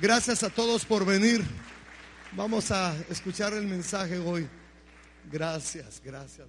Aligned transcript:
Gracias 0.00 0.42
a 0.42 0.50
todos 0.50 0.84
por 0.84 1.06
venir. 1.06 1.44
Vamos 2.32 2.72
a 2.72 2.96
escuchar 3.08 3.52
el 3.52 3.68
mensaje 3.68 4.18
hoy. 4.18 4.48
Gracias, 5.30 6.02
gracias. 6.04 6.48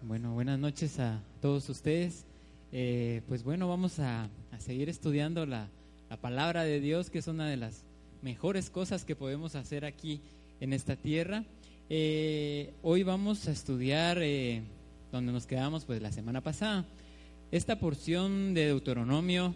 Bueno, 0.00 0.32
buenas 0.32 0.58
noches 0.58 0.98
a 0.98 1.22
todos 1.42 1.68
ustedes. 1.68 2.24
Eh, 2.72 3.20
pues 3.28 3.44
bueno, 3.44 3.68
vamos 3.68 3.98
a, 3.98 4.30
a 4.52 4.60
seguir 4.60 4.88
estudiando 4.88 5.44
la, 5.44 5.68
la, 6.08 6.16
palabra 6.16 6.64
de 6.64 6.80
Dios, 6.80 7.10
que 7.10 7.18
es 7.18 7.26
una 7.26 7.46
de 7.46 7.58
las 7.58 7.84
mejores 8.22 8.70
cosas 8.70 9.04
que 9.04 9.14
podemos 9.14 9.54
hacer 9.54 9.84
aquí 9.84 10.22
en 10.58 10.72
esta 10.72 10.96
tierra. 10.96 11.44
Eh, 11.90 12.72
hoy 12.80 13.02
vamos 13.02 13.48
a 13.48 13.50
estudiar 13.50 14.18
eh, 14.22 14.62
donde 15.12 15.30
nos 15.30 15.46
quedamos 15.46 15.84
pues 15.84 16.00
la 16.00 16.10
semana 16.10 16.40
pasada. 16.40 16.86
Esta 17.50 17.78
porción 17.78 18.54
de 18.54 18.66
Deuteronomio 18.66 19.54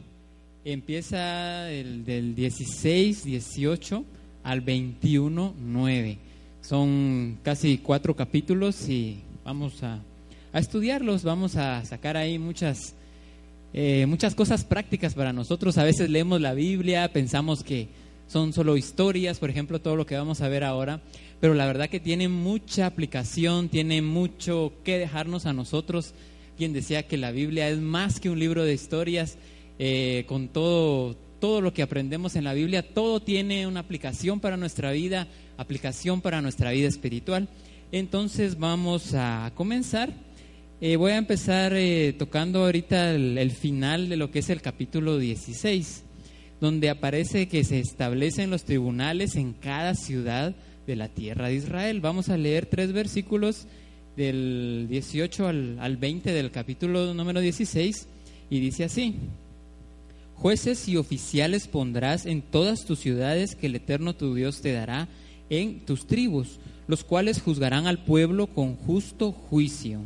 empieza 0.65 1.71
el, 1.71 2.05
del 2.05 2.35
16, 2.35 3.25
18 3.25 4.05
al 4.45 4.61
21, 4.61 5.55
9. 5.59 6.19
Son 6.61 7.39
casi 7.43 7.79
cuatro 7.79 8.15
capítulos 8.15 8.89
y 8.89 9.21
vamos 9.45 9.83
a, 9.83 10.01
a 10.53 10.59
estudiarlos, 10.59 11.25
vamos 11.25 11.57
a 11.57 11.85
sacar 11.85 12.17
ahí 12.17 12.39
muchas, 12.39 12.95
eh, 13.73 14.07
muchas 14.07 14.35
cosas 14.35 14.65
prácticas 14.65 15.15
para 15.15 15.33
nosotros. 15.33 15.79
A 15.79 15.85
veces 15.85 16.11
leemos 16.11 16.41
la 16.41 16.55
Biblia, 16.55 17.13
pensamos 17.13 17.65
que 17.65 17.89
son 18.29 18.53
solo 18.53 18.77
historias, 18.77 19.39
por 19.39 19.51
ejemplo, 19.51 19.81
todo 19.81 19.97
lo 19.97 20.07
que 20.07 20.17
vamos 20.17 20.41
a 20.41 20.49
ver 20.49 20.65
ahora, 20.65 21.03
pero 21.41 21.55
la 21.55 21.67
verdad 21.67 21.91
que 21.91 22.01
tiene 22.01 22.29
mucha 22.29 22.87
aplicación, 22.87 23.69
tiene 23.69 24.01
mucho 24.01 24.73
que 24.85 24.99
dejarnos 24.99 25.47
a 25.47 25.53
nosotros. 25.53 26.15
Quien 26.57 26.73
decía 26.73 27.09
que 27.09 27.17
la 27.17 27.33
Biblia 27.33 27.69
es 27.69 27.79
más 27.79 28.21
que 28.21 28.31
un 28.31 28.39
libro 28.39 28.63
de 28.65 28.75
historias, 28.75 29.37
eh, 29.79 30.25
con 30.27 30.49
todo, 30.49 31.17
todo 31.41 31.61
lo 31.61 31.73
que 31.73 31.83
aprendemos 31.83 32.37
en 32.37 32.45
la 32.45 32.55
Biblia, 32.55 32.83
todo 32.95 33.21
tiene 33.21 33.67
una 33.67 33.81
aplicación 33.81 34.41
para 34.41 34.57
nuestra 34.57 34.93
vida, 34.93 35.27
aplicación 35.57 36.21
para 36.21 36.41
nuestra 36.43 36.71
vida 36.71 36.89
espiritual. 36.89 37.49
Entonces 37.91 38.59
vamos 38.59 39.15
a 39.15 39.53
comenzar. 39.55 40.13
Eh, 40.81 40.97
voy 40.97 41.13
a 41.13 41.17
empezar 41.17 41.73
eh, 41.75 42.15
tocando 42.19 42.65
ahorita 42.65 43.15
el, 43.15 43.39
el, 43.39 43.51
final 43.51 44.09
de 44.09 44.17
lo 44.17 44.31
que 44.31 44.41
es 44.41 44.51
el 44.51 44.61
capítulo 44.61 45.19
16, 45.19 46.03
donde 46.61 46.91
aparece 46.91 47.49
que 47.49 47.65
se 47.65 47.79
establecen 47.79 48.51
los 48.51 48.65
tribunales 48.65 49.37
en 49.37 49.53
cada 49.53 49.95
ciudad 49.95 50.55
de 50.87 50.97
la 50.97 51.09
tierra 51.09 51.49
de 51.49 51.57
Israel. 51.57 52.01
Vamos 52.01 52.29
a 52.29 52.37
leer 52.37 52.67
tres 52.67 52.93
versículos 52.93 53.67
del 54.17 54.87
18 54.89 55.47
al, 55.47 55.79
al 55.79 55.97
20 55.97 56.33
del 56.33 56.51
capítulo 56.51 57.15
número 57.15 57.41
16 57.41 58.09
y 58.51 58.61
dice 58.61 58.85
así. 58.85 59.17
Jueces 60.43 60.89
y 60.89 60.97
oficiales 60.97 61.69
pondrás 61.69 62.27
en 62.27 62.43
todas 62.43 62.85
tus 62.85 62.99
ciudades 62.99 63.55
que 63.55 63.69
el 63.69 63.77
Eterno 63.77 64.13
tu 64.13 64.35
Dios 64.35 64.61
te 64.61 64.73
dará 64.73 65.07
en 65.51 65.87
tus 65.87 66.09
tribus, 66.09 66.59
los 66.89 67.05
cuales 67.05 67.41
juzgarán 67.41 67.87
al 67.87 68.03
pueblo 68.03 68.49
con 68.49 68.75
justo 68.75 69.31
juicio. 69.31 70.01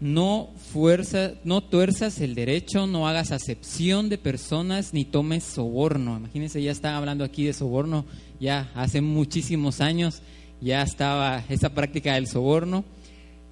No, 0.00 0.48
fuerza, 0.72 1.32
no 1.44 1.60
tuerzas 1.60 2.22
el 2.22 2.34
derecho, 2.34 2.86
no 2.86 3.06
hagas 3.06 3.32
acepción 3.32 4.08
de 4.08 4.16
personas, 4.16 4.94
ni 4.94 5.04
tomes 5.04 5.44
soborno. 5.44 6.16
Imagínense, 6.16 6.62
ya 6.62 6.72
está 6.72 6.96
hablando 6.96 7.22
aquí 7.22 7.44
de 7.44 7.52
soborno, 7.52 8.06
ya 8.40 8.70
hace 8.74 9.02
muchísimos 9.02 9.82
años 9.82 10.22
ya 10.62 10.80
estaba 10.80 11.44
esa 11.50 11.74
práctica 11.74 12.14
del 12.14 12.28
soborno, 12.28 12.86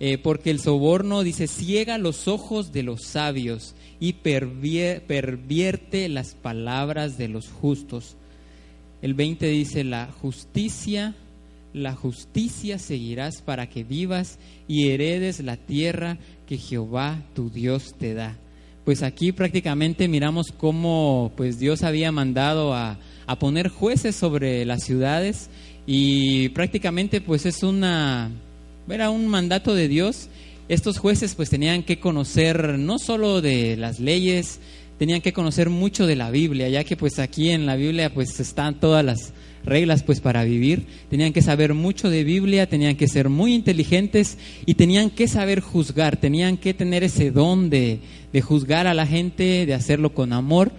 eh, 0.00 0.16
porque 0.18 0.50
el 0.50 0.60
soborno, 0.60 1.24
dice, 1.24 1.48
ciega 1.48 1.98
los 1.98 2.28
ojos 2.28 2.72
de 2.72 2.84
los 2.84 3.02
sabios 3.02 3.74
y 3.98 4.12
pervierte 4.14 6.08
las 6.08 6.34
palabras 6.34 7.18
de 7.18 7.28
los 7.28 7.48
justos. 7.48 8.16
El 9.02 9.14
20 9.14 9.48
dice, 9.48 9.82
la 9.82 10.06
justicia, 10.06 11.16
la 11.72 11.94
justicia 11.94 12.78
seguirás 12.78 13.42
para 13.42 13.68
que 13.68 13.82
vivas 13.82 14.38
y 14.68 14.90
heredes 14.90 15.40
la 15.40 15.56
tierra 15.56 16.18
que 16.46 16.58
Jehová 16.58 17.22
tu 17.34 17.50
Dios 17.50 17.94
te 17.98 18.14
da. 18.14 18.38
Pues 18.84 19.02
aquí 19.02 19.32
prácticamente 19.32 20.06
miramos 20.08 20.52
cómo 20.52 21.32
pues 21.36 21.58
Dios 21.58 21.82
había 21.82 22.12
mandado 22.12 22.72
a, 22.72 22.98
a 23.26 23.38
poner 23.38 23.68
jueces 23.68 24.14
sobre 24.16 24.64
las 24.64 24.84
ciudades 24.84 25.50
y 25.86 26.48
prácticamente 26.50 27.20
pues 27.20 27.44
es 27.44 27.62
una 27.62 28.30
era 28.90 29.10
un 29.10 29.26
mandato 29.26 29.74
de 29.74 29.88
Dios 29.88 30.28
estos 30.68 30.98
jueces 30.98 31.34
pues 31.34 31.48
tenían 31.48 31.82
que 31.82 31.98
conocer 31.98 32.78
no 32.78 32.98
solo 32.98 33.40
de 33.40 33.76
las 33.76 34.00
leyes, 34.00 34.60
tenían 34.98 35.22
que 35.22 35.32
conocer 35.32 35.70
mucho 35.70 36.06
de 36.06 36.14
la 36.14 36.30
Biblia, 36.30 36.68
ya 36.68 36.84
que 36.84 36.96
pues 36.96 37.18
aquí 37.18 37.50
en 37.50 37.64
la 37.64 37.76
Biblia 37.76 38.12
pues 38.12 38.38
están 38.38 38.78
todas 38.78 39.02
las 39.02 39.32
reglas 39.64 40.02
pues 40.02 40.20
para 40.20 40.44
vivir, 40.44 40.86
tenían 41.08 41.32
que 41.32 41.40
saber 41.40 41.72
mucho 41.72 42.10
de 42.10 42.22
Biblia, 42.22 42.68
tenían 42.68 42.96
que 42.96 43.08
ser 43.08 43.30
muy 43.30 43.54
inteligentes 43.54 44.36
y 44.66 44.74
tenían 44.74 45.08
que 45.08 45.26
saber 45.26 45.60
juzgar, 45.60 46.18
tenían 46.18 46.58
que 46.58 46.74
tener 46.74 47.02
ese 47.02 47.30
don 47.30 47.70
de, 47.70 48.00
de 48.32 48.40
juzgar 48.42 48.86
a 48.86 48.94
la 48.94 49.06
gente, 49.06 49.64
de 49.64 49.74
hacerlo 49.74 50.12
con 50.12 50.34
amor. 50.34 50.70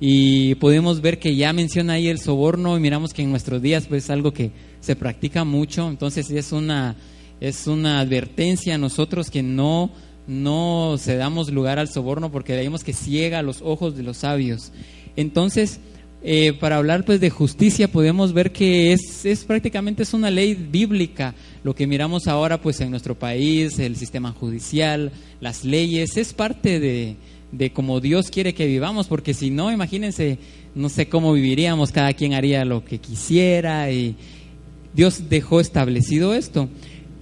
Y 0.00 0.54
podemos 0.56 1.00
ver 1.00 1.18
que 1.18 1.34
ya 1.34 1.52
menciona 1.52 1.94
ahí 1.94 2.06
el 2.06 2.20
soborno 2.20 2.76
y 2.76 2.80
miramos 2.80 3.12
que 3.12 3.22
en 3.22 3.30
nuestros 3.30 3.60
días 3.60 3.86
pues 3.88 4.04
es 4.04 4.10
algo 4.10 4.32
que 4.32 4.52
se 4.80 4.94
practica 4.94 5.42
mucho, 5.44 5.88
entonces 5.88 6.30
es 6.30 6.52
una 6.52 6.94
es 7.40 7.66
una 7.66 8.00
advertencia 8.00 8.74
a 8.74 8.78
nosotros 8.78 9.30
que 9.30 9.42
no, 9.42 9.90
no 10.26 10.96
se 10.98 11.16
damos 11.16 11.50
lugar 11.50 11.78
al 11.78 11.88
soborno 11.88 12.30
porque 12.30 12.56
leímos 12.56 12.84
que 12.84 12.92
ciega 12.92 13.42
los 13.42 13.62
ojos 13.62 13.96
de 13.96 14.02
los 14.02 14.18
sabios. 14.18 14.72
Entonces, 15.16 15.80
eh, 16.20 16.52
para 16.58 16.76
hablar 16.76 17.04
pues 17.04 17.20
de 17.20 17.30
justicia 17.30 17.92
podemos 17.92 18.32
ver 18.32 18.50
que 18.50 18.92
es, 18.92 19.24
es 19.24 19.44
prácticamente 19.44 20.02
es 20.02 20.14
una 20.14 20.32
ley 20.32 20.54
bíblica 20.54 21.36
lo 21.62 21.76
que 21.76 21.86
miramos 21.86 22.26
ahora 22.26 22.60
pues 22.60 22.80
en 22.80 22.90
nuestro 22.90 23.16
país 23.16 23.78
el 23.78 23.94
sistema 23.94 24.32
judicial 24.32 25.12
las 25.40 25.64
leyes 25.64 26.16
es 26.16 26.32
parte 26.32 26.80
de, 26.80 27.14
de 27.52 27.72
cómo 27.72 28.00
Dios 28.00 28.30
quiere 28.30 28.52
que 28.52 28.66
vivamos 28.66 29.06
porque 29.06 29.32
si 29.32 29.50
no 29.50 29.70
imagínense 29.70 30.40
no 30.74 30.88
sé 30.88 31.08
cómo 31.08 31.32
viviríamos 31.32 31.92
cada 31.92 32.12
quien 32.14 32.34
haría 32.34 32.64
lo 32.64 32.84
que 32.84 32.98
quisiera 32.98 33.92
y 33.92 34.16
Dios 34.94 35.28
dejó 35.28 35.60
establecido 35.60 36.34
esto 36.34 36.68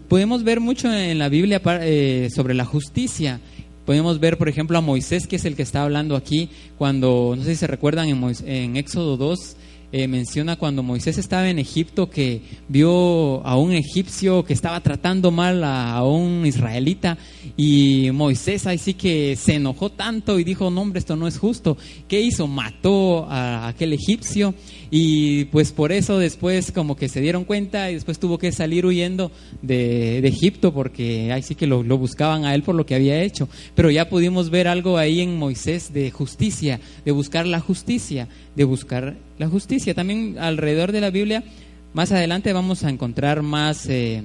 podemos 0.08 0.44
ver 0.44 0.60
mucho 0.60 0.92
en 0.92 1.18
la 1.18 1.28
Biblia 1.28 1.60
eh, 1.82 2.28
sobre 2.34 2.54
la 2.54 2.64
justicia. 2.64 3.40
Podemos 3.84 4.18
ver, 4.18 4.36
por 4.36 4.48
ejemplo, 4.48 4.76
a 4.78 4.80
Moisés, 4.80 5.26
que 5.26 5.36
es 5.36 5.44
el 5.44 5.54
que 5.54 5.62
está 5.62 5.84
hablando 5.84 6.16
aquí, 6.16 6.50
cuando, 6.76 7.34
no 7.36 7.44
sé 7.44 7.50
si 7.50 7.56
se 7.56 7.66
recuerdan, 7.66 8.08
en, 8.08 8.34
en 8.46 8.76
Éxodo 8.76 9.16
2, 9.16 9.56
eh, 9.92 10.08
menciona 10.08 10.56
cuando 10.56 10.82
Moisés 10.82 11.16
estaba 11.16 11.48
en 11.48 11.58
Egipto 11.58 12.10
que 12.10 12.40
vio 12.68 13.46
a 13.46 13.56
un 13.56 13.72
egipcio 13.72 14.44
que 14.44 14.52
estaba 14.52 14.80
tratando 14.80 15.30
mal 15.30 15.62
a, 15.62 16.02
un 16.02 16.44
israelita 16.44 17.18
y 17.56 18.10
Moisés 18.12 18.66
ahí 18.66 18.78
sí 18.78 18.94
que 18.94 19.36
se 19.36 19.54
enojó 19.54 19.90
tanto 19.90 20.38
y 20.38 20.44
dijo, 20.44 20.70
no 20.70 20.82
hombre, 20.82 20.98
esto 20.98 21.16
no 21.16 21.26
es 21.28 21.38
justo. 21.38 21.76
¿Qué 22.08 22.20
hizo? 22.20 22.46
Mató 22.46 23.26
a 23.30 23.68
aquel 23.68 23.92
egipcio 23.92 24.54
y 24.90 25.46
pues 25.46 25.72
por 25.72 25.92
eso 25.92 26.18
después 26.18 26.72
como 26.72 26.96
que 26.96 27.08
se 27.08 27.20
dieron 27.20 27.44
cuenta 27.44 27.90
y 27.90 27.94
después 27.94 28.18
tuvo 28.18 28.38
que 28.38 28.52
salir 28.52 28.86
huyendo 28.86 29.30
de, 29.62 30.18
Egipto 30.26 30.74
porque 30.74 31.32
ahí 31.32 31.42
sí 31.42 31.54
que 31.54 31.68
lo, 31.68 31.82
buscaban 31.96 32.44
a 32.44 32.54
él 32.54 32.62
por 32.62 32.74
lo 32.74 32.84
que 32.84 32.96
había 32.96 33.22
hecho. 33.22 33.48
Pero 33.74 33.90
ya 33.90 34.08
pudimos 34.08 34.50
ver 34.50 34.66
algo 34.66 34.98
ahí 34.98 35.20
en 35.20 35.38
Moisés 35.38 35.92
de 35.92 36.10
justicia, 36.10 36.80
de 37.04 37.12
buscar 37.12 37.46
la 37.46 37.60
justicia, 37.60 38.28
de 38.56 38.64
buscar 38.64 39.16
la 39.38 39.48
justicia. 39.48 39.94
También 39.94 40.36
alrededor 40.38 40.90
de 40.92 41.00
la 41.00 41.10
Biblia, 41.10 41.44
más 41.92 42.10
adelante 42.12 42.52
vamos 42.52 42.84
a 42.84 42.90
encontrar 42.90 43.42
más... 43.42 43.86
Eh, 43.88 44.22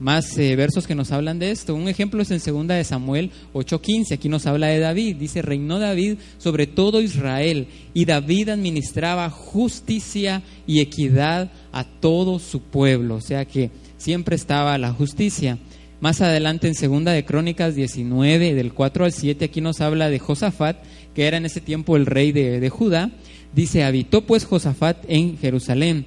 más 0.00 0.38
eh, 0.38 0.54
versos 0.56 0.86
que 0.86 0.94
nos 0.94 1.10
hablan 1.10 1.38
de 1.38 1.50
esto. 1.50 1.74
Un 1.74 1.88
ejemplo 1.88 2.22
es 2.22 2.30
en 2.30 2.40
segunda 2.40 2.74
de 2.74 2.84
Samuel 2.84 3.30
8:15, 3.52 4.14
aquí 4.14 4.28
nos 4.28 4.46
habla 4.46 4.68
de 4.68 4.78
David, 4.78 5.16
dice, 5.16 5.42
reinó 5.42 5.78
David 5.78 6.18
sobre 6.38 6.66
todo 6.66 7.00
Israel 7.00 7.66
y 7.94 8.04
David 8.04 8.50
administraba 8.50 9.30
justicia 9.30 10.42
y 10.66 10.80
equidad 10.80 11.50
a 11.72 11.84
todo 11.84 12.38
su 12.38 12.62
pueblo, 12.62 13.16
o 13.16 13.20
sea 13.20 13.44
que 13.44 13.70
siempre 13.96 14.36
estaba 14.36 14.78
la 14.78 14.92
justicia. 14.92 15.58
Más 16.00 16.20
adelante 16.20 16.68
en 16.68 16.76
segunda 16.76 17.10
de 17.10 17.24
Crónicas 17.24 17.74
19, 17.74 18.54
del 18.54 18.72
4 18.72 19.04
al 19.04 19.12
7, 19.12 19.46
aquí 19.46 19.60
nos 19.60 19.80
habla 19.80 20.08
de 20.08 20.20
Josafat, 20.20 20.76
que 21.12 21.26
era 21.26 21.38
en 21.38 21.44
ese 21.44 21.60
tiempo 21.60 21.96
el 21.96 22.06
rey 22.06 22.30
de, 22.30 22.60
de 22.60 22.68
Judá. 22.70 23.10
Dice, 23.54 23.84
habitó 23.84 24.22
pues 24.22 24.44
Josafat 24.44 24.98
en 25.08 25.38
Jerusalén, 25.38 26.04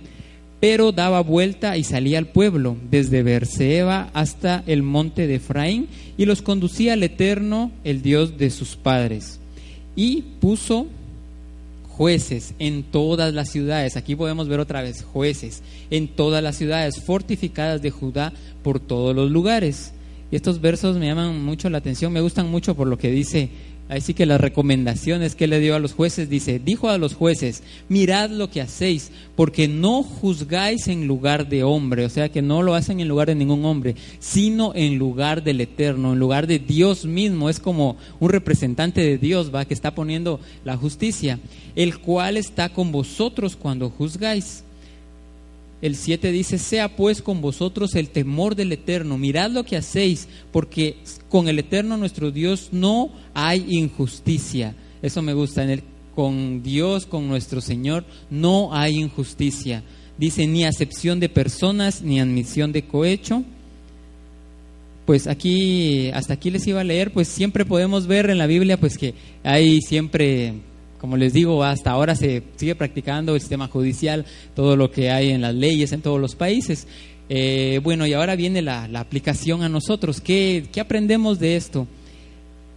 pero 0.59 0.91
daba 0.91 1.21
vuelta 1.21 1.75
y 1.75 1.83
salía 1.83 2.19
al 2.19 2.27
pueblo, 2.27 2.77
desde 2.89 3.23
Berseba 3.23 4.09
hasta 4.13 4.63
el 4.67 4.83
monte 4.83 5.25
de 5.27 5.35
Efraín, 5.35 5.87
y 6.17 6.25
los 6.25 6.41
conducía 6.41 6.93
al 6.93 7.03
Eterno, 7.03 7.71
el 7.83 8.01
Dios 8.01 8.37
de 8.37 8.51
sus 8.51 8.75
padres. 8.75 9.39
Y 9.95 10.21
puso 10.39 10.87
jueces 11.87 12.53
en 12.59 12.83
todas 12.83 13.33
las 13.33 13.49
ciudades, 13.49 13.97
aquí 13.97 14.15
podemos 14.15 14.47
ver 14.47 14.59
otra 14.59 14.81
vez 14.81 15.03
jueces, 15.03 15.61
en 15.89 16.07
todas 16.07 16.41
las 16.41 16.55
ciudades 16.55 17.01
fortificadas 17.01 17.81
de 17.81 17.91
Judá 17.91 18.31
por 18.63 18.79
todos 18.79 19.15
los 19.15 19.31
lugares. 19.31 19.93
Y 20.31 20.35
estos 20.35 20.61
versos 20.61 20.97
me 20.97 21.07
llaman 21.07 21.43
mucho 21.43 21.69
la 21.69 21.79
atención, 21.79 22.13
me 22.13 22.21
gustan 22.21 22.49
mucho 22.49 22.75
por 22.75 22.87
lo 22.87 22.97
que 22.97 23.11
dice 23.11 23.49
Así 23.91 24.13
que 24.13 24.25
las 24.25 24.39
recomendaciones 24.39 25.35
que 25.35 25.47
le 25.47 25.59
dio 25.59 25.75
a 25.75 25.79
los 25.79 25.91
jueces 25.91 26.29
dice, 26.29 26.61
dijo 26.63 26.87
a 26.87 26.97
los 26.97 27.13
jueces, 27.13 27.61
mirad 27.89 28.29
lo 28.29 28.49
que 28.49 28.61
hacéis, 28.61 29.11
porque 29.35 29.67
no 29.67 30.01
juzgáis 30.01 30.87
en 30.87 31.07
lugar 31.07 31.49
de 31.49 31.65
hombre, 31.65 32.05
o 32.05 32.09
sea 32.09 32.29
que 32.29 32.41
no 32.41 32.63
lo 32.63 32.73
hacen 32.73 33.01
en 33.01 33.09
lugar 33.09 33.27
de 33.27 33.35
ningún 33.35 33.65
hombre, 33.65 33.97
sino 34.19 34.71
en 34.75 34.97
lugar 34.97 35.43
del 35.43 35.59
eterno, 35.59 36.13
en 36.13 36.19
lugar 36.19 36.47
de 36.47 36.59
Dios 36.59 37.03
mismo, 37.03 37.49
es 37.49 37.59
como 37.59 37.97
un 38.21 38.29
representante 38.29 39.01
de 39.01 39.17
Dios, 39.17 39.53
va, 39.53 39.65
que 39.65 39.73
está 39.73 39.93
poniendo 39.93 40.39
la 40.63 40.77
justicia, 40.77 41.39
el 41.75 41.99
cual 41.99 42.37
está 42.37 42.69
con 42.69 42.93
vosotros 42.93 43.57
cuando 43.57 43.89
juzgáis 43.89 44.63
el 45.81 45.95
7 45.95 46.31
dice, 46.31 46.59
sea 46.59 46.95
pues 46.95 47.21
con 47.21 47.41
vosotros 47.41 47.95
el 47.95 48.09
temor 48.09 48.55
del 48.55 48.71
Eterno, 48.71 49.17
mirad 49.17 49.49
lo 49.49 49.63
que 49.63 49.77
hacéis, 49.77 50.27
porque 50.51 50.97
con 51.29 51.47
el 51.47 51.57
Eterno 51.59 51.97
nuestro 51.97 52.31
Dios 52.31 52.69
no 52.71 53.11
hay 53.33 53.65
injusticia. 53.67 54.75
Eso 55.01 55.21
me 55.23 55.33
gusta, 55.33 55.63
en 55.63 55.71
el, 55.71 55.83
con 56.13 56.61
Dios, 56.61 57.07
con 57.07 57.27
nuestro 57.27 57.61
Señor, 57.61 58.05
no 58.29 58.73
hay 58.73 58.95
injusticia. 58.97 59.83
Dice, 60.17 60.45
ni 60.45 60.65
acepción 60.65 61.19
de 61.19 61.29
personas, 61.29 62.03
ni 62.03 62.19
admisión 62.19 62.71
de 62.71 62.83
cohecho. 62.83 63.43
Pues 65.07 65.25
aquí, 65.25 66.11
hasta 66.11 66.35
aquí 66.35 66.51
les 66.51 66.67
iba 66.67 66.81
a 66.81 66.83
leer, 66.83 67.11
pues 67.11 67.27
siempre 67.27 67.65
podemos 67.65 68.05
ver 68.05 68.29
en 68.29 68.37
la 68.37 68.45
Biblia, 68.45 68.79
pues 68.79 68.99
que 68.99 69.15
hay 69.43 69.81
siempre 69.81 70.53
como 71.01 71.17
les 71.17 71.33
digo, 71.33 71.63
hasta 71.63 71.89
ahora 71.89 72.13
se 72.15 72.43
sigue 72.57 72.75
practicando 72.75 73.33
el 73.33 73.41
sistema 73.41 73.67
judicial, 73.67 74.23
todo 74.55 74.75
lo 74.75 74.91
que 74.91 75.09
hay 75.09 75.31
en 75.31 75.41
las 75.41 75.55
leyes 75.55 75.93
en 75.93 76.03
todos 76.03 76.21
los 76.21 76.35
países. 76.35 76.85
Eh, 77.27 77.79
bueno, 77.83 78.05
y 78.05 78.13
ahora 78.13 78.35
viene 78.35 78.61
la, 78.61 78.83
aplicación 78.93 79.63
a 79.63 79.69
nosotros. 79.69 80.21
¿Qué, 80.21 80.67
¿Qué, 80.71 80.79
aprendemos 80.79 81.39
de 81.39 81.55
esto? 81.55 81.87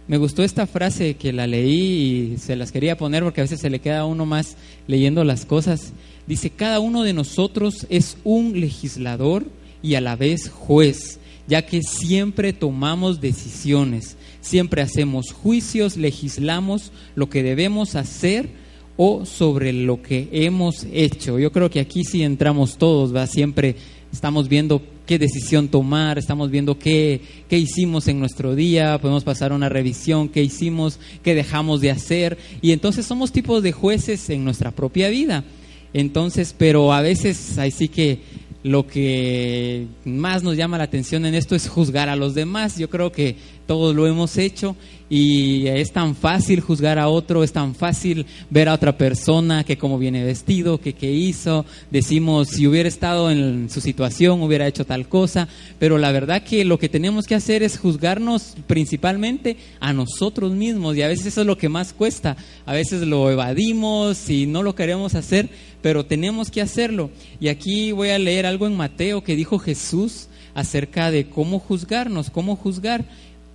Me 0.07 0.17
gustó 0.17 0.43
esta 0.43 0.65
frase 0.65 1.13
que 1.17 1.33
la 1.33 1.45
leí 1.45 2.33
y 2.33 2.37
se 2.39 2.55
las 2.55 2.71
quería 2.71 2.97
poner 2.97 3.21
porque 3.21 3.41
a 3.41 3.43
veces 3.43 3.59
se 3.59 3.69
le 3.69 3.79
queda 3.79 3.99
a 3.99 4.05
uno 4.05 4.25
más 4.25 4.57
leyendo 4.87 5.23
las 5.23 5.45
cosas. 5.45 5.93
Dice, 6.25 6.49
cada 6.49 6.79
uno 6.79 7.03
de 7.03 7.13
nosotros 7.13 7.85
es 7.91 8.17
un 8.23 8.59
legislador 8.59 9.45
y 9.83 9.93
a 9.93 10.01
la 10.01 10.15
vez 10.15 10.49
juez, 10.49 11.19
ya 11.47 11.63
que 11.67 11.83
siempre 11.83 12.53
tomamos 12.53 13.21
decisiones 13.21 14.17
siempre 14.45 14.83
hacemos 14.83 15.31
juicios, 15.31 15.97
legislamos 15.97 16.91
lo 17.15 17.29
que 17.29 17.41
debemos 17.41 17.95
hacer 17.95 18.49
o 18.95 19.25
sobre 19.25 19.73
lo 19.73 20.03
que 20.03 20.29
hemos 20.31 20.85
hecho. 20.93 21.39
Yo 21.39 21.51
creo 21.51 21.69
que 21.71 21.79
aquí 21.79 22.03
sí 22.03 22.21
entramos 22.21 22.77
todos, 22.77 23.13
va 23.13 23.25
siempre 23.25 23.75
estamos 24.11 24.47
viendo 24.47 24.83
qué 25.07 25.17
decisión 25.17 25.67
tomar, 25.67 26.19
estamos 26.19 26.51
viendo 26.51 26.77
qué, 26.77 27.21
qué 27.49 27.57
hicimos 27.57 28.07
en 28.07 28.19
nuestro 28.19 28.55
día, 28.55 28.99
podemos 29.01 29.23
pasar 29.23 29.51
una 29.51 29.67
revisión, 29.67 30.29
qué 30.29 30.43
hicimos, 30.43 30.99
qué 31.23 31.33
dejamos 31.33 31.81
de 31.81 31.89
hacer, 31.91 32.37
y 32.61 32.71
entonces 32.71 33.05
somos 33.05 33.31
tipos 33.31 33.63
de 33.63 33.71
jueces 33.71 34.29
en 34.29 34.45
nuestra 34.45 34.71
propia 34.71 35.09
vida. 35.09 35.43
Entonces, 35.91 36.53
pero 36.57 36.93
a 36.93 37.01
veces 37.01 37.57
ahí 37.57 37.71
sí 37.71 37.87
que 37.87 38.19
lo 38.65 38.87
que 38.87 39.85
más 40.05 40.41
nos 40.41 40.57
llama 40.57 40.79
la 40.79 40.85
atención 40.85 41.23
en 41.27 41.35
esto 41.35 41.55
es 41.55 41.69
juzgar 41.69 42.09
a 42.09 42.15
los 42.15 42.33
demás. 42.33 42.79
Yo 42.79 42.89
creo 42.89 43.11
que 43.11 43.35
todos 43.65 43.95
lo 43.95 44.07
hemos 44.07 44.37
hecho 44.37 44.75
y 45.07 45.67
es 45.67 45.91
tan 45.91 46.15
fácil 46.15 46.61
juzgar 46.61 46.97
a 46.97 47.07
otro, 47.07 47.43
es 47.43 47.51
tan 47.51 47.75
fácil 47.75 48.25
ver 48.49 48.67
a 48.67 48.73
otra 48.73 48.97
persona 48.97 49.63
que 49.63 49.77
cómo 49.77 49.99
viene 49.99 50.23
vestido, 50.23 50.79
que 50.79 50.93
qué 50.93 51.11
hizo, 51.11 51.65
decimos 51.91 52.49
si 52.49 52.65
hubiera 52.65 52.89
estado 52.89 53.29
en 53.29 53.69
su 53.69 53.81
situación 53.81 54.41
hubiera 54.41 54.67
hecho 54.67 54.85
tal 54.85 55.07
cosa, 55.07 55.47
pero 55.77 55.99
la 55.99 56.11
verdad 56.11 56.43
que 56.43 56.65
lo 56.65 56.79
que 56.79 56.89
tenemos 56.89 57.27
que 57.27 57.35
hacer 57.35 57.61
es 57.61 57.77
juzgarnos 57.77 58.55
principalmente 58.65 59.57
a 59.79 59.93
nosotros 59.93 60.53
mismos. 60.53 60.95
Y 60.95 61.03
a 61.03 61.07
veces 61.07 61.27
eso 61.27 61.41
es 61.41 61.47
lo 61.47 61.57
que 61.57 61.69
más 61.69 61.93
cuesta, 61.93 62.35
a 62.65 62.73
veces 62.73 63.01
lo 63.01 63.29
evadimos 63.29 64.29
y 64.29 64.47
no 64.47 64.63
lo 64.63 64.73
queremos 64.73 65.13
hacer, 65.13 65.49
pero 65.81 66.05
tenemos 66.05 66.49
que 66.49 66.61
hacerlo. 66.61 67.11
Y 67.39 67.49
aquí 67.49 67.91
voy 67.91 68.09
a 68.09 68.19
leer 68.19 68.45
algo 68.45 68.65
en 68.65 68.75
Mateo 68.75 69.23
que 69.23 69.35
dijo 69.35 69.59
Jesús 69.59 70.29
acerca 70.55 71.11
de 71.11 71.29
cómo 71.29 71.59
juzgarnos, 71.59 72.29
cómo 72.31 72.55
juzgar 72.55 73.05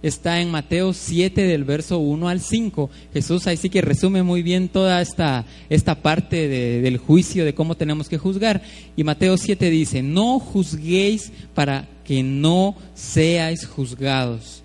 está 0.03 0.41
en 0.41 0.51
Mateo 0.51 0.93
7 0.93 1.43
del 1.43 1.65
verso 1.65 1.99
1 1.99 2.29
al 2.29 2.41
5. 2.41 2.91
Jesús 3.13 3.47
ahí 3.47 3.57
sí 3.57 3.71
que 3.71 3.83
resume 3.83 4.23
muy 4.23 4.43
bien 4.43 4.69
toda 4.69 5.01
esta, 5.01 5.45
esta 5.69 5.97
parte 5.97 6.49
del 6.49 6.99
juicio, 6.99 7.45
de 7.45 7.55
cómo 7.55 7.77
tenemos 7.77 8.09
que 8.09 8.19
juzgar. 8.19 8.63
Y 8.97 9.05
Mateo 9.05 9.37
7 9.37 9.71
dice, 9.71 10.03
no 10.03 10.39
juzguéis 10.39 11.33
para 11.55 11.89
que 12.05 12.23
no 12.23 12.75
seáis 12.95 13.67
juzgados. 13.67 14.63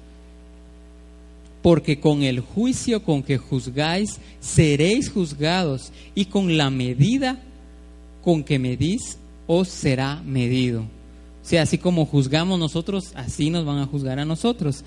Porque 1.61 1.99
con 1.99 2.23
el 2.23 2.39
juicio 2.39 3.03
con 3.03 3.23
que 3.23 3.37
juzgáis, 3.37 4.19
seréis 4.39 5.09
juzgados, 5.09 5.91
y 6.13 6.25
con 6.25 6.57
la 6.57 6.69
medida 6.69 7.39
con 8.23 8.43
que 8.43 8.59
medís, 8.59 9.17
os 9.47 9.67
será 9.67 10.21
medido. 10.25 10.81
O 10.81 11.47
sea, 11.47 11.61
así 11.61 11.77
como 11.77 12.07
juzgamos 12.07 12.59
nosotros, 12.59 13.11
así 13.13 13.51
nos 13.51 13.65
van 13.65 13.77
a 13.77 13.85
juzgar 13.85 14.17
a 14.19 14.25
nosotros. 14.25 14.83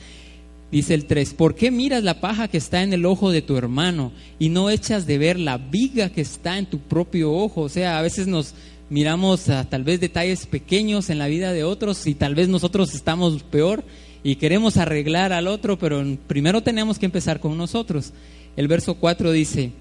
Dice 0.70 0.93
el 0.93 1.06
3, 1.06 1.32
¿por 1.32 1.55
qué 1.55 1.70
miras 1.70 2.05
la 2.05 2.20
paja 2.20 2.49
que 2.49 2.59
está 2.59 2.82
en 2.82 2.93
el 2.93 3.06
ojo 3.06 3.31
de 3.31 3.41
tu 3.41 3.56
hermano 3.56 4.12
y 4.38 4.50
no 4.50 4.69
echas 4.69 5.06
de 5.06 5.17
ver 5.17 5.38
la 5.38 5.56
viga 5.56 6.11
que 6.11 6.20
está 6.20 6.59
en 6.59 6.67
tu 6.67 6.79
propio 6.79 7.32
ojo? 7.32 7.62
O 7.62 7.69
sea, 7.70 7.99
a 7.99 8.03
veces 8.03 8.26
nos 8.26 8.55
miramos 8.91 9.49
a 9.49 9.65
tal 9.65 9.82
vez 9.82 9.99
detalles 9.99 10.47
pequeños 10.47 11.09
en 11.09 11.19
la 11.19 11.26
vida 11.26 11.55
de 11.55 11.65
otros 11.65 12.06
y 12.06 12.15
tal 12.15 12.35
vez 12.35 12.49
nosotros 12.49 12.94
estamos 12.94 13.43
peor 13.44 13.82
y 14.23 14.37
queremos 14.37 14.76
arreglar 14.76 15.32
al 15.32 15.47
otro, 15.47 15.79
pero 15.79 16.05
primero 16.26 16.62
tenemos 16.62 16.99
que 16.99 17.06
empezar 17.06 17.41
con 17.41 17.56
nosotros. 17.56 18.12
El 18.55 18.69
verso 18.69 18.94
4 18.94 19.32
dice, 19.32 19.73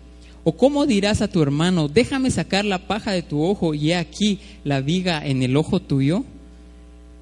¿o 0.45 0.55
cómo 0.55 0.85
dirás 0.85 1.21
a 1.21 1.27
tu 1.27 1.41
hermano, 1.41 1.89
déjame 1.89 2.31
sacar 2.31 2.63
la 2.63 2.87
paja 2.87 3.11
de 3.11 3.23
tu 3.23 3.43
ojo 3.43 3.73
y 3.73 3.91
he 3.91 3.95
aquí 3.97 4.39
la 4.63 4.79
viga 4.79 5.25
en 5.25 5.43
el 5.43 5.57
ojo 5.57 5.81
tuyo? 5.81 6.23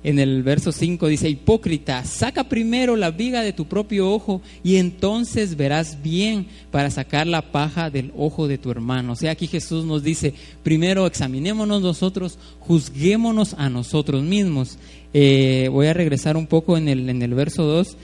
En 0.06 0.20
el 0.20 0.44
verso 0.44 0.72
5 0.72 1.08
dice, 1.08 1.28
hipócrita, 1.28 2.06
saca 2.06 2.44
primero 2.44 2.96
la 2.96 3.10
viga 3.10 3.42
de 3.42 3.54
tu 3.54 3.66
propio 3.66 4.12
ojo 4.12 4.40
y 4.64 4.76
entonces 4.76 5.58
verás 5.58 6.04
bien 6.04 6.46
para 6.70 6.92
sacar 6.92 7.26
la 7.26 7.52
paja 7.52 7.90
del 7.90 8.14
ojo 8.16 8.48
de 8.48 8.60
tu 8.60 8.70
hermano. 8.70 9.14
O 9.14 9.16
sea, 9.16 9.32
aquí 9.32 9.48
Jesús 9.48 9.84
nos 9.84 10.04
dice, 10.04 10.36
primero 10.62 11.08
examinémonos 11.08 11.82
nosotros, 11.82 12.38
juzguémonos 12.60 13.56
a 13.56 13.68
nosotros 13.68 14.22
mismos. 14.22 14.78
Eh, 15.12 15.70
voy 15.72 15.88
a 15.88 15.94
regresar 15.94 16.38
un 16.38 16.46
poco 16.46 16.78
en 16.78 16.88
el, 16.88 17.10
en 17.10 17.24
el 17.24 17.34
verso 17.34 17.64
2. 17.64 17.98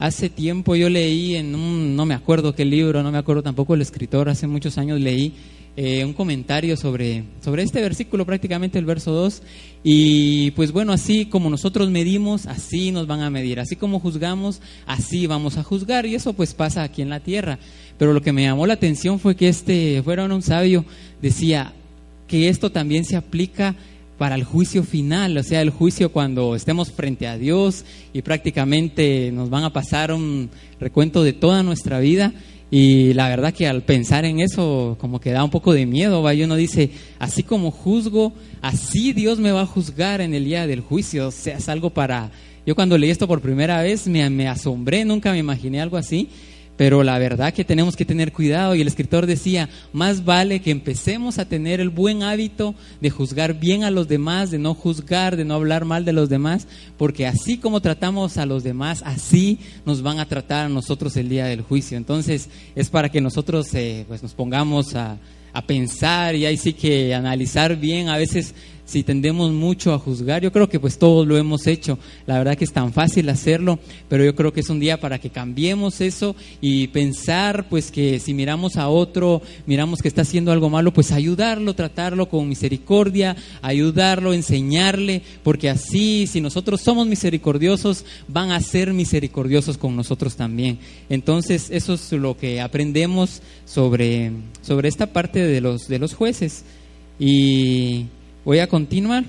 Hace 0.00 0.28
tiempo 0.28 0.74
yo 0.74 0.90
leí 0.90 1.36
en 1.36 1.54
un, 1.54 1.94
no 1.94 2.06
me 2.06 2.14
acuerdo 2.14 2.56
qué 2.56 2.64
libro, 2.64 3.04
no 3.04 3.12
me 3.12 3.18
acuerdo 3.18 3.44
tampoco 3.44 3.74
el 3.74 3.82
escritor, 3.82 4.28
hace 4.28 4.48
muchos 4.48 4.78
años 4.78 5.00
leí 5.00 5.32
eh, 5.76 6.04
un 6.06 6.14
comentario 6.14 6.74
sobre, 6.76 7.24
sobre 7.44 7.62
este 7.62 7.82
versículo, 7.82 8.24
prácticamente 8.24 8.78
el 8.78 8.86
verso 8.86 9.12
2. 9.12 9.42
Y 9.84 10.50
pues 10.52 10.72
bueno, 10.72 10.92
así 10.92 11.26
como 11.26 11.50
nosotros 11.50 11.90
medimos, 11.90 12.46
así 12.46 12.92
nos 12.92 13.06
van 13.06 13.20
a 13.20 13.30
medir. 13.30 13.60
Así 13.60 13.76
como 13.76 14.00
juzgamos, 14.00 14.62
así 14.86 15.26
vamos 15.26 15.58
a 15.58 15.62
juzgar. 15.62 16.06
Y 16.06 16.14
eso 16.14 16.32
pues 16.32 16.54
pasa 16.54 16.82
aquí 16.82 17.02
en 17.02 17.10
la 17.10 17.20
tierra. 17.20 17.58
Pero 17.98 18.14
lo 18.14 18.22
que 18.22 18.32
me 18.32 18.42
llamó 18.44 18.66
la 18.66 18.74
atención 18.74 19.20
fue 19.20 19.36
que 19.36 19.48
este, 19.48 20.02
fuera 20.02 20.24
un 20.24 20.42
sabio, 20.42 20.84
decía 21.20 21.74
que 22.26 22.48
esto 22.48 22.72
también 22.72 23.04
se 23.04 23.16
aplica 23.16 23.76
para 24.18 24.34
el 24.34 24.44
juicio 24.44 24.82
final, 24.82 25.36
o 25.36 25.42
sea, 25.42 25.60
el 25.60 25.70
juicio 25.70 26.10
cuando 26.10 26.56
estemos 26.56 26.90
frente 26.90 27.26
a 27.26 27.36
Dios 27.36 27.84
y 28.14 28.22
prácticamente 28.22 29.30
nos 29.30 29.50
van 29.50 29.64
a 29.64 29.72
pasar 29.72 30.10
un 30.10 30.48
recuento 30.80 31.22
de 31.22 31.34
toda 31.34 31.62
nuestra 31.62 32.00
vida 32.00 32.32
y 32.70 33.14
la 33.14 33.28
verdad 33.28 33.54
que 33.54 33.68
al 33.68 33.82
pensar 33.82 34.24
en 34.24 34.40
eso, 34.40 34.96
como 35.00 35.20
que 35.20 35.30
da 35.30 35.44
un 35.44 35.50
poco 35.50 35.72
de 35.72 35.86
miedo, 35.86 36.22
¿va? 36.22 36.34
Y 36.34 36.42
uno 36.42 36.56
dice, 36.56 36.90
así 37.18 37.42
como 37.42 37.70
juzgo, 37.70 38.32
así 38.60 39.12
Dios 39.12 39.38
me 39.38 39.52
va 39.52 39.62
a 39.62 39.66
juzgar 39.66 40.20
en 40.20 40.34
el 40.34 40.44
día 40.44 40.66
del 40.66 40.80
juicio. 40.80 41.28
O 41.28 41.30
sea, 41.30 41.58
es 41.58 41.68
algo 41.68 41.90
para... 41.90 42.32
Yo 42.66 42.74
cuando 42.74 42.98
leí 42.98 43.10
esto 43.10 43.28
por 43.28 43.40
primera 43.40 43.80
vez 43.82 44.08
me, 44.08 44.28
me 44.28 44.48
asombré, 44.48 45.04
nunca 45.04 45.30
me 45.30 45.38
imaginé 45.38 45.80
algo 45.80 45.96
así. 45.96 46.28
Pero 46.76 47.02
la 47.02 47.18
verdad 47.18 47.54
que 47.54 47.64
tenemos 47.64 47.96
que 47.96 48.04
tener 48.04 48.32
cuidado 48.32 48.74
y 48.74 48.80
el 48.80 48.88
escritor 48.88 49.26
decía, 49.26 49.68
más 49.92 50.24
vale 50.24 50.60
que 50.60 50.70
empecemos 50.70 51.38
a 51.38 51.46
tener 51.46 51.80
el 51.80 51.88
buen 51.88 52.22
hábito 52.22 52.74
de 53.00 53.10
juzgar 53.10 53.58
bien 53.58 53.84
a 53.84 53.90
los 53.90 54.08
demás, 54.08 54.50
de 54.50 54.58
no 54.58 54.74
juzgar, 54.74 55.36
de 55.36 55.44
no 55.44 55.54
hablar 55.54 55.84
mal 55.84 56.04
de 56.04 56.12
los 56.12 56.28
demás, 56.28 56.66
porque 56.98 57.26
así 57.26 57.56
como 57.58 57.80
tratamos 57.80 58.36
a 58.36 58.46
los 58.46 58.62
demás, 58.62 59.02
así 59.06 59.58
nos 59.84 60.02
van 60.02 60.18
a 60.18 60.28
tratar 60.28 60.66
a 60.66 60.68
nosotros 60.68 61.16
el 61.16 61.28
día 61.28 61.46
del 61.46 61.62
juicio. 61.62 61.96
Entonces 61.96 62.50
es 62.74 62.90
para 62.90 63.08
que 63.08 63.20
nosotros 63.20 63.72
eh, 63.74 64.04
pues 64.06 64.22
nos 64.22 64.34
pongamos 64.34 64.94
a, 64.94 65.18
a 65.56 65.62
pensar 65.62 66.34
y 66.34 66.44
ahí 66.44 66.58
sí 66.58 66.74
que 66.74 67.14
analizar 67.14 67.76
bien 67.76 68.10
a 68.10 68.18
veces 68.18 68.54
si 68.86 69.02
tendemos 69.02 69.52
mucho 69.52 69.92
a 69.92 69.98
juzgar. 69.98 70.42
Yo 70.42 70.52
creo 70.52 70.68
que 70.70 70.80
pues 70.80 70.98
todos 70.98 71.26
lo 71.26 71.36
hemos 71.36 71.66
hecho. 71.66 71.98
La 72.24 72.38
verdad 72.38 72.56
que 72.56 72.64
es 72.64 72.72
tan 72.72 72.92
fácil 72.92 73.28
hacerlo, 73.28 73.78
pero 74.08 74.24
yo 74.24 74.34
creo 74.34 74.52
que 74.52 74.60
es 74.60 74.70
un 74.70 74.80
día 74.80 74.98
para 74.98 75.18
que 75.18 75.28
cambiemos 75.28 76.00
eso 76.00 76.34
y 76.62 76.86
pensar 76.88 77.68
pues 77.68 77.90
que 77.90 78.18
si 78.20 78.32
miramos 78.32 78.76
a 78.76 78.88
otro, 78.88 79.42
miramos 79.66 80.00
que 80.00 80.08
está 80.08 80.22
haciendo 80.22 80.52
algo 80.52 80.70
malo, 80.70 80.92
pues 80.92 81.12
ayudarlo, 81.12 81.74
tratarlo 81.74 82.28
con 82.28 82.48
misericordia, 82.48 83.36
ayudarlo, 83.60 84.32
enseñarle, 84.32 85.20
porque 85.42 85.68
así 85.68 86.26
si 86.26 86.40
nosotros 86.40 86.80
somos 86.80 87.06
misericordiosos, 87.06 88.04
van 88.28 88.52
a 88.52 88.60
ser 88.60 88.92
misericordiosos 88.92 89.76
con 89.76 89.96
nosotros 89.96 90.36
también. 90.36 90.78
Entonces, 91.08 91.68
eso 91.70 91.94
es 91.94 92.12
lo 92.12 92.36
que 92.36 92.60
aprendemos 92.60 93.42
sobre, 93.64 94.30
sobre 94.62 94.88
esta 94.88 95.12
parte 95.12 95.40
de 95.40 95.60
los, 95.60 95.88
de 95.88 95.98
los 95.98 96.14
jueces. 96.14 96.64
Y 97.18 98.06
Voy 98.46 98.60
a 98.60 98.68
continuar. 98.68 99.24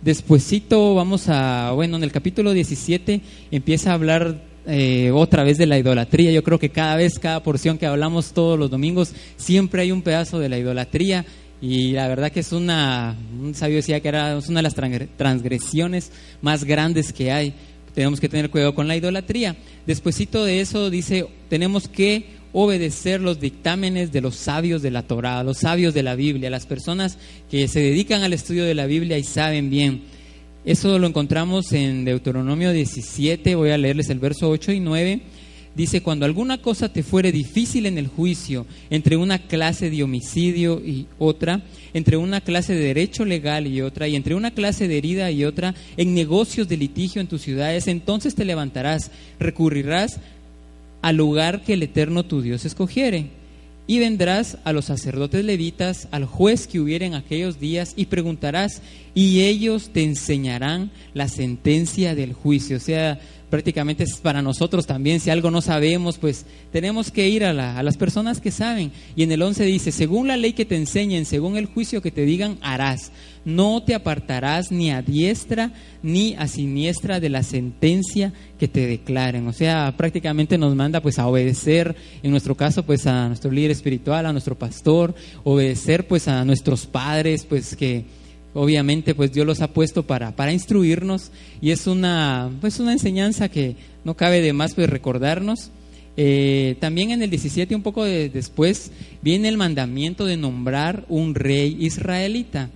Despuésito 0.00 0.94
vamos 0.94 1.28
a, 1.28 1.72
bueno, 1.72 1.98
en 1.98 2.02
el 2.02 2.10
capítulo 2.10 2.54
17 2.54 3.20
empieza 3.50 3.90
a 3.90 3.92
hablar 3.92 4.42
eh, 4.66 5.10
otra 5.12 5.44
vez 5.44 5.58
de 5.58 5.66
la 5.66 5.78
idolatría. 5.78 6.32
Yo 6.32 6.42
creo 6.42 6.58
que 6.58 6.70
cada 6.70 6.96
vez, 6.96 7.18
cada 7.18 7.42
porción 7.42 7.76
que 7.76 7.84
hablamos 7.84 8.32
todos 8.32 8.58
los 8.58 8.70
domingos, 8.70 9.12
siempre 9.36 9.82
hay 9.82 9.92
un 9.92 10.00
pedazo 10.00 10.38
de 10.38 10.48
la 10.48 10.56
idolatría. 10.56 11.26
Y 11.60 11.92
la 11.92 12.08
verdad 12.08 12.32
que 12.32 12.40
es 12.40 12.52
una, 12.52 13.18
un 13.38 13.54
sabio 13.54 13.76
decía 13.76 14.00
que 14.00 14.08
era 14.08 14.38
una 14.48 14.60
de 14.60 14.62
las 14.62 14.74
transgresiones 15.18 16.10
más 16.40 16.64
grandes 16.64 17.12
que 17.12 17.32
hay. 17.32 17.52
Tenemos 17.94 18.18
que 18.18 18.30
tener 18.30 18.48
cuidado 18.48 18.74
con 18.74 18.88
la 18.88 18.96
idolatría. 18.96 19.56
Despuésito 19.86 20.46
de 20.46 20.62
eso 20.62 20.88
dice, 20.88 21.26
tenemos 21.50 21.86
que 21.86 22.24
obedecer 22.52 23.20
los 23.20 23.40
dictámenes 23.40 24.12
de 24.12 24.20
los 24.20 24.36
sabios 24.36 24.82
de 24.82 24.90
la 24.90 25.02
Torá, 25.02 25.42
los 25.42 25.58
sabios 25.58 25.94
de 25.94 26.02
la 26.02 26.14
Biblia, 26.14 26.50
las 26.50 26.66
personas 26.66 27.18
que 27.50 27.66
se 27.68 27.80
dedican 27.80 28.22
al 28.22 28.32
estudio 28.32 28.64
de 28.64 28.74
la 28.74 28.86
Biblia 28.86 29.18
y 29.18 29.24
saben 29.24 29.70
bien. 29.70 30.02
Eso 30.64 30.98
lo 30.98 31.06
encontramos 31.06 31.72
en 31.72 32.04
Deuteronomio 32.04 32.72
17, 32.72 33.54
voy 33.56 33.70
a 33.70 33.78
leerles 33.78 34.10
el 34.10 34.18
verso 34.18 34.48
8 34.48 34.72
y 34.72 34.80
9. 34.80 35.22
Dice, 35.74 36.02
cuando 36.02 36.26
alguna 36.26 36.58
cosa 36.58 36.92
te 36.92 37.02
fuere 37.02 37.32
difícil 37.32 37.86
en 37.86 37.96
el 37.96 38.06
juicio, 38.06 38.66
entre 38.90 39.16
una 39.16 39.38
clase 39.38 39.88
de 39.88 40.02
homicidio 40.02 40.82
y 40.84 41.06
otra, 41.18 41.62
entre 41.94 42.18
una 42.18 42.42
clase 42.42 42.74
de 42.74 42.80
derecho 42.80 43.24
legal 43.24 43.66
y 43.66 43.80
otra, 43.80 44.06
y 44.06 44.14
entre 44.14 44.34
una 44.34 44.50
clase 44.50 44.86
de 44.86 44.98
herida 44.98 45.30
y 45.30 45.46
otra, 45.46 45.74
en 45.96 46.14
negocios 46.14 46.68
de 46.68 46.76
litigio 46.76 47.22
en 47.22 47.26
tus 47.26 47.40
ciudades, 47.40 47.88
entonces 47.88 48.34
te 48.34 48.44
levantarás, 48.44 49.10
recurrirás 49.40 50.20
al 51.02 51.16
lugar 51.16 51.62
que 51.62 51.74
el 51.74 51.82
Eterno 51.82 52.24
tu 52.24 52.40
Dios 52.40 52.64
escogiere. 52.64 53.26
Y 53.86 53.98
vendrás 53.98 54.58
a 54.64 54.72
los 54.72 54.86
sacerdotes 54.86 55.44
levitas, 55.44 56.08
al 56.12 56.24
juez 56.24 56.68
que 56.68 56.80
hubiera 56.80 57.04
en 57.04 57.14
aquellos 57.14 57.58
días, 57.58 57.94
y 57.96 58.06
preguntarás, 58.06 58.80
y 59.12 59.42
ellos 59.42 59.90
te 59.92 60.04
enseñarán 60.04 60.92
la 61.14 61.28
sentencia 61.28 62.14
del 62.14 62.32
juicio. 62.32 62.76
O 62.76 62.80
sea, 62.80 63.20
prácticamente 63.52 64.04
es 64.04 64.16
para 64.16 64.40
nosotros 64.40 64.86
también, 64.86 65.20
si 65.20 65.28
algo 65.28 65.50
no 65.50 65.60
sabemos, 65.60 66.16
pues 66.16 66.46
tenemos 66.72 67.10
que 67.10 67.28
ir 67.28 67.44
a, 67.44 67.82
las 67.82 67.98
personas 67.98 68.40
que 68.40 68.50
saben. 68.50 68.92
Y 69.14 69.24
en 69.24 69.30
el 69.30 69.42
11 69.42 69.66
dice, 69.66 69.92
según 69.92 70.26
la 70.26 70.38
ley 70.38 70.54
que 70.54 70.64
te 70.64 70.74
enseñen, 70.74 71.26
según 71.26 71.58
el 71.58 71.66
juicio 71.66 72.00
que 72.00 72.10
te 72.10 72.22
digan, 72.22 72.56
harás 72.62 73.12
no 73.44 73.82
te 73.82 73.94
apartarás 73.94 74.70
ni 74.70 74.90
a 74.90 75.02
diestra 75.02 75.72
ni 76.02 76.34
a 76.36 76.46
siniestra 76.46 77.20
de 77.20 77.28
la 77.28 77.42
sentencia 77.42 78.32
que 78.58 78.68
te 78.68 78.86
declaren. 78.86 79.46
O 79.48 79.52
sea, 79.52 79.92
prácticamente 79.98 80.56
nos 80.56 80.74
manda 80.74 81.02
pues 81.02 81.18
a 81.18 81.26
obedecer, 81.26 81.94
en 82.22 82.30
nuestro 82.30 82.54
caso 82.54 82.84
pues 82.84 83.06
a 83.06 83.28
nuestro 83.28 83.50
líder 83.50 83.72
espiritual, 83.72 84.24
a 84.24 84.32
nuestro 84.32 84.56
pastor, 84.56 85.14
obedecer 85.44 86.06
pues 86.06 86.26
a 86.26 86.42
nuestros 86.46 86.86
padres, 86.86 87.44
pues 87.44 87.76
que 87.76 88.06
obviamente 88.54 89.14
pues 89.14 89.32
Dios 89.32 89.46
los 89.46 89.60
ha 89.60 89.68
puesto 89.68 90.02
para, 90.02 90.34
para 90.36 90.52
instruirnos 90.52 91.30
y 91.60 91.70
es 91.70 91.86
una 91.86 92.50
pues 92.60 92.80
una 92.80 92.92
enseñanza 92.92 93.48
que 93.48 93.76
no 94.04 94.14
cabe 94.14 94.40
de 94.40 94.52
más 94.52 94.74
pues 94.74 94.88
recordarnos. 94.88 95.70
Eh, 96.16 96.76
también 96.78 97.10
en 97.10 97.22
el 97.22 97.30
17, 97.30 97.74
un 97.74 97.82
poco 97.82 98.04
después, 98.04 98.92
viene 99.22 99.48
el 99.48 99.56
mandamiento 99.56 100.26
de 100.26 100.36
nombrar 100.36 101.04
un 101.08 101.34
rey 101.34 101.76
israelita. 101.80 102.68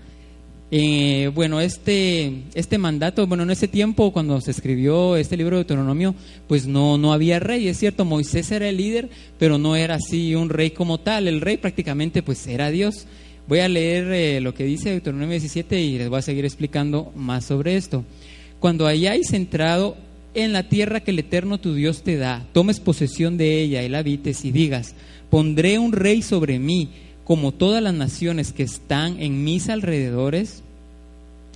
Eh, 0.73 1.30
bueno, 1.33 1.61
este, 1.61 2.42
este 2.54 2.76
mandato, 2.78 3.25
bueno, 3.26 3.45
en 3.45 3.50
ese 3.50 3.68
tiempo 3.68 4.12
cuando 4.12 4.40
se 4.40 4.50
escribió 4.50 5.16
este 5.16 5.37
libro 5.37 5.56
de 5.56 5.62
Deuteronomio, 5.62 6.14
pues 6.49 6.66
no, 6.66 6.99
no 6.99 7.12
había 7.12 7.38
rey, 7.38 7.68
es 7.68 7.78
cierto, 7.78 8.04
Moisés 8.04 8.50
era 8.50 8.68
el 8.68 8.76
líder, 8.76 9.09
pero 9.38 9.59
no 9.59 9.76
era 9.76 9.95
así 9.95 10.35
un 10.35 10.49
rey 10.49 10.71
como 10.71 10.99
tal, 10.99 11.28
el 11.28 11.40
rey 11.40 11.56
prácticamente 11.56 12.23
pues 12.23 12.47
era 12.49 12.71
Dios. 12.71 13.06
Voy 13.48 13.60
a 13.60 13.68
leer 13.68 14.10
eh, 14.10 14.40
lo 14.40 14.54
que 14.54 14.64
dice 14.64 14.90
Deuteronomio 14.90 15.30
17 15.30 15.80
y 15.80 15.98
les 15.98 16.08
voy 16.08 16.18
a 16.18 16.22
seguir 16.22 16.44
explicando 16.44 17.12
más 17.14 17.44
sobre 17.44 17.76
esto. 17.76 18.04
Cuando 18.58 18.88
hayáis 18.88 19.32
entrado 19.32 19.96
en 20.34 20.52
la 20.52 20.68
tierra 20.68 21.00
que 21.00 21.12
el 21.12 21.20
Eterno 21.20 21.58
tu 21.58 21.72
Dios 21.72 22.02
te 22.02 22.16
da, 22.16 22.44
tomes 22.52 22.80
posesión 22.80 23.36
de 23.36 23.60
ella 23.60 23.84
y 23.84 23.94
habites 23.94 24.44
y 24.44 24.50
digas, 24.50 24.96
pondré 25.30 25.78
un 25.78 25.92
rey 25.92 26.22
sobre 26.22 26.58
mí 26.58 26.90
como 27.24 27.52
todas 27.52 27.82
las 27.82 27.94
naciones 27.94 28.52
que 28.52 28.64
están 28.64 29.20
en 29.22 29.44
mis 29.44 29.68
alrededores, 29.68 30.62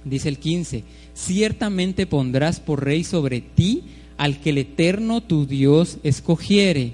dice 0.05 0.29
el 0.29 0.39
15, 0.39 0.85
ciertamente 1.15 2.07
pondrás 2.07 2.61
por 2.61 2.85
rey 2.85 3.03
sobre 3.03 3.41
ti 3.41 3.83
al 4.17 4.39
que 4.41 4.51
el 4.51 4.59
eterno 4.59 5.23
tu 5.23 5.45
Dios 5.45 5.99
escogiere. 6.05 6.93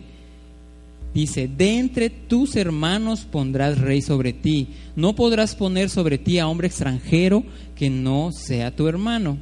Dice, 1.16 1.48
de 1.48 1.78
entre 1.78 2.10
tus 2.10 2.56
hermanos 2.56 3.20
pondrás 3.24 3.78
rey 3.78 4.02
sobre 4.02 4.34
ti. 4.34 4.66
No 4.96 5.14
podrás 5.14 5.54
poner 5.54 5.88
sobre 5.88 6.18
ti 6.18 6.38
a 6.38 6.46
hombre 6.46 6.66
extranjero 6.66 7.42
que 7.74 7.88
no 7.88 8.32
sea 8.32 8.76
tu 8.76 8.86
hermano. 8.86 9.38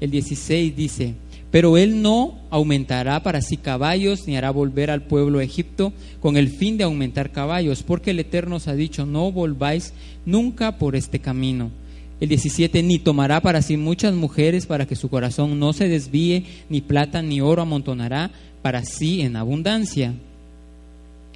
El 0.00 0.12
16 0.12 0.76
dice, 0.76 1.14
pero 1.50 1.76
él 1.76 2.02
no 2.02 2.38
aumentará 2.50 3.20
para 3.24 3.42
sí 3.42 3.56
caballos, 3.56 4.28
ni 4.28 4.36
hará 4.36 4.52
volver 4.52 4.92
al 4.92 5.02
pueblo 5.02 5.40
a 5.40 5.42
Egipto 5.42 5.92
con 6.20 6.36
el 6.36 6.48
fin 6.50 6.78
de 6.78 6.84
aumentar 6.84 7.32
caballos, 7.32 7.82
porque 7.82 8.12
el 8.12 8.20
Eterno 8.20 8.54
os 8.54 8.68
ha 8.68 8.76
dicho, 8.76 9.04
no 9.04 9.32
volváis 9.32 9.94
nunca 10.24 10.78
por 10.78 10.94
este 10.94 11.18
camino. 11.18 11.72
El 12.20 12.28
17, 12.28 12.80
ni 12.84 13.00
tomará 13.00 13.40
para 13.40 13.60
sí 13.62 13.76
muchas 13.76 14.14
mujeres 14.14 14.66
para 14.66 14.86
que 14.86 14.94
su 14.94 15.08
corazón 15.08 15.58
no 15.58 15.72
se 15.72 15.88
desvíe, 15.88 16.44
ni 16.68 16.80
plata 16.80 17.22
ni 17.22 17.40
oro 17.40 17.62
amontonará 17.62 18.30
para 18.62 18.84
sí 18.84 19.22
en 19.22 19.34
abundancia. 19.34 20.14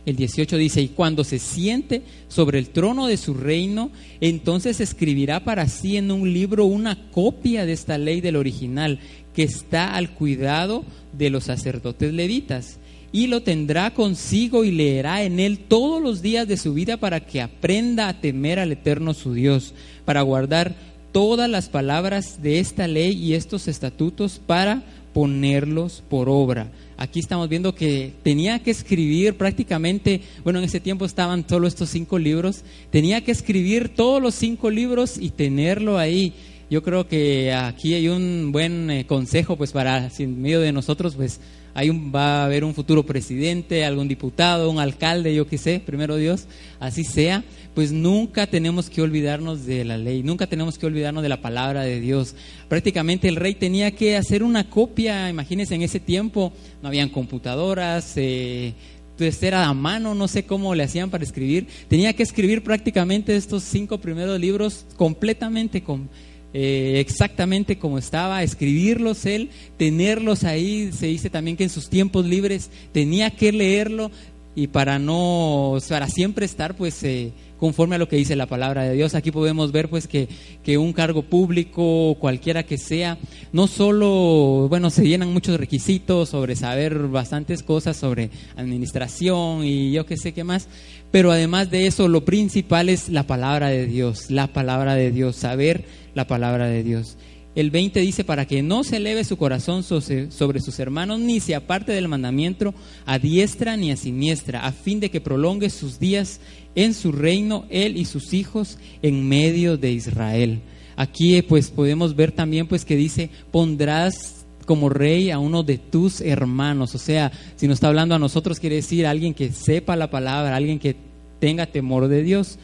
El 0.07 0.15
18 0.15 0.57
dice, 0.57 0.81
y 0.81 0.89
cuando 0.89 1.25
se 1.25 1.41
siente 1.41 2.03
sobre 2.29 2.61
el 2.61 2.69
trono 2.69 3.09
de 3.09 3.17
su 3.17 3.35
reino, 3.35 3.91
entonces 4.21 4.81
escribirá 4.81 5.43
para 5.43 5.69
sí 5.69 5.97
en 5.97 6.13
un 6.13 6.33
libro 6.33 6.65
una 6.65 7.11
copia 7.11 7.67
de 7.67 7.73
esta 7.73 7.99
ley 7.99 8.21
del 8.21 8.37
original, 8.37 9.01
que 9.35 9.43
está 9.43 9.97
al 9.97 10.11
cuidado 10.11 10.85
de 11.13 11.29
los 11.29 11.45
sacerdotes 11.45 12.15
levitas. 12.15 12.79
Y 13.11 13.27
lo 13.27 13.43
tendrá 13.43 13.95
consigo 13.95 14.63
y 14.63 14.71
leerá 14.71 15.25
en 15.25 15.41
él 15.41 15.59
todos 15.59 16.01
los 16.01 16.23
días 16.23 16.47
de 16.47 16.57
su 16.57 16.73
vida 16.73 16.99
para 16.99 17.21
que 17.21 17.43
aprenda 17.43 18.09
a 18.09 18.21
temer 18.21 18.61
al 18.61 18.71
eterno 18.71 19.13
su 19.13 19.35
Dios, 19.35 19.75
para 20.05 20.23
guardar 20.23 20.77
todas 21.11 21.51
las 21.51 21.69
palabras 21.69 22.43
de 22.43 22.61
esta 22.61 22.87
ley 22.87 23.13
y 23.13 23.35
estos 23.35 23.67
estatutos 23.67 24.41
para 24.45 24.85
ponerlos 25.13 26.05
por 26.09 26.29
obra. 26.29 26.71
Aquí 26.99 27.21
estamos 27.21 27.49
viendo 27.49 27.75
que 27.75 28.13
tenía 28.23 28.59
que 28.63 28.71
escribir 28.71 29.37
prácticamente, 29.37 30.23
bueno, 30.45 30.61
en 30.61 30.65
ese 30.65 30.81
tiempo 30.81 31.05
estaban 31.05 31.47
solo 31.47 31.69
estos 31.69 31.91
cinco 31.91 32.19
libros, 32.19 32.65
tenía 32.91 33.23
que 33.23 33.33
escribir 33.33 33.91
todos 33.91 34.23
los 34.23 34.35
cinco 34.35 34.71
libros 34.71 35.19
y 35.19 35.31
tenerlo 35.31 35.99
ahí. 35.99 36.33
Yo 36.71 36.83
creo 36.83 37.07
que 37.07 37.53
aquí 37.53 37.95
hay 37.95 38.09
un 38.09 38.51
buen 38.51 38.91
eh, 38.91 39.07
consejo 39.07 39.57
pues 39.57 39.73
para 39.73 40.09
sin 40.11 40.41
medio 40.41 40.61
de 40.61 40.73
nosotros 40.73 41.15
pues 41.15 41.39
hay 41.77 41.91
un, 41.91 42.11
va 42.11 42.41
a 42.41 42.45
haber 42.47 42.65
un 42.65 42.73
futuro 42.73 43.05
presidente, 43.05 43.85
algún 43.85 44.09
diputado, 44.09 44.71
un 44.71 44.79
alcalde, 44.79 45.35
yo 45.35 45.47
qué 45.47 45.59
sé, 45.59 45.79
primero 45.79 46.17
Dios, 46.17 46.47
así 46.81 47.05
sea, 47.05 47.45
pues 47.75 47.93
nunca 47.93 48.47
tenemos 48.47 48.89
que 48.89 49.03
olvidarnos 49.03 49.67
de 49.67 49.85
la 49.85 49.99
ley, 49.99 50.23
nunca 50.23 50.47
tenemos 50.47 50.79
que 50.79 50.87
olvidarnos 50.87 51.23
de 51.23 51.29
la 51.29 51.43
palabra 51.43 51.83
de 51.83 52.01
Dios. 52.01 52.35
Prácticamente 52.71 53.29
el 53.29 53.37
rey 53.37 53.57
tenía 53.57 53.91
que 53.91 54.17
hacer 54.17 54.43
una 54.43 54.71
copia, 54.71 55.29
imagínense 55.29 55.75
en 55.75 55.83
ese 55.83 56.01
tiempo 56.01 56.51
no 56.81 56.89
habían 56.89 57.11
computadoras, 57.11 58.15
eh, 58.17 58.73
entonces 59.11 59.43
era 59.43 59.67
a 59.67 59.75
mano, 59.75 60.15
no 60.15 60.29
sé 60.29 60.47
cómo 60.47 60.75
le 60.75 60.83
hacían 60.83 61.11
para 61.11 61.25
escribir. 61.25 61.67
Tenía 61.89 62.15
que 62.15 62.23
escribir 62.23 62.63
prácticamente 62.63 63.37
estos 63.37 63.65
cinco 63.65 63.99
primeros 63.99 64.41
libros 64.41 64.87
completamente 64.97 65.83
con, 65.83 66.09
eh, 66.53 67.01
exactamente 67.01 67.79
como 67.79 67.99
estaba, 67.99 68.43
escribirlos 68.43 69.27
él, 69.27 69.51
tenerlos 69.77 70.45
ahí, 70.45 70.91
se 70.93 71.07
dice 71.07 71.31
también 71.31 71.57
que 71.57 71.65
en 71.65 71.71
sus 71.71 71.89
tiempos 71.91 72.25
libres 72.25 72.71
tenía 72.93 73.31
que 73.31 73.53
leerlo 73.53 74.11
y 74.55 74.69
para 74.69 74.99
no, 74.99 75.77
para 75.89 76.09
siempre 76.09 76.47
estar 76.47 76.75
pues 76.75 77.03
eh, 77.03 77.33
conforme 77.59 77.97
a 77.97 77.99
lo 77.99 78.09
que 78.09 78.17
dice 78.17 78.37
la 78.37 78.47
palabra 78.47 78.85
de 78.85 78.95
Dios. 78.95 79.15
Aquí 79.15 79.31
podemos 79.31 79.71
ver 79.71 79.89
pues 79.89 80.09
que, 80.09 80.29
que 80.65 80.79
un 80.79 80.95
cargo 80.95 81.23
público, 81.23 82.17
cualquiera 82.19 82.63
que 82.63 82.79
sea, 82.79 83.19
no 83.53 83.67
solo, 83.67 84.67
bueno, 84.69 84.89
se 84.89 85.07
llenan 85.07 85.33
muchos 85.33 85.59
requisitos 85.59 86.31
sobre 86.31 86.57
saber 86.57 86.97
bastantes 87.09 87.63
cosas 87.63 87.99
sobre 87.99 88.31
administración 88.57 89.65
y 89.65 89.93
yo 89.93 90.07
qué 90.07 90.17
sé 90.17 90.33
qué 90.33 90.43
más, 90.43 90.69
Pero 91.11 91.31
además 91.31 91.71
de 91.71 91.87
eso, 91.87 92.09
lo 92.09 92.25
principal 92.25 92.89
es 92.89 93.09
la 93.09 93.27
palabra 93.27 93.69
de 93.69 93.87
Dios, 93.87 94.31
la 94.31 94.49
palabra 94.49 94.95
de 94.95 95.11
Dios, 95.11 95.37
saber 95.37 95.85
la 96.15 96.27
palabra 96.27 96.67
de 96.67 96.83
Dios. 96.83 97.17
El 97.55 97.71
20 97.71 98.01
dice, 98.01 98.23
para 98.23 98.45
que 98.45 98.63
no 98.63 98.85
se 98.85 98.99
eleve 98.99 99.25
su 99.25 99.39
corazón 99.39 99.83
sobre 99.83 100.61
sus 100.61 100.79
hermanos, 100.79 101.21
ni 101.21 101.41
se 101.41 101.55
aparte 101.55 101.93
del 101.93 102.07
mandamiento 102.07 102.75
a 103.07 103.19
diestra 103.19 103.79
ni 103.79 103.91
a 103.91 103.97
siniestra, 103.97 104.67
a 104.67 104.73
fin 104.73 105.01
de 105.01 105.11
que 105.11 105.23
prolongue 105.23 105.71
sus 105.71 105.99
días 105.99 106.41
en 106.75 106.93
su 106.93 107.13
reino, 107.13 107.65
él 107.71 107.97
y 107.97 108.05
sus 108.05 108.35
hijos, 108.35 108.79
en 109.01 109.27
medio 109.27 109.79
de 109.79 109.91
Israel. 109.91 110.61
Aquí 110.97 111.41
pues 111.41 111.71
podemos 111.71 112.15
ver 112.15 112.31
también 112.31 112.67
pues 112.67 112.85
que 112.85 112.97
dice, 112.97 113.31
pondrás 113.51 114.36
como 114.67 114.91
rey 114.91 115.31
a 115.31 115.39
uno 115.39 115.63
de 115.63 115.79
tus 115.79 116.21
hermanos. 116.21 116.95
O 116.95 116.99
sea, 116.99 117.33
si 117.57 117.67
nos 117.67 117.77
está 117.77 117.89
hablando 117.89 118.15
a 118.15 118.19
nosotros, 118.19 118.61
quiere 118.61 118.77
decir 118.77 119.07
alguien 119.07 119.33
que 119.33 119.51
sepa 119.53 119.97
la 119.97 120.11
palabra, 120.11 120.55
alguien 120.55 120.79
que 120.79 120.97
tenga 121.41 121.65
temor 121.65 122.09
de 122.09 122.23
Dios. 122.23 122.59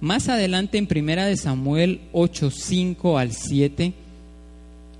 Más 0.00 0.28
adelante 0.28 0.78
en 0.78 0.86
Primera 0.86 1.26
de 1.26 1.36
Samuel 1.36 2.02
8, 2.12 2.50
5 2.50 3.18
al 3.18 3.32
7 3.32 3.92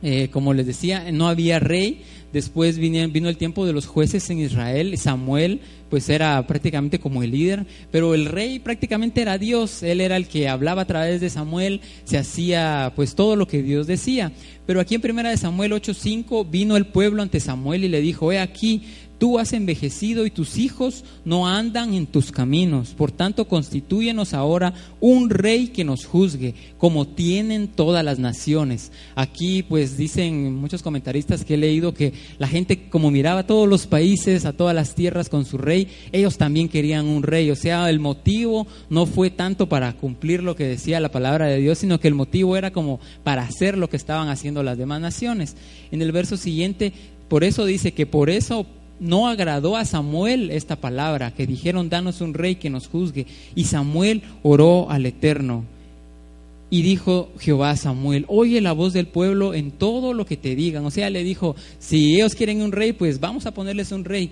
eh, 0.02 0.28
como 0.30 0.52
les 0.52 0.66
decía, 0.66 1.10
no 1.10 1.28
había 1.28 1.58
rey. 1.58 2.02
Después 2.32 2.78
vino, 2.78 3.28
el 3.28 3.36
tiempo 3.36 3.66
de 3.66 3.72
los 3.72 3.86
jueces 3.86 4.28
en 4.30 4.40
Israel. 4.40 4.96
Samuel, 4.98 5.60
pues 5.88 6.08
era 6.08 6.46
prácticamente 6.46 6.98
como 6.98 7.22
el 7.22 7.30
líder, 7.30 7.66
pero 7.90 8.14
el 8.14 8.26
rey 8.26 8.58
prácticamente 8.58 9.22
era 9.22 9.38
Dios. 9.38 9.82
Él 9.82 10.00
era 10.00 10.16
el 10.16 10.26
que 10.26 10.48
hablaba 10.48 10.82
a 10.82 10.86
través 10.86 11.20
de 11.20 11.30
Samuel, 11.30 11.80
se 12.04 12.18
hacía 12.18 12.92
pues 12.94 13.14
todo 13.14 13.36
lo 13.36 13.46
que 13.46 13.62
Dios 13.62 13.86
decía. 13.86 14.32
Pero 14.66 14.80
aquí 14.80 14.96
en 14.96 15.00
primera 15.00 15.30
de 15.30 15.36
Samuel 15.36 15.72
8:5 15.72 16.50
vino 16.50 16.76
el 16.76 16.86
pueblo 16.86 17.22
ante 17.22 17.40
Samuel 17.40 17.84
y 17.84 17.88
le 17.88 18.00
dijo: 18.00 18.32
He 18.32 18.38
aquí, 18.38 18.82
Tú 19.18 19.38
has 19.38 19.54
envejecido 19.54 20.26
y 20.26 20.30
tus 20.30 20.58
hijos 20.58 21.04
no 21.24 21.48
andan 21.48 21.94
en 21.94 22.06
tus 22.06 22.30
caminos. 22.32 22.90
Por 22.90 23.12
tanto, 23.12 23.48
constituyenos 23.48 24.34
ahora 24.34 24.74
un 25.00 25.30
rey 25.30 25.68
que 25.68 25.84
nos 25.84 26.04
juzgue, 26.04 26.54
como 26.76 27.06
tienen 27.06 27.68
todas 27.68 28.04
las 28.04 28.18
naciones. 28.18 28.92
Aquí, 29.14 29.62
pues, 29.62 29.96
dicen 29.96 30.54
muchos 30.54 30.82
comentaristas 30.82 31.44
que 31.44 31.54
he 31.54 31.56
leído 31.58 31.94
que 31.94 32.12
la 32.38 32.46
gente, 32.46 32.88
como 32.90 33.10
miraba 33.10 33.40
a 33.40 33.46
todos 33.46 33.66
los 33.66 33.86
países, 33.86 34.44
a 34.44 34.52
todas 34.52 34.74
las 34.74 34.94
tierras 34.94 35.30
con 35.30 35.46
su 35.46 35.56
rey, 35.56 35.88
ellos 36.12 36.36
también 36.36 36.68
querían 36.68 37.06
un 37.06 37.22
rey. 37.22 37.50
O 37.50 37.56
sea, 37.56 37.88
el 37.88 38.00
motivo 38.00 38.66
no 38.90 39.06
fue 39.06 39.30
tanto 39.30 39.68
para 39.68 39.94
cumplir 39.94 40.42
lo 40.42 40.56
que 40.56 40.64
decía 40.64 41.00
la 41.00 41.10
palabra 41.10 41.46
de 41.46 41.58
Dios, 41.58 41.78
sino 41.78 42.00
que 42.00 42.08
el 42.08 42.14
motivo 42.14 42.56
era 42.56 42.70
como 42.70 43.00
para 43.24 43.44
hacer 43.44 43.78
lo 43.78 43.88
que 43.88 43.96
estaban 43.96 44.28
haciendo 44.28 44.62
las 44.62 44.76
demás 44.76 45.00
naciones. 45.00 45.56
En 45.90 46.02
el 46.02 46.12
verso 46.12 46.36
siguiente, 46.36 46.92
por 47.28 47.44
eso 47.44 47.64
dice 47.64 47.92
que 47.92 48.06
por 48.06 48.30
eso 48.30 48.66
no 49.00 49.28
agradó 49.28 49.76
a 49.76 49.84
Samuel 49.84 50.50
esta 50.50 50.76
palabra, 50.76 51.34
que 51.34 51.46
dijeron, 51.46 51.88
danos 51.88 52.20
un 52.20 52.34
rey 52.34 52.56
que 52.56 52.70
nos 52.70 52.88
juzgue. 52.88 53.26
Y 53.54 53.64
Samuel 53.64 54.22
oró 54.42 54.90
al 54.90 55.06
Eterno. 55.06 55.64
Y 56.68 56.82
dijo 56.82 57.30
Jehová 57.38 57.70
a 57.70 57.76
Samuel, 57.76 58.24
oye 58.28 58.60
la 58.60 58.72
voz 58.72 58.92
del 58.92 59.06
pueblo 59.06 59.54
en 59.54 59.70
todo 59.70 60.14
lo 60.14 60.26
que 60.26 60.36
te 60.36 60.56
digan. 60.56 60.84
O 60.84 60.90
sea, 60.90 61.10
le 61.10 61.22
dijo, 61.22 61.54
si 61.78 62.16
ellos 62.16 62.34
quieren 62.34 62.60
un 62.60 62.72
rey, 62.72 62.92
pues 62.92 63.20
vamos 63.20 63.46
a 63.46 63.54
ponerles 63.54 63.92
un 63.92 64.04
rey. 64.04 64.30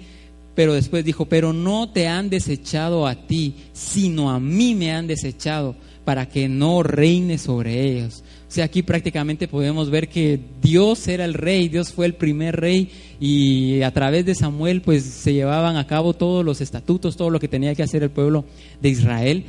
Pero 0.55 0.75
después 0.75 1.05
dijo, 1.05 1.27
pero 1.27 1.53
no 1.53 1.91
te 1.91 2.09
han 2.09 2.31
desechado 2.31 3.07
a 3.07 3.27
ti, 3.27 3.55
sino 3.73 4.31
a 4.31 4.41
mí 4.41 4.75
me 4.75 4.93
han 4.93 5.07
desechado, 5.07 5.77
para 6.05 6.29
que 6.29 6.49
no 6.49 6.83
reine 6.83 7.39
sobre 7.39 7.83
ellos 7.83 8.25
sea, 8.55 8.67
aquí 8.67 8.83
prácticamente 8.83 9.49
podemos 9.49 9.91
ver 9.91 10.09
que 10.09 10.39
Dios 10.63 11.09
era 11.09 11.25
el 11.25 11.35
rey, 11.35 11.69
Dios 11.69 11.93
fue 11.93 12.07
el 12.07 12.15
primer 12.15 12.55
rey 12.57 12.91
y 13.19 13.83
a 13.83 13.91
través 13.93 14.25
de 14.25 14.35
Samuel 14.35 14.81
pues 14.81 15.03
se 15.03 15.33
llevaban 15.33 15.77
a 15.77 15.87
cabo 15.87 16.15
todos 16.15 16.45
los 16.45 16.61
estatutos, 16.61 17.17
todo 17.17 17.31
lo 17.31 17.41
que 17.41 17.49
tenía 17.49 17.75
que 17.75 17.83
hacer 17.83 18.03
el 18.03 18.11
pueblo 18.11 18.45
de 18.81 18.89
Israel. 18.91 19.45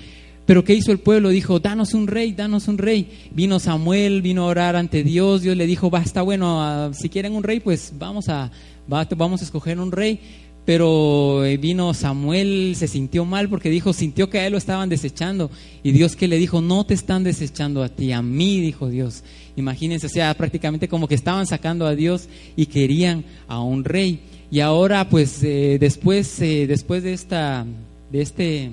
Pero 0.46 0.64
¿qué 0.64 0.74
hizo 0.74 0.92
el 0.92 1.00
pueblo? 1.00 1.30
Dijo, 1.30 1.60
danos 1.60 1.94
un 1.94 2.08
rey, 2.08 2.32
danos 2.32 2.68
un 2.68 2.78
rey. 2.78 3.10
Vino 3.32 3.60
Samuel, 3.60 4.22
vino 4.22 4.44
a 4.44 4.48
orar 4.48 4.76
ante 4.76 5.04
Dios, 5.04 5.42
Dios 5.42 5.58
le 5.58 5.66
dijo, 5.66 5.90
basta, 5.90 6.22
bueno, 6.22 6.64
ah, 6.64 6.92
si 6.94 7.10
quieren 7.10 7.34
un 7.34 7.44
rey, 7.44 7.60
pues 7.60 7.94
vamos 7.98 8.30
a, 8.30 8.52
vamos 8.88 9.42
a 9.42 9.44
escoger 9.44 9.80
un 9.80 9.92
rey. 9.92 10.20
Pero 10.66 11.46
eh, 11.46 11.58
vino 11.58 11.94
Samuel, 11.94 12.74
se 12.76 12.88
sintió 12.88 13.24
mal 13.24 13.50
porque 13.50 13.70
dijo, 13.70 13.94
sintió 13.94 14.30
que 14.30 14.40
a 14.40 14.48
él 14.48 14.54
lo 14.54 14.58
estaban 14.58 14.90
desechando. 14.90 15.52
Y 15.84 15.92
Dios 15.92 16.16
que 16.16 16.28
le 16.28 16.38
dijo, 16.38 16.60
no 16.60 16.86
te 16.86 16.96
están 16.96 17.24
desechando 17.24 17.84
a 17.84 17.90
ti, 17.90 18.12
a 18.12 18.24
mí, 18.24 18.60
dijo 18.60 18.90
Dios. 18.90 19.24
Imagínense, 19.56 20.08
o 20.08 20.10
sea, 20.10 20.34
prácticamente 20.34 20.88
como 20.88 21.08
que 21.08 21.16
estaban 21.16 21.46
sacando 21.46 21.86
a 21.86 21.96
Dios 21.96 22.28
y 22.56 22.66
querían 22.66 23.24
a 23.48 23.62
un 23.62 23.84
rey. 23.84 24.22
Y 24.50 24.60
ahora, 24.60 25.08
pues, 25.08 25.44
eh, 25.44 25.78
después, 25.80 26.42
eh, 26.42 26.66
después 26.68 27.04
de, 27.04 27.14
esta, 27.14 27.66
de, 28.12 28.22
este, 28.22 28.72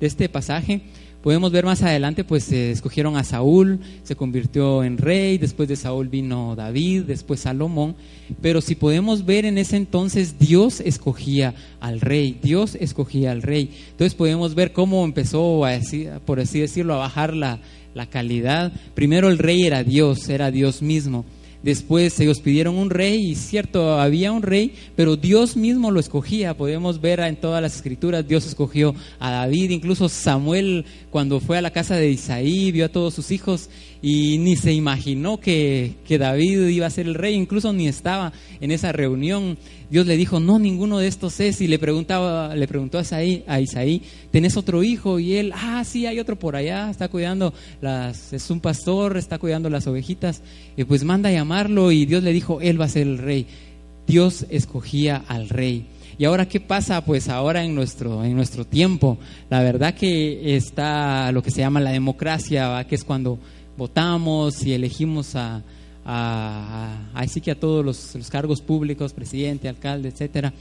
de 0.00 0.06
este 0.06 0.28
pasaje, 0.30 0.80
Podemos 1.24 1.52
ver 1.52 1.64
más 1.64 1.82
adelante, 1.82 2.22
pues 2.22 2.44
se 2.44 2.70
escogieron 2.70 3.16
a 3.16 3.24
Saúl, 3.24 3.80
se 4.02 4.14
convirtió 4.14 4.84
en 4.84 4.98
rey, 4.98 5.38
después 5.38 5.70
de 5.70 5.74
Saúl 5.74 6.10
vino 6.10 6.54
David, 6.54 7.04
después 7.04 7.40
Salomón, 7.40 7.96
pero 8.42 8.60
si 8.60 8.74
podemos 8.74 9.24
ver 9.24 9.46
en 9.46 9.56
ese 9.56 9.78
entonces 9.78 10.38
Dios 10.38 10.80
escogía 10.80 11.54
al 11.80 12.02
rey, 12.02 12.38
Dios 12.42 12.74
escogía 12.78 13.32
al 13.32 13.40
rey. 13.40 13.70
Entonces 13.92 14.14
podemos 14.14 14.54
ver 14.54 14.74
cómo 14.74 15.02
empezó, 15.02 15.64
a 15.64 15.80
por 16.26 16.40
así 16.40 16.60
decirlo, 16.60 16.92
a 16.92 16.98
bajar 16.98 17.34
la, 17.34 17.58
la 17.94 18.04
calidad. 18.04 18.70
Primero 18.94 19.30
el 19.30 19.38
rey 19.38 19.62
era 19.62 19.82
Dios, 19.82 20.28
era 20.28 20.50
Dios 20.50 20.82
mismo. 20.82 21.24
Después 21.64 22.20
ellos 22.20 22.40
pidieron 22.40 22.76
un 22.76 22.90
rey 22.90 23.30
y 23.30 23.34
cierto, 23.36 23.98
había 23.98 24.32
un 24.32 24.42
rey, 24.42 24.74
pero 24.96 25.16
Dios 25.16 25.56
mismo 25.56 25.90
lo 25.90 25.98
escogía. 25.98 26.54
Podemos 26.58 27.00
ver 27.00 27.20
en 27.20 27.36
todas 27.36 27.62
las 27.62 27.74
escrituras, 27.74 28.28
Dios 28.28 28.46
escogió 28.46 28.94
a 29.18 29.30
David, 29.30 29.70
incluso 29.70 30.10
Samuel 30.10 30.84
cuando 31.10 31.40
fue 31.40 31.56
a 31.56 31.62
la 31.62 31.70
casa 31.70 31.96
de 31.96 32.10
Isaí, 32.10 32.70
vio 32.70 32.84
a 32.84 32.90
todos 32.90 33.14
sus 33.14 33.30
hijos 33.30 33.70
y 34.02 34.36
ni 34.36 34.56
se 34.56 34.74
imaginó 34.74 35.40
que, 35.40 35.94
que 36.06 36.18
David 36.18 36.68
iba 36.68 36.86
a 36.86 36.90
ser 36.90 37.06
el 37.06 37.14
rey, 37.14 37.34
incluso 37.34 37.72
ni 37.72 37.88
estaba 37.88 38.34
en 38.60 38.70
esa 38.70 38.92
reunión. 38.92 39.56
Dios 39.90 40.06
le 40.06 40.16
dijo, 40.16 40.40
no, 40.40 40.58
ninguno 40.58 40.98
de 40.98 41.06
estos 41.06 41.40
es. 41.40 41.60
Y 41.60 41.68
le, 41.68 41.78
preguntaba, 41.78 42.54
le 42.54 42.66
preguntó 42.66 42.98
a 42.98 43.02
Isaí, 43.02 43.44
a 43.46 43.60
Isaí, 43.60 44.02
¿tenés 44.30 44.56
otro 44.56 44.82
hijo? 44.82 45.18
Y 45.18 45.34
él, 45.34 45.52
ah, 45.54 45.82
sí, 45.84 46.06
hay 46.06 46.18
otro 46.20 46.38
por 46.38 46.56
allá, 46.56 46.90
está 46.90 47.08
cuidando, 47.08 47.52
las, 47.80 48.32
es 48.32 48.50
un 48.50 48.60
pastor, 48.60 49.16
está 49.16 49.38
cuidando 49.38 49.70
las 49.70 49.86
ovejitas. 49.86 50.42
Y 50.76 50.84
pues 50.84 51.04
manda 51.04 51.28
a 51.28 51.32
llamarlo 51.32 51.92
y 51.92 52.06
Dios 52.06 52.22
le 52.22 52.32
dijo, 52.32 52.60
él 52.60 52.80
va 52.80 52.86
a 52.86 52.88
ser 52.88 53.06
el 53.06 53.18
rey. 53.18 53.46
Dios 54.06 54.46
escogía 54.50 55.24
al 55.28 55.48
rey. 55.48 55.86
Y 56.16 56.26
ahora, 56.26 56.46
¿qué 56.46 56.60
pasa? 56.60 57.04
Pues 57.04 57.28
ahora 57.28 57.64
en 57.64 57.74
nuestro, 57.74 58.24
en 58.24 58.36
nuestro 58.36 58.64
tiempo, 58.64 59.18
la 59.50 59.62
verdad 59.62 59.94
que 59.94 60.56
está 60.56 61.32
lo 61.32 61.42
que 61.42 61.50
se 61.50 61.60
llama 61.60 61.80
la 61.80 61.90
democracia, 61.90 62.84
que 62.88 62.94
es 62.94 63.04
cuando 63.04 63.38
votamos 63.76 64.64
y 64.64 64.72
elegimos 64.74 65.34
a, 65.34 65.62
así 66.04 67.40
que 67.40 67.50
a 67.50 67.58
todos 67.58 67.84
los, 67.84 68.28
cargos 68.30 68.60
públicos, 68.60 69.12
presidente, 69.12 69.68
alcalde, 69.68 70.08
etcétera. 70.10 70.52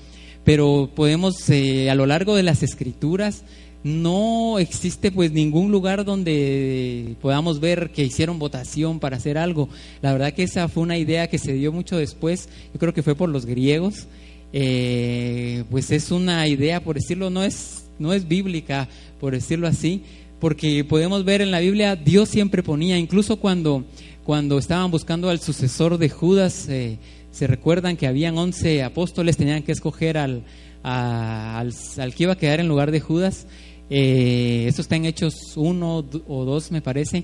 Pero 0.43 0.89
podemos, 0.93 1.49
eh, 1.49 1.89
a 1.89 1.95
lo 1.95 2.05
largo 2.05 2.35
de 2.35 2.43
las 2.43 2.63
escrituras, 2.63 3.43
no 3.83 4.59
existe 4.59 5.11
pues 5.11 5.31
ningún 5.31 5.71
lugar 5.71 6.05
donde 6.05 7.15
podamos 7.21 7.59
ver 7.59 7.91
que 7.91 8.03
hicieron 8.03 8.39
votación 8.39 8.99
para 8.99 9.17
hacer 9.17 9.37
algo. 9.37 9.69
La 10.01 10.13
verdad 10.13 10.33
que 10.33 10.43
esa 10.43 10.67
fue 10.69 10.83
una 10.83 10.97
idea 10.97 11.27
que 11.27 11.37
se 11.37 11.53
dio 11.53 11.71
mucho 11.71 11.97
después, 11.97 12.49
yo 12.73 12.79
creo 12.79 12.93
que 12.93 13.03
fue 13.03 13.15
por 13.15 13.29
los 13.29 13.45
griegos. 13.45 14.07
Eh, 14.55 15.63
pues 15.71 15.91
es 15.91 16.11
una 16.11 16.47
idea, 16.47 16.83
por 16.83 16.95
decirlo, 16.95 17.29
no 17.29 17.43
es, 17.43 17.85
no 17.99 18.13
es 18.13 18.27
bíblica, 18.27 18.87
por 19.19 19.33
decirlo 19.33 19.67
así, 19.67 20.03
porque 20.39 20.83
podemos 20.83 21.25
ver 21.25 21.41
en 21.41 21.51
la 21.51 21.59
Biblia, 21.59 21.95
Dios 21.95 22.29
siempre 22.29 22.61
ponía, 22.61 22.97
incluso 22.97 23.37
cuando 23.37 23.83
cuando 24.23 24.57
estaban 24.57 24.89
buscando 24.91 25.29
al 25.29 25.39
sucesor 25.39 25.97
de 25.97 26.09
Judas, 26.09 26.67
eh, 26.69 26.97
se 27.31 27.47
recuerdan 27.47 27.97
que 27.97 28.07
habían 28.07 28.37
11 28.37 28.83
apóstoles, 28.83 29.37
tenían 29.37 29.63
que 29.63 29.71
escoger 29.71 30.17
al, 30.17 30.43
al, 30.83 31.73
que 32.15 32.23
iba 32.23 32.33
a 32.33 32.37
quedar 32.37 32.59
en 32.59 32.67
lugar 32.67 32.91
de 32.91 32.99
Judas. 32.99 33.47
Eh, 33.89 34.65
esto 34.67 34.81
está 34.81 34.95
en 34.95 35.05
Hechos 35.05 35.53
1 35.55 36.05
o 36.27 36.45
2, 36.45 36.71
me 36.71 36.81
parece. 36.81 37.23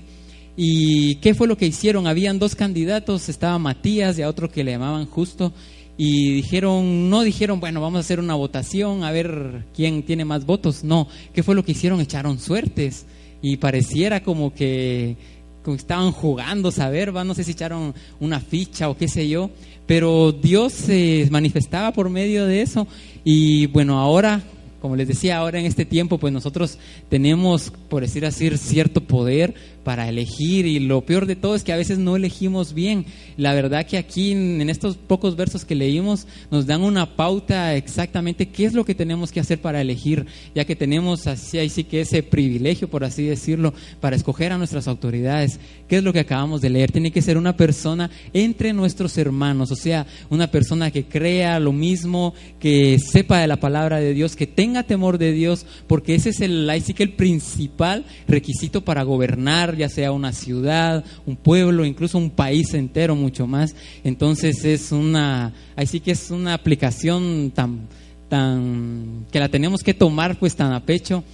¿Y 0.56 1.16
qué 1.16 1.34
fue 1.34 1.48
lo 1.48 1.56
que 1.56 1.66
hicieron? 1.66 2.06
Habían 2.06 2.38
dos 2.38 2.54
candidatos, 2.54 3.28
estaba 3.28 3.58
Matías 3.58 4.18
y 4.18 4.22
a 4.22 4.28
otro 4.28 4.50
que 4.50 4.64
le 4.64 4.72
llamaban 4.72 5.06
Justo. 5.06 5.52
Y 5.96 6.32
dijeron, 6.32 7.10
no 7.10 7.22
dijeron, 7.22 7.60
bueno, 7.60 7.80
vamos 7.80 7.98
a 7.98 8.00
hacer 8.00 8.20
una 8.20 8.34
votación 8.34 9.04
a 9.04 9.12
ver 9.12 9.66
quién 9.74 10.02
tiene 10.02 10.24
más 10.24 10.46
votos. 10.46 10.82
No, 10.82 11.08
¿qué 11.32 11.42
fue 11.42 11.54
lo 11.54 11.64
que 11.64 11.72
hicieron? 11.72 12.00
Echaron 12.00 12.38
suertes. 12.38 13.06
Y 13.42 13.58
pareciera 13.58 14.22
como 14.22 14.52
que 14.52 15.16
como 15.62 15.76
estaban 15.76 16.12
jugando, 16.12 16.70
saber, 16.70 17.14
¿va? 17.14 17.24
no 17.24 17.34
sé 17.34 17.44
si 17.44 17.52
echaron 17.52 17.94
una 18.18 18.40
ficha 18.40 18.88
o 18.88 18.96
qué 18.96 19.08
sé 19.08 19.28
yo, 19.28 19.50
pero 19.86 20.32
Dios 20.32 20.72
se 20.72 21.28
manifestaba 21.30 21.92
por 21.92 22.08
medio 22.10 22.46
de 22.46 22.62
eso 22.62 22.86
y 23.24 23.66
bueno, 23.66 23.98
ahora 23.98 24.42
como 24.80 24.96
les 24.96 25.08
decía 25.08 25.36
ahora 25.36 25.60
en 25.60 25.66
este 25.66 25.84
tiempo, 25.84 26.18
pues 26.18 26.32
nosotros 26.32 26.78
tenemos, 27.08 27.70
por 27.88 28.02
decir 28.02 28.24
así, 28.24 28.48
cierto 28.56 29.02
poder 29.02 29.54
para 29.84 30.08
elegir 30.08 30.66
y 30.66 30.78
lo 30.78 31.00
peor 31.02 31.26
de 31.26 31.36
todo 31.36 31.54
es 31.54 31.64
que 31.64 31.72
a 31.72 31.76
veces 31.76 31.98
no 31.98 32.16
elegimos 32.16 32.74
bien. 32.74 33.06
La 33.36 33.54
verdad 33.54 33.86
que 33.86 33.98
aquí 33.98 34.32
en 34.32 34.68
estos 34.68 34.96
pocos 34.96 35.36
versos 35.36 35.64
que 35.64 35.74
leímos 35.74 36.26
nos 36.50 36.66
dan 36.66 36.82
una 36.82 37.16
pauta 37.16 37.74
exactamente 37.74 38.48
qué 38.48 38.64
es 38.64 38.74
lo 38.74 38.84
que 38.84 38.94
tenemos 38.94 39.32
que 39.32 39.40
hacer 39.40 39.60
para 39.60 39.80
elegir, 39.80 40.26
ya 40.54 40.64
que 40.64 40.76
tenemos 40.76 41.26
así 41.26 41.58
ahí 41.58 41.68
sí 41.68 41.84
que 41.84 42.02
ese 42.02 42.22
privilegio, 42.22 42.88
por 42.88 43.04
así 43.04 43.24
decirlo, 43.24 43.74
para 44.00 44.16
escoger 44.16 44.52
a 44.52 44.58
nuestras 44.58 44.88
autoridades. 44.88 45.58
¿Qué 45.88 45.96
es 45.96 46.04
lo 46.04 46.12
que 46.12 46.20
acabamos 46.20 46.60
de 46.60 46.70
leer? 46.70 46.92
Tiene 46.92 47.10
que 47.10 47.22
ser 47.22 47.36
una 47.36 47.56
persona 47.56 48.10
entre 48.32 48.72
nuestros 48.72 49.16
hermanos, 49.18 49.70
o 49.70 49.76
sea, 49.76 50.06
una 50.28 50.50
persona 50.50 50.90
que 50.90 51.04
crea 51.04 51.58
lo 51.58 51.72
mismo, 51.72 52.34
que 52.58 52.98
sepa 52.98 53.38
de 53.38 53.46
la 53.46 53.58
palabra 53.58 53.98
de 53.98 54.14
Dios, 54.14 54.36
que 54.36 54.46
tenga 54.46 54.82
temor 54.82 55.18
de 55.18 55.32
Dios, 55.32 55.66
porque 55.86 56.14
ese 56.14 56.30
es 56.30 56.40
el 56.40 56.68
ahí 56.68 56.80
sí 56.80 56.94
que 56.94 57.02
el 57.02 57.14
principal 57.14 58.04
requisito 58.28 58.84
para 58.84 59.02
gobernar 59.02 59.69
ya 59.76 59.88
sea 59.88 60.12
una 60.12 60.32
ciudad, 60.32 61.04
un 61.26 61.36
pueblo, 61.36 61.84
incluso 61.84 62.18
un 62.18 62.30
país 62.30 62.74
entero, 62.74 63.14
mucho 63.16 63.46
más. 63.46 63.74
Entonces 64.04 64.64
es 64.64 64.92
una, 64.92 65.52
ahí 65.76 65.86
sí 65.86 66.00
que 66.00 66.12
es 66.12 66.30
una 66.30 66.54
aplicación 66.54 67.52
tan, 67.54 67.88
tan, 68.28 69.26
que 69.30 69.40
la 69.40 69.48
tenemos 69.48 69.82
que 69.82 69.94
tomar 69.94 70.38
pues 70.38 70.56
tan 70.56 70.72
a 70.72 70.84
pecho. 70.84 71.24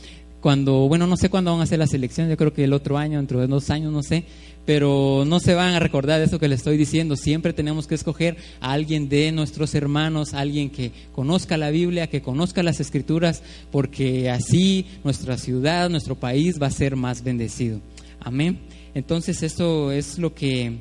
Cuando, 0.41 0.87
bueno, 0.87 1.07
no 1.07 1.17
sé 1.17 1.29
cuándo 1.29 1.51
van 1.51 1.61
a 1.61 1.65
hacer 1.65 1.79
las 1.79 1.93
elecciones, 1.93 2.31
yo 2.31 2.37
creo 2.37 2.53
que 2.53 2.65
el 2.65 2.73
otro 2.73 2.99
año, 2.99 3.19
dentro 3.19 3.41
de 3.41 3.49
dos 3.49 3.69
años, 3.71 3.93
no 3.93 4.03
sé, 4.03 4.27
pero 4.67 5.25
no 5.27 5.41
se 5.41 5.55
van 5.55 5.75
a 5.75 5.79
recordar 5.79 6.19
de 6.19 6.27
eso 6.27 6.39
que 6.39 6.49
les 6.49 6.61
estoy 6.61 6.77
diciendo. 6.77 7.17
Siempre 7.17 7.53
tenemos 7.53 7.87
que 7.87 7.95
escoger 7.95 8.37
a 8.61 8.73
alguien 8.73 9.09
de 9.09 9.33
nuestros 9.33 9.75
hermanos, 9.75 10.35
alguien 10.35 10.71
que 10.71 10.93
conozca 11.13 11.57
la 11.57 11.71
Biblia, 11.71 12.09
que 12.09 12.21
conozca 12.21 12.63
las 12.63 12.81
Escrituras, 12.81 13.43
porque 13.71 14.29
así 14.29 14.87
nuestra 15.05 15.39
ciudad, 15.39 15.89
nuestro 15.89 16.17
país 16.17 16.61
va 16.61 16.67
a 16.67 16.73
ser 16.73 16.97
más 16.97 17.23
bendecido. 17.23 17.81
Amén. 18.27 18.59
Entonces 18.93 19.45
esto 19.45 19.93
es 19.93 20.19
lo 20.19 20.35
que, 20.35 20.73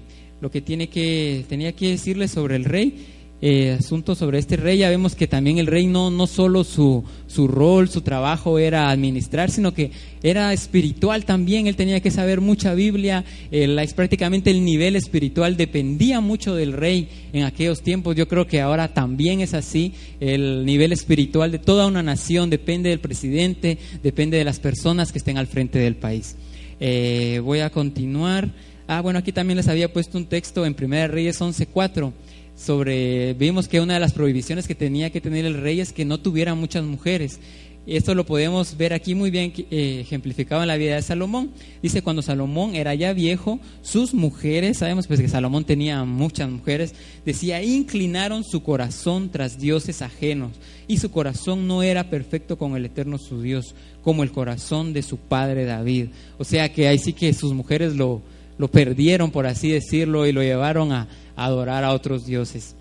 lo 0.41 0.49
que, 0.49 0.61
tiene 0.61 0.89
que 0.89 1.45
tenía 1.47 1.73
que 1.73 1.89
decirle 1.89 2.27
sobre 2.27 2.55
el 2.55 2.65
rey. 2.65 3.05
Eh, 3.39 3.75
asunto 3.77 4.15
sobre 4.15 4.39
este 4.39 4.55
rey, 4.55 4.79
ya 4.79 4.89
vemos 4.89 5.13
que 5.13 5.27
también 5.27 5.59
el 5.59 5.67
rey 5.67 5.85
no, 5.85 6.09
no 6.09 6.25
solo 6.25 6.63
su, 6.63 7.03
su 7.27 7.47
rol, 7.47 7.87
su 7.87 8.01
trabajo 8.01 8.57
era 8.57 8.89
administrar, 8.89 9.51
sino 9.51 9.75
que 9.75 9.91
era 10.23 10.53
espiritual 10.53 11.25
también, 11.25 11.67
él 11.67 11.75
tenía 11.75 11.99
que 11.99 12.09
saber 12.09 12.41
mucha 12.41 12.73
Biblia, 12.73 13.23
el, 13.51 13.79
prácticamente 13.95 14.49
el 14.49 14.65
nivel 14.65 14.95
espiritual 14.95 15.57
dependía 15.57 16.21
mucho 16.21 16.55
del 16.55 16.73
rey 16.73 17.09
en 17.33 17.43
aquellos 17.43 17.83
tiempos, 17.83 18.15
yo 18.15 18.27
creo 18.27 18.47
que 18.47 18.61
ahora 18.61 18.93
también 18.93 19.41
es 19.41 19.53
así, 19.53 19.93
el 20.19 20.65
nivel 20.65 20.93
espiritual 20.93 21.51
de 21.51 21.59
toda 21.59 21.85
una 21.85 22.01
nación 22.01 22.49
depende 22.49 22.89
del 22.89 22.99
presidente, 22.99 23.77
depende 24.01 24.37
de 24.37 24.45
las 24.45 24.59
personas 24.59 25.11
que 25.11 25.19
estén 25.19 25.37
al 25.37 25.45
frente 25.45 25.77
del 25.77 25.97
país. 25.97 26.37
Eh, 26.79 27.41
voy 27.43 27.59
a 27.59 27.69
continuar. 27.69 28.49
Ah, 28.87 29.01
bueno, 29.01 29.19
aquí 29.19 29.31
también 29.31 29.57
les 29.57 29.67
había 29.67 29.91
puesto 29.91 30.17
un 30.17 30.25
texto 30.25 30.65
en 30.65 30.73
Primera 30.73 31.07
Reyes 31.07 31.41
11.4 31.41 32.13
sobre, 32.55 33.33
vimos 33.33 33.67
que 33.67 33.81
una 33.81 33.95
de 33.95 33.99
las 33.99 34.13
prohibiciones 34.13 34.67
que 34.67 34.75
tenía 34.75 35.09
que 35.09 35.21
tener 35.21 35.45
el 35.45 35.61
rey 35.61 35.81
es 35.81 35.91
que 35.91 36.05
no 36.05 36.19
tuviera 36.19 36.55
muchas 36.55 36.83
mujeres. 36.83 37.39
Esto 37.87 38.15
lo 38.15 38.25
podemos 38.25 38.77
ver 38.77 38.93
aquí 38.93 39.13
muy 39.13 39.29
bien 39.29 39.53
eh, 39.69 39.99
ejemplificado 40.01 40.63
en 40.63 40.67
la 40.67 40.75
vida 40.75 40.95
de 40.95 41.03
Salomón. 41.03 41.51
Dice, 41.83 42.01
cuando 42.01 42.23
Salomón 42.23 42.73
era 42.73 42.95
ya 42.95 43.13
viejo, 43.13 43.59
sus 43.83 44.15
mujeres, 44.15 44.77
sabemos 44.77 45.05
pues 45.05 45.19
que 45.19 45.27
Salomón 45.27 45.65
tenía 45.65 46.03
muchas 46.03 46.49
mujeres, 46.49 46.95
decía, 47.25 47.61
inclinaron 47.61 48.43
su 48.43 48.63
corazón 48.63 49.29
tras 49.29 49.59
dioses 49.59 50.01
ajenos 50.01 50.53
y 50.87 50.97
su 50.97 51.11
corazón 51.11 51.67
no 51.67 51.83
era 51.83 52.09
perfecto 52.09 52.57
con 52.57 52.75
el 52.75 52.85
eterno 52.85 53.19
su 53.19 53.43
Dios, 53.43 53.75
como 54.03 54.23
el 54.23 54.31
corazón 54.31 54.91
de 54.91 55.03
su 55.03 55.17
padre 55.17 55.65
David. 55.65 56.07
O 56.39 56.43
sea 56.43 56.73
que 56.73 56.87
ahí 56.87 56.97
sí 56.97 57.13
que 57.13 57.33
sus 57.33 57.53
mujeres 57.53 57.95
lo, 57.95 58.23
lo 58.57 58.67
perdieron, 58.67 59.29
por 59.29 59.45
así 59.45 59.69
decirlo, 59.69 60.25
y 60.25 60.31
lo 60.31 60.41
llevaron 60.41 60.91
a, 60.91 61.07
adorar 61.35 61.83
a 61.83 61.93
otros 61.93 62.25
dioses. 62.25 62.75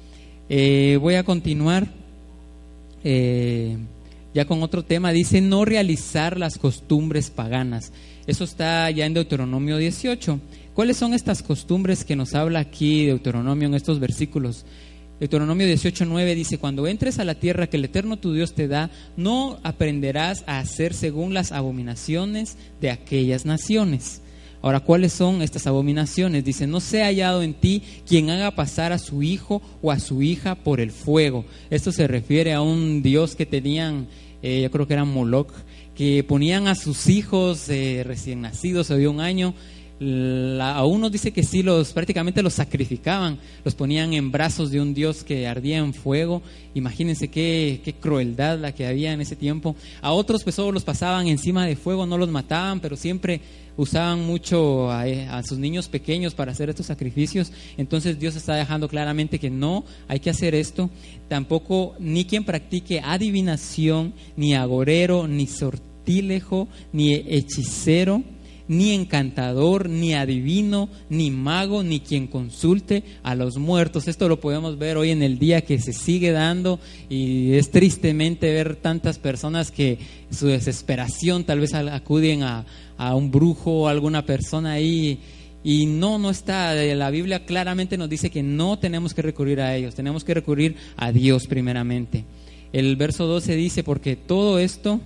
Eh, 0.48 0.98
voy 0.98 1.16
a 1.16 1.24
continuar. 1.24 1.88
Eh, 3.02 3.76
ya 4.34 4.44
con 4.46 4.62
otro 4.62 4.84
tema, 4.84 5.12
dice 5.12 5.40
no 5.40 5.64
realizar 5.64 6.38
las 6.38 6.58
costumbres 6.58 7.30
paganas. 7.30 7.92
Eso 8.26 8.44
está 8.44 8.90
ya 8.90 9.06
en 9.06 9.14
Deuteronomio 9.14 9.76
18. 9.76 10.40
¿Cuáles 10.74 10.96
son 10.96 11.14
estas 11.14 11.42
costumbres 11.42 12.04
que 12.04 12.16
nos 12.16 12.34
habla 12.34 12.58
aquí 12.58 13.06
Deuteronomio 13.06 13.68
en 13.68 13.74
estos 13.74 14.00
versículos? 14.00 14.66
Deuteronomio 15.20 15.66
18:9 15.68 16.34
dice, 16.34 16.58
cuando 16.58 16.88
entres 16.88 17.20
a 17.20 17.24
la 17.24 17.36
tierra 17.36 17.68
que 17.68 17.76
el 17.76 17.84
Eterno 17.84 18.18
tu 18.18 18.32
Dios 18.32 18.54
te 18.54 18.66
da, 18.66 18.90
no 19.16 19.60
aprenderás 19.62 20.42
a 20.48 20.58
hacer 20.58 20.92
según 20.92 21.32
las 21.32 21.52
abominaciones 21.52 22.58
de 22.80 22.90
aquellas 22.90 23.46
naciones. 23.46 24.20
Ahora, 24.64 24.80
¿cuáles 24.80 25.12
son 25.12 25.42
estas 25.42 25.66
abominaciones? 25.66 26.42
Dice, 26.42 26.66
no 26.66 26.80
sea 26.80 27.04
hallado 27.04 27.42
en 27.42 27.52
ti 27.52 27.82
quien 28.08 28.30
haga 28.30 28.52
pasar 28.52 28.92
a 28.92 28.98
su 28.98 29.22
hijo 29.22 29.60
o 29.82 29.92
a 29.92 30.00
su 30.00 30.22
hija 30.22 30.54
por 30.54 30.80
el 30.80 30.90
fuego. 30.90 31.44
Esto 31.68 31.92
se 31.92 32.06
refiere 32.06 32.54
a 32.54 32.62
un 32.62 33.02
dios 33.02 33.36
que 33.36 33.44
tenían 33.44 34.06
eh, 34.42 34.62
yo 34.62 34.70
creo 34.70 34.86
que 34.86 34.94
era 34.94 35.04
Moloch, 35.04 35.52
que 35.94 36.24
ponían 36.24 36.66
a 36.66 36.74
sus 36.74 37.08
hijos 37.08 37.68
eh, 37.68 38.04
recién 38.06 38.40
nacidos 38.40 38.88
de 38.88 39.06
un 39.06 39.20
año, 39.20 39.54
a 40.00 40.84
unos 40.84 41.12
dice 41.12 41.32
que 41.32 41.44
sí, 41.44 41.62
los 41.62 41.92
prácticamente 41.92 42.42
los 42.42 42.54
sacrificaban, 42.54 43.38
los 43.64 43.74
ponían 43.74 44.12
en 44.12 44.32
brazos 44.32 44.70
de 44.70 44.80
un 44.80 44.92
dios 44.92 45.22
que 45.22 45.46
ardía 45.46 45.78
en 45.78 45.94
fuego. 45.94 46.42
Imagínense 46.74 47.28
qué, 47.28 47.94
crueldad 48.00 48.58
la 48.58 48.72
que 48.72 48.86
había 48.86 49.12
en 49.12 49.20
ese 49.20 49.36
tiempo. 49.36 49.76
A 50.02 50.12
otros 50.12 50.42
pues 50.42 50.56
solo 50.56 50.72
los 50.72 50.84
pasaban 50.84 51.28
encima 51.28 51.64
de 51.64 51.76
fuego, 51.76 52.06
no 52.06 52.18
los 52.18 52.28
mataban, 52.28 52.80
pero 52.80 52.96
siempre 52.96 53.40
usaban 53.76 54.24
mucho 54.24 54.92
eh, 55.04 55.26
a, 55.28 55.42
sus 55.42 55.58
niños 55.58 55.88
pequeños 55.88 56.34
para 56.34 56.52
hacer 56.52 56.68
estos 56.68 56.86
sacrificios. 56.86 57.52
Entonces 57.76 58.18
Dios 58.18 58.34
está 58.34 58.56
dejando 58.56 58.88
claramente 58.88 59.38
que 59.38 59.50
no 59.50 59.84
hay 60.08 60.18
que 60.18 60.30
hacer 60.30 60.56
esto. 60.56 60.90
Tampoco 61.28 61.94
ni 62.00 62.24
quien 62.24 62.44
practique 62.44 63.00
adivinación, 63.00 64.12
ni 64.36 64.54
agorero, 64.54 65.28
ni 65.28 65.46
sortilejo, 65.46 66.66
ni 66.92 67.14
hechicero 67.14 68.24
ni 68.68 68.92
encantador, 68.92 69.88
ni 69.88 70.14
adivino, 70.14 70.88
ni 71.08 71.30
mago, 71.30 71.82
ni 71.82 72.00
quien 72.00 72.26
consulte 72.26 73.04
a 73.22 73.34
los 73.34 73.58
muertos. 73.58 74.08
Esto 74.08 74.28
lo 74.28 74.40
podemos 74.40 74.78
ver 74.78 74.96
hoy 74.96 75.10
en 75.10 75.22
el 75.22 75.38
día 75.38 75.62
que 75.62 75.78
se 75.78 75.92
sigue 75.92 76.32
dando 76.32 76.80
y 77.08 77.54
es 77.54 77.70
tristemente 77.70 78.52
ver 78.52 78.76
tantas 78.76 79.18
personas 79.18 79.70
que 79.70 79.98
su 80.30 80.46
desesperación 80.46 81.44
tal 81.44 81.60
vez 81.60 81.74
acuden 81.74 82.42
a, 82.42 82.64
a 82.96 83.14
un 83.14 83.30
brujo 83.30 83.82
o 83.82 83.88
alguna 83.88 84.24
persona 84.24 84.72
ahí. 84.72 85.20
Y 85.62 85.86
no, 85.86 86.18
no 86.18 86.30
está. 86.30 86.74
La 86.74 87.10
Biblia 87.10 87.46
claramente 87.46 87.96
nos 87.96 88.10
dice 88.10 88.30
que 88.30 88.42
no 88.42 88.78
tenemos 88.78 89.14
que 89.14 89.22
recurrir 89.22 89.60
a 89.60 89.74
ellos, 89.74 89.94
tenemos 89.94 90.24
que 90.24 90.34
recurrir 90.34 90.76
a 90.96 91.10
Dios 91.10 91.46
primeramente. 91.46 92.24
El 92.72 92.96
verso 92.96 93.26
12 93.26 93.54
dice, 93.54 93.84
porque 93.84 94.16
todo 94.16 94.58
esto 94.58 95.00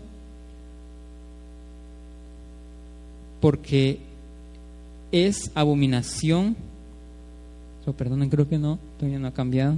porque 3.40 4.00
es 5.12 5.50
abominación. 5.54 6.56
Oh, 7.86 7.92
perdonen, 7.92 8.28
creo 8.28 8.46
que 8.46 8.58
no, 8.58 8.78
todavía 8.98 9.18
no 9.18 9.28
ha 9.28 9.32
cambiado. 9.32 9.76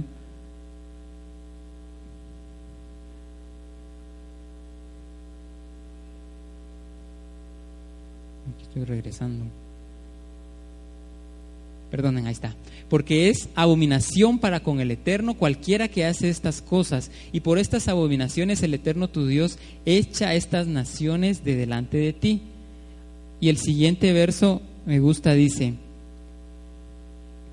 Aquí 8.53 8.63
estoy 8.63 8.83
regresando. 8.83 9.45
Perdonen, 11.89 12.25
ahí 12.25 12.33
está. 12.33 12.55
Porque 12.89 13.29
es 13.29 13.49
abominación 13.55 14.39
para 14.39 14.61
con 14.61 14.81
el 14.81 14.91
Eterno 14.91 15.35
cualquiera 15.35 15.87
que 15.87 16.05
hace 16.05 16.29
estas 16.29 16.61
cosas. 16.61 17.11
Y 17.31 17.41
por 17.41 17.59
estas 17.59 17.87
abominaciones 17.87 18.61
el 18.63 18.73
Eterno 18.73 19.09
tu 19.09 19.25
Dios 19.27 19.57
echa 19.85 20.33
estas 20.33 20.67
naciones 20.67 21.45
de 21.45 21.55
delante 21.55 21.97
de 21.97 22.13
ti. 22.13 22.41
Y 23.41 23.49
el 23.49 23.57
siguiente 23.57 24.13
verso 24.13 24.61
me 24.85 24.99
gusta, 24.99 25.33
dice, 25.33 25.73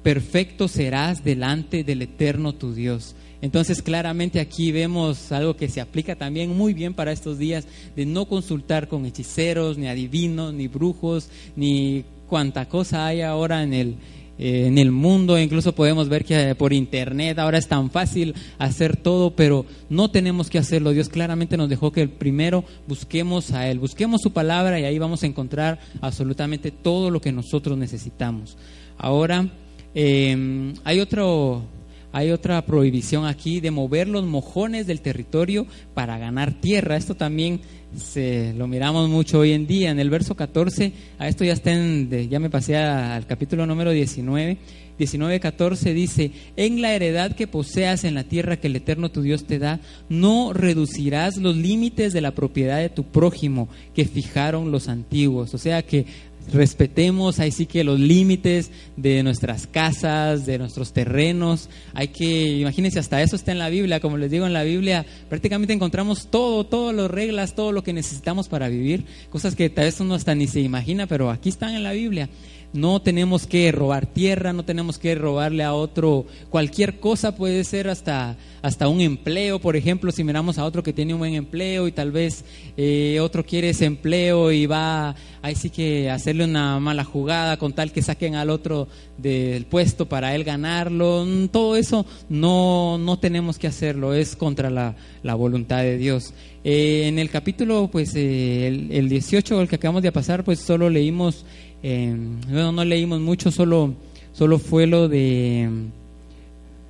perfecto 0.02 0.68
serás 0.68 1.24
delante 1.24 1.82
del 1.82 2.02
eterno 2.02 2.52
tu 2.52 2.74
Dios. 2.74 3.16
Entonces 3.40 3.82
claramente 3.82 4.40
aquí 4.40 4.70
vemos 4.70 5.32
algo 5.32 5.56
que 5.56 5.68
se 5.68 5.80
aplica 5.80 6.16
también 6.16 6.56
muy 6.56 6.74
bien 6.74 6.94
para 6.94 7.12
estos 7.12 7.38
días, 7.38 7.66
de 7.96 8.04
no 8.04 8.26
consultar 8.26 8.88
con 8.88 9.06
hechiceros, 9.06 9.78
ni 9.78 9.88
adivinos, 9.88 10.52
ni 10.52 10.68
brujos, 10.68 11.30
ni 11.56 12.04
cuanta 12.28 12.68
cosa 12.68 13.06
hay 13.06 13.22
ahora 13.22 13.62
en 13.62 13.72
el, 13.72 13.94
eh, 14.38 14.66
en 14.66 14.78
el 14.78 14.92
mundo, 14.92 15.38
incluso 15.38 15.74
podemos 15.74 16.08
ver 16.08 16.24
que 16.24 16.54
por 16.54 16.72
internet 16.72 17.38
ahora 17.38 17.58
es 17.58 17.66
tan 17.66 17.90
fácil 17.90 18.34
hacer 18.58 18.96
todo, 18.96 19.34
pero 19.34 19.66
no 19.90 20.10
tenemos 20.10 20.48
que 20.48 20.58
hacerlo. 20.58 20.92
Dios 20.92 21.08
claramente 21.08 21.56
nos 21.56 21.68
dejó 21.68 21.90
que 21.90 22.06
primero 22.06 22.64
busquemos 22.86 23.50
a 23.50 23.68
Él, 23.68 23.78
busquemos 23.78 24.20
su 24.22 24.32
palabra 24.32 24.78
y 24.78 24.84
ahí 24.84 24.98
vamos 24.98 25.22
a 25.22 25.26
encontrar 25.26 25.80
absolutamente 26.00 26.70
todo 26.70 27.10
lo 27.10 27.20
que 27.20 27.32
nosotros 27.32 27.76
necesitamos. 27.76 28.56
Ahora, 28.96 29.48
em, 29.94 30.74
hay 30.84 31.00
otro, 31.00 31.64
hay 32.12 32.30
otra 32.30 32.64
prohibición 32.64 33.26
aquí 33.26 33.60
de 33.60 33.70
mover 33.70 34.08
los 34.08 34.24
mojones 34.24 34.86
del 34.86 35.00
territorio 35.00 35.66
para 35.94 36.18
ganar 36.18 36.60
tierra. 36.60 36.96
Esto 36.96 37.14
también 37.14 37.60
se, 37.96 38.54
lo 38.54 38.66
miramos 38.66 39.08
mucho 39.08 39.40
hoy 39.40 39.52
en 39.52 39.66
día. 39.66 39.90
En 39.90 40.00
el 40.00 40.10
verso 40.10 40.34
14, 40.34 40.92
a 41.18 41.28
esto 41.28 41.44
ya 41.44 41.52
está 41.52 41.72
ya 41.72 42.40
me 42.40 42.50
pasé 42.50 42.76
al 42.76 43.26
capítulo 43.26 43.66
número 43.66 43.90
19. 43.90 44.58
19:14 44.98 45.94
dice, 45.94 46.32
en 46.56 46.82
la 46.82 46.94
heredad 46.94 47.32
que 47.32 47.46
poseas 47.46 48.04
en 48.04 48.14
la 48.14 48.24
tierra 48.24 48.56
que 48.56 48.66
el 48.66 48.76
Eterno 48.76 49.10
tu 49.10 49.22
Dios 49.22 49.44
te 49.44 49.58
da, 49.58 49.80
no 50.08 50.52
reducirás 50.52 51.36
los 51.36 51.56
límites 51.56 52.12
de 52.12 52.20
la 52.20 52.32
propiedad 52.32 52.78
de 52.78 52.88
tu 52.88 53.04
prójimo 53.04 53.68
que 53.94 54.04
fijaron 54.04 54.72
los 54.72 54.88
antiguos. 54.88 55.54
O 55.54 55.58
sea 55.58 55.82
que 55.82 56.06
respetemos 56.52 57.38
ahí 57.40 57.50
sí 57.50 57.66
que 57.66 57.84
los 57.84 57.98
límites 57.98 58.70
de 58.96 59.22
nuestras 59.22 59.66
casas, 59.66 60.46
de 60.46 60.58
nuestros 60.58 60.92
terrenos. 60.92 61.68
Hay 61.94 62.08
que, 62.08 62.58
imagínense, 62.58 62.98
hasta 62.98 63.22
eso 63.22 63.36
está 63.36 63.52
en 63.52 63.58
la 63.58 63.68
Biblia. 63.68 64.00
Como 64.00 64.16
les 64.16 64.30
digo, 64.30 64.46
en 64.46 64.52
la 64.52 64.62
Biblia 64.62 65.06
prácticamente 65.28 65.72
encontramos 65.72 66.28
todo, 66.30 66.64
todas 66.64 66.94
las 66.94 67.10
reglas, 67.10 67.54
todo 67.54 67.72
lo 67.72 67.82
que 67.82 67.92
necesitamos 67.92 68.48
para 68.48 68.68
vivir. 68.68 69.04
Cosas 69.30 69.54
que 69.54 69.70
tal 69.70 69.84
vez 69.84 70.00
uno 70.00 70.14
hasta 70.14 70.34
ni 70.34 70.46
se 70.46 70.60
imagina, 70.60 71.06
pero 71.06 71.30
aquí 71.30 71.48
están 71.48 71.74
en 71.74 71.82
la 71.82 71.92
Biblia. 71.92 72.28
No 72.72 73.00
tenemos 73.00 73.46
que 73.46 73.72
robar 73.72 74.06
tierra, 74.06 74.52
no 74.52 74.64
tenemos 74.64 74.98
que 74.98 75.14
robarle 75.14 75.64
a 75.64 75.72
otro. 75.72 76.26
Cualquier 76.50 77.00
cosa, 77.00 77.34
puede 77.34 77.64
ser 77.64 77.88
hasta, 77.88 78.36
hasta 78.62 78.88
un 78.88 79.00
empleo, 79.00 79.58
por 79.58 79.76
ejemplo, 79.76 80.12
si 80.12 80.24
miramos 80.24 80.58
a 80.58 80.64
otro 80.64 80.82
que 80.82 80.92
tiene 80.92 81.14
un 81.14 81.20
buen 81.20 81.34
empleo 81.34 81.88
y 81.88 81.92
tal 81.92 82.10
vez 82.10 82.44
eh, 82.76 83.18
otro 83.20 83.44
quiere 83.44 83.70
ese 83.70 83.86
empleo 83.86 84.52
y 84.52 84.66
va 84.66 85.14
ahí 85.42 85.54
sí 85.54 85.70
que 85.70 86.10
hacerle 86.10 86.44
una 86.44 86.78
mala 86.80 87.04
jugada 87.04 87.56
con 87.56 87.72
tal 87.72 87.92
que 87.92 88.02
saquen 88.02 88.34
al 88.34 88.50
otro 88.50 88.88
del 89.16 89.66
puesto 89.66 90.06
para 90.06 90.34
él 90.34 90.44
ganarlo, 90.44 91.24
mm, 91.26 91.48
todo 91.48 91.76
eso 91.76 92.06
no, 92.28 92.98
no 92.98 93.18
tenemos 93.18 93.58
que 93.58 93.66
hacerlo, 93.66 94.14
es 94.14 94.36
contra 94.36 94.70
la, 94.70 94.94
voluntad 95.34 95.82
de 95.82 95.98
Dios. 95.98 96.32
Eh, 96.64 97.04
en 97.06 97.18
el 97.18 97.30
capítulo, 97.30 97.88
pues 97.92 98.14
eh, 98.14 98.66
el, 98.66 98.90
el 98.90 99.08
18, 99.08 99.60
el 99.60 99.68
que 99.68 99.76
acabamos 99.76 100.02
de 100.02 100.10
pasar, 100.10 100.42
pues 100.42 100.58
solo 100.60 100.90
leímos 100.90 101.44
bueno, 101.82 102.72
no 102.72 102.84
leímos 102.84 103.20
mucho, 103.20 103.50
solo, 103.50 103.94
solo 104.32 104.58
fue 104.58 104.86
lo 104.86 105.08
de, 105.08 105.68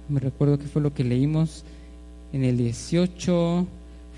me 0.09 0.21
recuerdo 0.21 0.59
que 0.59 0.67
fue 0.67 0.83
lo 0.83 0.95
que 0.95 1.05
leímos 1.05 1.65
en 2.33 2.45
el 2.45 2.57
18, 2.57 3.67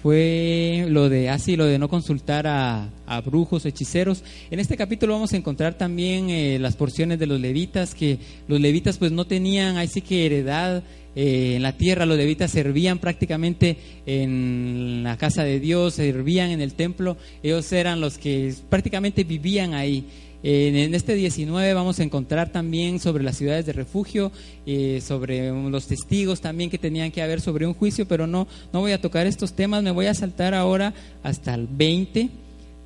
fue 0.02 0.87
lo 0.88 1.09
de 1.09 1.28
así, 1.28 1.54
ah, 1.54 1.56
lo 1.59 1.66
de 1.66 1.78
no 1.78 1.88
consultar 1.88 2.46
a, 2.46 2.90
brujos, 3.24 3.66
hechiceros. 3.66 4.22
En 4.50 4.61
este 4.61 4.76
capítulo 4.76 5.12
vamos 5.12 5.33
a 5.33 5.37
encontrar 5.37 5.74
también 5.74 6.30
eh, 6.30 6.59
las 6.59 6.76
porciones 6.76 7.18
de 7.18 7.26
los 7.26 7.40
levitas, 7.40 7.94
que 7.94 8.18
los 8.48 8.61
levitas 8.61 8.98
pues 8.98 9.12
no 9.12 9.26
tenían, 9.26 9.76
ahí 9.76 9.88
sí 9.88 10.00
que 10.00 10.26
heredad 10.26 10.83
eh, 11.16 11.54
en 11.56 11.62
la 11.62 11.76
tierra, 11.76 12.06
los 12.06 12.16
levitas 12.16 12.50
servían 12.50 12.98
prácticamente 12.98 13.76
en 14.06 15.02
la 15.02 15.18
casa 15.18 15.42
de 15.42 15.61
Dios, 15.61 15.94
servían 15.94 16.50
en 16.50 16.61
el 16.61 16.74
templo, 16.74 17.16
ellos 17.42 17.70
eran 17.72 18.00
los 18.00 18.16
que 18.16 18.54
prácticamente 18.68 19.24
vivían 19.24 19.74
ahí. 19.74 20.06
En 20.42 20.94
este 20.94 21.14
19 21.14 21.74
vamos 21.74 22.00
a 22.00 22.03
encontrar 22.03 22.50
también 22.50 22.98
sobre 22.98 23.22
las 23.22 23.37
ciudades 23.37 23.66
de 23.66 23.74
refugio, 23.74 24.33
eh, 24.64 25.03
sobre 25.07 25.50
los 25.50 25.87
testigos 25.87 26.40
también 26.40 26.70
que 26.70 26.79
tenían 26.79 27.11
que 27.11 27.20
haber 27.20 27.42
sobre 27.42 27.66
un 27.66 27.74
juicio, 27.74 28.09
pero 28.09 28.26
no, 28.26 28.48
no 28.72 28.81
voy 28.81 28.92
a 28.92 29.00
tocar 29.03 29.26
estos 29.26 29.53
temas, 29.53 29.83
me 29.83 29.90
voy 29.90 30.07
a 30.07 30.14
saltar 30.14 30.55
ahora 30.55 30.94
hasta 31.22 31.53
el 31.53 31.66
20, 31.66 32.31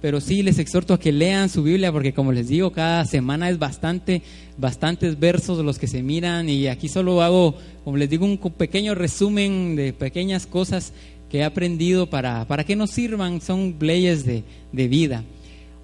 pero 0.02 0.20
sí 0.20 0.42
les 0.42 0.58
exhorto 0.58 0.94
a 0.94 0.98
que 0.98 1.12
lean 1.12 1.48
su 1.48 1.62
Biblia 1.62 1.92
porque 1.92 2.12
como 2.12 2.32
les 2.32 2.48
digo, 2.48 2.72
cada 2.72 3.04
semana 3.04 3.48
es 3.48 3.58
bastante, 3.60 4.22
bastantes 4.58 5.20
versos 5.20 5.64
los 5.64 5.78
que 5.78 5.86
se 5.86 6.02
miran 6.02 6.48
y 6.48 6.66
aquí 6.66 6.88
solo 6.88 7.22
hago, 7.22 7.54
como 7.84 7.96
les 7.98 8.10
digo, 8.10 8.26
un 8.26 8.36
pequeño 8.36 8.96
resumen 8.96 9.76
de 9.76 9.92
pequeñas 9.92 10.48
cosas 10.48 10.92
que 11.30 11.38
he 11.38 11.44
aprendido 11.44 12.10
para, 12.10 12.48
para 12.48 12.64
que 12.64 12.74
nos 12.74 12.90
sirvan, 12.90 13.40
son 13.40 13.76
leyes 13.78 14.26
de, 14.26 14.42
de 14.72 14.88
vida. 14.88 15.22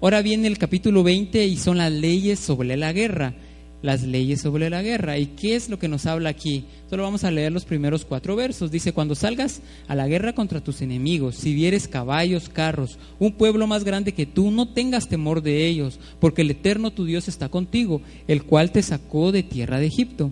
Ahora 0.01 0.23
viene 0.23 0.47
el 0.47 0.57
capítulo 0.57 1.03
20 1.03 1.45
y 1.45 1.57
son 1.57 1.77
las 1.77 1.91
leyes 1.91 2.39
sobre 2.39 2.75
la 2.75 2.91
guerra. 2.91 3.35
Las 3.83 4.01
leyes 4.01 4.41
sobre 4.41 4.67
la 4.71 4.81
guerra. 4.81 5.19
¿Y 5.19 5.27
qué 5.27 5.55
es 5.55 5.69
lo 5.69 5.77
que 5.77 5.87
nos 5.87 6.07
habla 6.07 6.29
aquí? 6.29 6.65
Solo 6.89 7.03
vamos 7.03 7.23
a 7.23 7.29
leer 7.29 7.51
los 7.51 7.65
primeros 7.65 8.03
cuatro 8.03 8.35
versos. 8.35 8.71
Dice, 8.71 8.93
cuando 8.93 9.13
salgas 9.13 9.61
a 9.87 9.93
la 9.93 10.07
guerra 10.07 10.33
contra 10.33 10.59
tus 10.59 10.81
enemigos, 10.81 11.35
si 11.35 11.53
vieres 11.53 11.87
caballos, 11.87 12.49
carros, 12.49 12.97
un 13.19 13.33
pueblo 13.33 13.67
más 13.67 13.83
grande 13.83 14.15
que 14.15 14.25
tú, 14.25 14.49
no 14.49 14.69
tengas 14.69 15.07
temor 15.07 15.43
de 15.43 15.67
ellos, 15.67 15.99
porque 16.19 16.41
el 16.41 16.49
Eterno 16.49 16.89
tu 16.89 17.05
Dios 17.05 17.27
está 17.27 17.49
contigo, 17.49 18.01
el 18.27 18.43
cual 18.43 18.71
te 18.71 18.81
sacó 18.81 19.31
de 19.31 19.43
tierra 19.43 19.79
de 19.79 19.85
Egipto. 19.85 20.31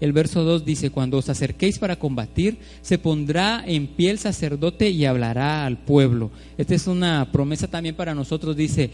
El 0.00 0.12
verso 0.12 0.44
2 0.44 0.64
dice, 0.64 0.90
cuando 0.90 1.18
os 1.18 1.28
acerquéis 1.28 1.78
para 1.78 1.98
combatir, 1.98 2.58
se 2.82 2.98
pondrá 2.98 3.64
en 3.66 3.88
pie 3.88 4.10
el 4.10 4.18
sacerdote 4.18 4.90
y 4.90 5.04
hablará 5.04 5.66
al 5.66 5.78
pueblo. 5.78 6.30
Esta 6.56 6.74
es 6.74 6.86
una 6.86 7.32
promesa 7.32 7.66
también 7.66 7.96
para 7.96 8.14
nosotros, 8.14 8.56
dice, 8.56 8.90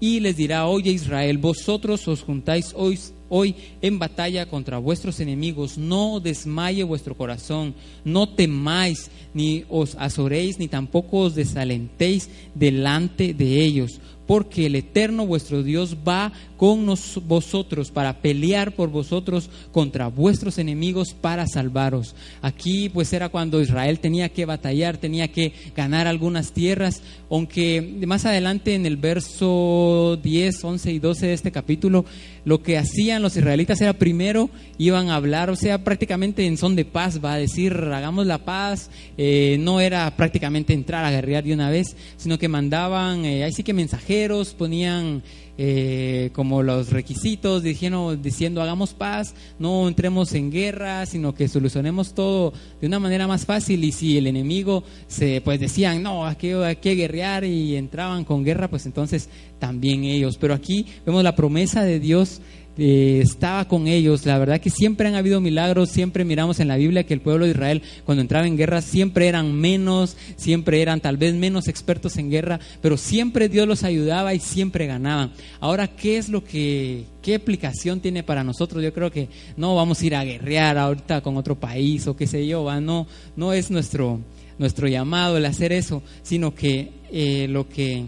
y 0.00 0.20
les 0.20 0.36
dirá, 0.36 0.66
oye 0.66 0.90
Israel, 0.90 1.36
vosotros 1.36 2.08
os 2.08 2.22
juntáis 2.22 2.72
hoy, 2.74 2.98
hoy 3.28 3.54
en 3.82 3.98
batalla 3.98 4.46
contra 4.46 4.78
vuestros 4.78 5.20
enemigos, 5.20 5.76
no 5.76 6.20
desmaye 6.20 6.82
vuestro 6.84 7.14
corazón, 7.14 7.74
no 8.02 8.30
temáis, 8.30 9.10
ni 9.34 9.64
os 9.68 9.94
azoréis, 9.96 10.58
ni 10.58 10.68
tampoco 10.68 11.18
os 11.18 11.34
desalentéis 11.34 12.30
delante 12.54 13.34
de 13.34 13.62
ellos 13.62 14.00
porque 14.30 14.66
el 14.66 14.76
Eterno 14.76 15.26
vuestro 15.26 15.64
Dios 15.64 15.96
va 16.06 16.32
con 16.56 16.86
vosotros 17.24 17.90
para 17.90 18.18
pelear 18.20 18.76
por 18.76 18.88
vosotros 18.88 19.50
contra 19.72 20.06
vuestros 20.06 20.58
enemigos 20.58 21.14
para 21.14 21.48
salvaros. 21.48 22.14
Aquí 22.40 22.88
pues 22.90 23.12
era 23.12 23.28
cuando 23.28 23.60
Israel 23.60 23.98
tenía 23.98 24.28
que 24.28 24.44
batallar, 24.44 24.98
tenía 24.98 25.32
que 25.32 25.52
ganar 25.74 26.06
algunas 26.06 26.52
tierras, 26.52 27.02
aunque 27.28 27.82
más 28.06 28.24
adelante 28.24 28.76
en 28.76 28.86
el 28.86 28.98
verso 28.98 30.16
10, 30.22 30.62
11 30.62 30.92
y 30.92 30.98
12 31.00 31.26
de 31.26 31.32
este 31.32 31.50
capítulo, 31.50 32.04
lo 32.44 32.62
que 32.62 32.78
hacían 32.78 33.22
los 33.22 33.36
israelitas 33.36 33.80
era 33.80 33.94
primero 33.94 34.48
iban 34.78 35.10
a 35.10 35.16
hablar, 35.16 35.50
o 35.50 35.56
sea, 35.56 35.82
prácticamente 35.82 36.46
en 36.46 36.56
son 36.56 36.76
de 36.76 36.84
paz, 36.84 37.22
va 37.22 37.34
a 37.34 37.38
decir, 37.38 37.72
hagamos 37.72 38.26
la 38.26 38.44
paz, 38.44 38.90
eh, 39.18 39.56
no 39.60 39.80
era 39.80 40.14
prácticamente 40.16 40.72
entrar 40.72 41.04
a 41.04 41.10
guerrear 41.10 41.44
de 41.44 41.52
una 41.52 41.68
vez, 41.68 41.96
sino 42.16 42.38
que 42.38 42.48
mandaban, 42.48 43.24
eh, 43.24 43.44
ahí 43.44 43.52
sí 43.52 43.62
que 43.62 43.74
mensajeros, 43.74 44.19
ponían 44.56 45.22
eh, 45.56 46.30
como 46.32 46.62
los 46.62 46.90
requisitos, 46.90 47.62
diciendo, 47.62 48.16
diciendo 48.16 48.62
hagamos 48.62 48.94
paz, 48.94 49.34
no 49.58 49.88
entremos 49.88 50.32
en 50.32 50.50
guerra, 50.50 51.04
sino 51.06 51.34
que 51.34 51.48
solucionemos 51.48 52.14
todo 52.14 52.52
de 52.80 52.86
una 52.86 52.98
manera 52.98 53.26
más 53.26 53.44
fácil 53.44 53.84
y 53.84 53.92
si 53.92 54.16
el 54.16 54.26
enemigo 54.26 54.84
se 55.06 55.40
pues 55.42 55.60
decían, 55.60 56.02
no, 56.02 56.26
hay 56.26 56.36
que, 56.36 56.54
hay 56.54 56.76
que 56.76 56.94
guerrear 56.94 57.44
y 57.44 57.76
entraban 57.76 58.24
con 58.24 58.44
guerra, 58.44 58.68
pues 58.68 58.86
entonces 58.86 59.28
también 59.58 60.04
ellos. 60.04 60.38
Pero 60.38 60.54
aquí 60.54 60.86
vemos 61.04 61.22
la 61.22 61.36
promesa 61.36 61.84
de 61.84 62.00
Dios 62.00 62.40
eh, 62.82 63.20
estaba 63.22 63.68
con 63.68 63.86
ellos. 63.86 64.24
La 64.24 64.38
verdad 64.38 64.58
que 64.58 64.70
siempre 64.70 65.06
han 65.06 65.14
habido 65.14 65.42
milagros, 65.42 65.90
siempre 65.90 66.24
miramos 66.24 66.60
en 66.60 66.68
la 66.68 66.78
Biblia 66.78 67.04
que 67.04 67.12
el 67.12 67.20
pueblo 67.20 67.44
de 67.44 67.50
Israel 67.50 67.82
cuando 68.06 68.22
entraba 68.22 68.46
en 68.46 68.56
guerra 68.56 68.80
siempre 68.80 69.28
eran 69.28 69.54
menos, 69.54 70.16
siempre 70.36 70.80
eran 70.80 71.02
tal 71.02 71.18
vez 71.18 71.34
menos 71.34 71.68
expertos 71.68 72.16
en 72.16 72.30
guerra, 72.30 72.58
pero 72.80 72.96
siempre 72.96 73.50
Dios 73.50 73.68
los 73.68 73.84
ayudaba 73.84 74.32
y 74.32 74.40
siempre 74.40 74.86
ganaban. 74.86 75.32
Ahora, 75.60 75.88
¿qué 75.88 76.16
es 76.16 76.30
lo 76.30 76.42
que, 76.42 77.04
qué 77.20 77.34
aplicación 77.34 78.00
tiene 78.00 78.22
para 78.22 78.44
nosotros? 78.44 78.82
Yo 78.82 78.94
creo 78.94 79.10
que 79.10 79.28
no 79.58 79.74
vamos 79.74 80.00
a 80.00 80.06
ir 80.06 80.14
a 80.14 80.24
guerrear 80.24 80.78
ahorita 80.78 81.20
con 81.20 81.36
otro 81.36 81.60
país 81.60 82.06
o 82.06 82.16
qué 82.16 82.26
sé 82.26 82.46
yo, 82.46 82.64
¿va? 82.64 82.80
no, 82.80 83.06
no 83.36 83.52
es 83.52 83.70
nuestro, 83.70 84.20
nuestro 84.58 84.88
llamado 84.88 85.36
el 85.36 85.44
hacer 85.44 85.72
eso, 85.72 86.02
sino 86.22 86.54
que 86.54 86.92
eh, 87.12 87.46
lo 87.46 87.68
que 87.68 88.06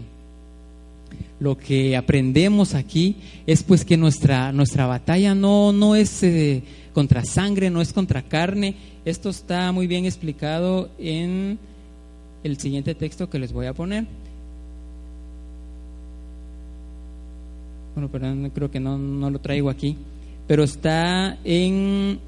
lo 1.39 1.57
que 1.57 1.97
aprendemos 1.97 2.73
aquí 2.73 3.17
es 3.45 3.63
pues 3.63 3.83
que 3.83 3.97
nuestra, 3.97 4.51
nuestra 4.51 4.85
batalla 4.85 5.35
no, 5.35 5.73
no 5.73 5.95
es 5.95 6.23
eh, 6.23 6.63
contra 6.93 7.25
sangre, 7.25 7.69
no 7.69 7.81
es 7.81 7.91
contra 7.91 8.21
carne. 8.21 8.75
Esto 9.05 9.29
está 9.29 9.71
muy 9.71 9.87
bien 9.87 10.05
explicado 10.05 10.89
en 10.97 11.59
el 12.43 12.57
siguiente 12.57 12.95
texto 12.95 13.29
que 13.29 13.39
les 13.39 13.51
voy 13.51 13.65
a 13.65 13.73
poner. 13.73 14.05
Bueno, 17.95 18.09
perdón, 18.09 18.51
creo 18.53 18.71
que 18.71 18.79
no, 18.79 18.97
no 18.97 19.29
lo 19.29 19.39
traigo 19.39 19.69
aquí, 19.69 19.97
pero 20.47 20.63
está 20.63 21.37
en, 21.43 22.19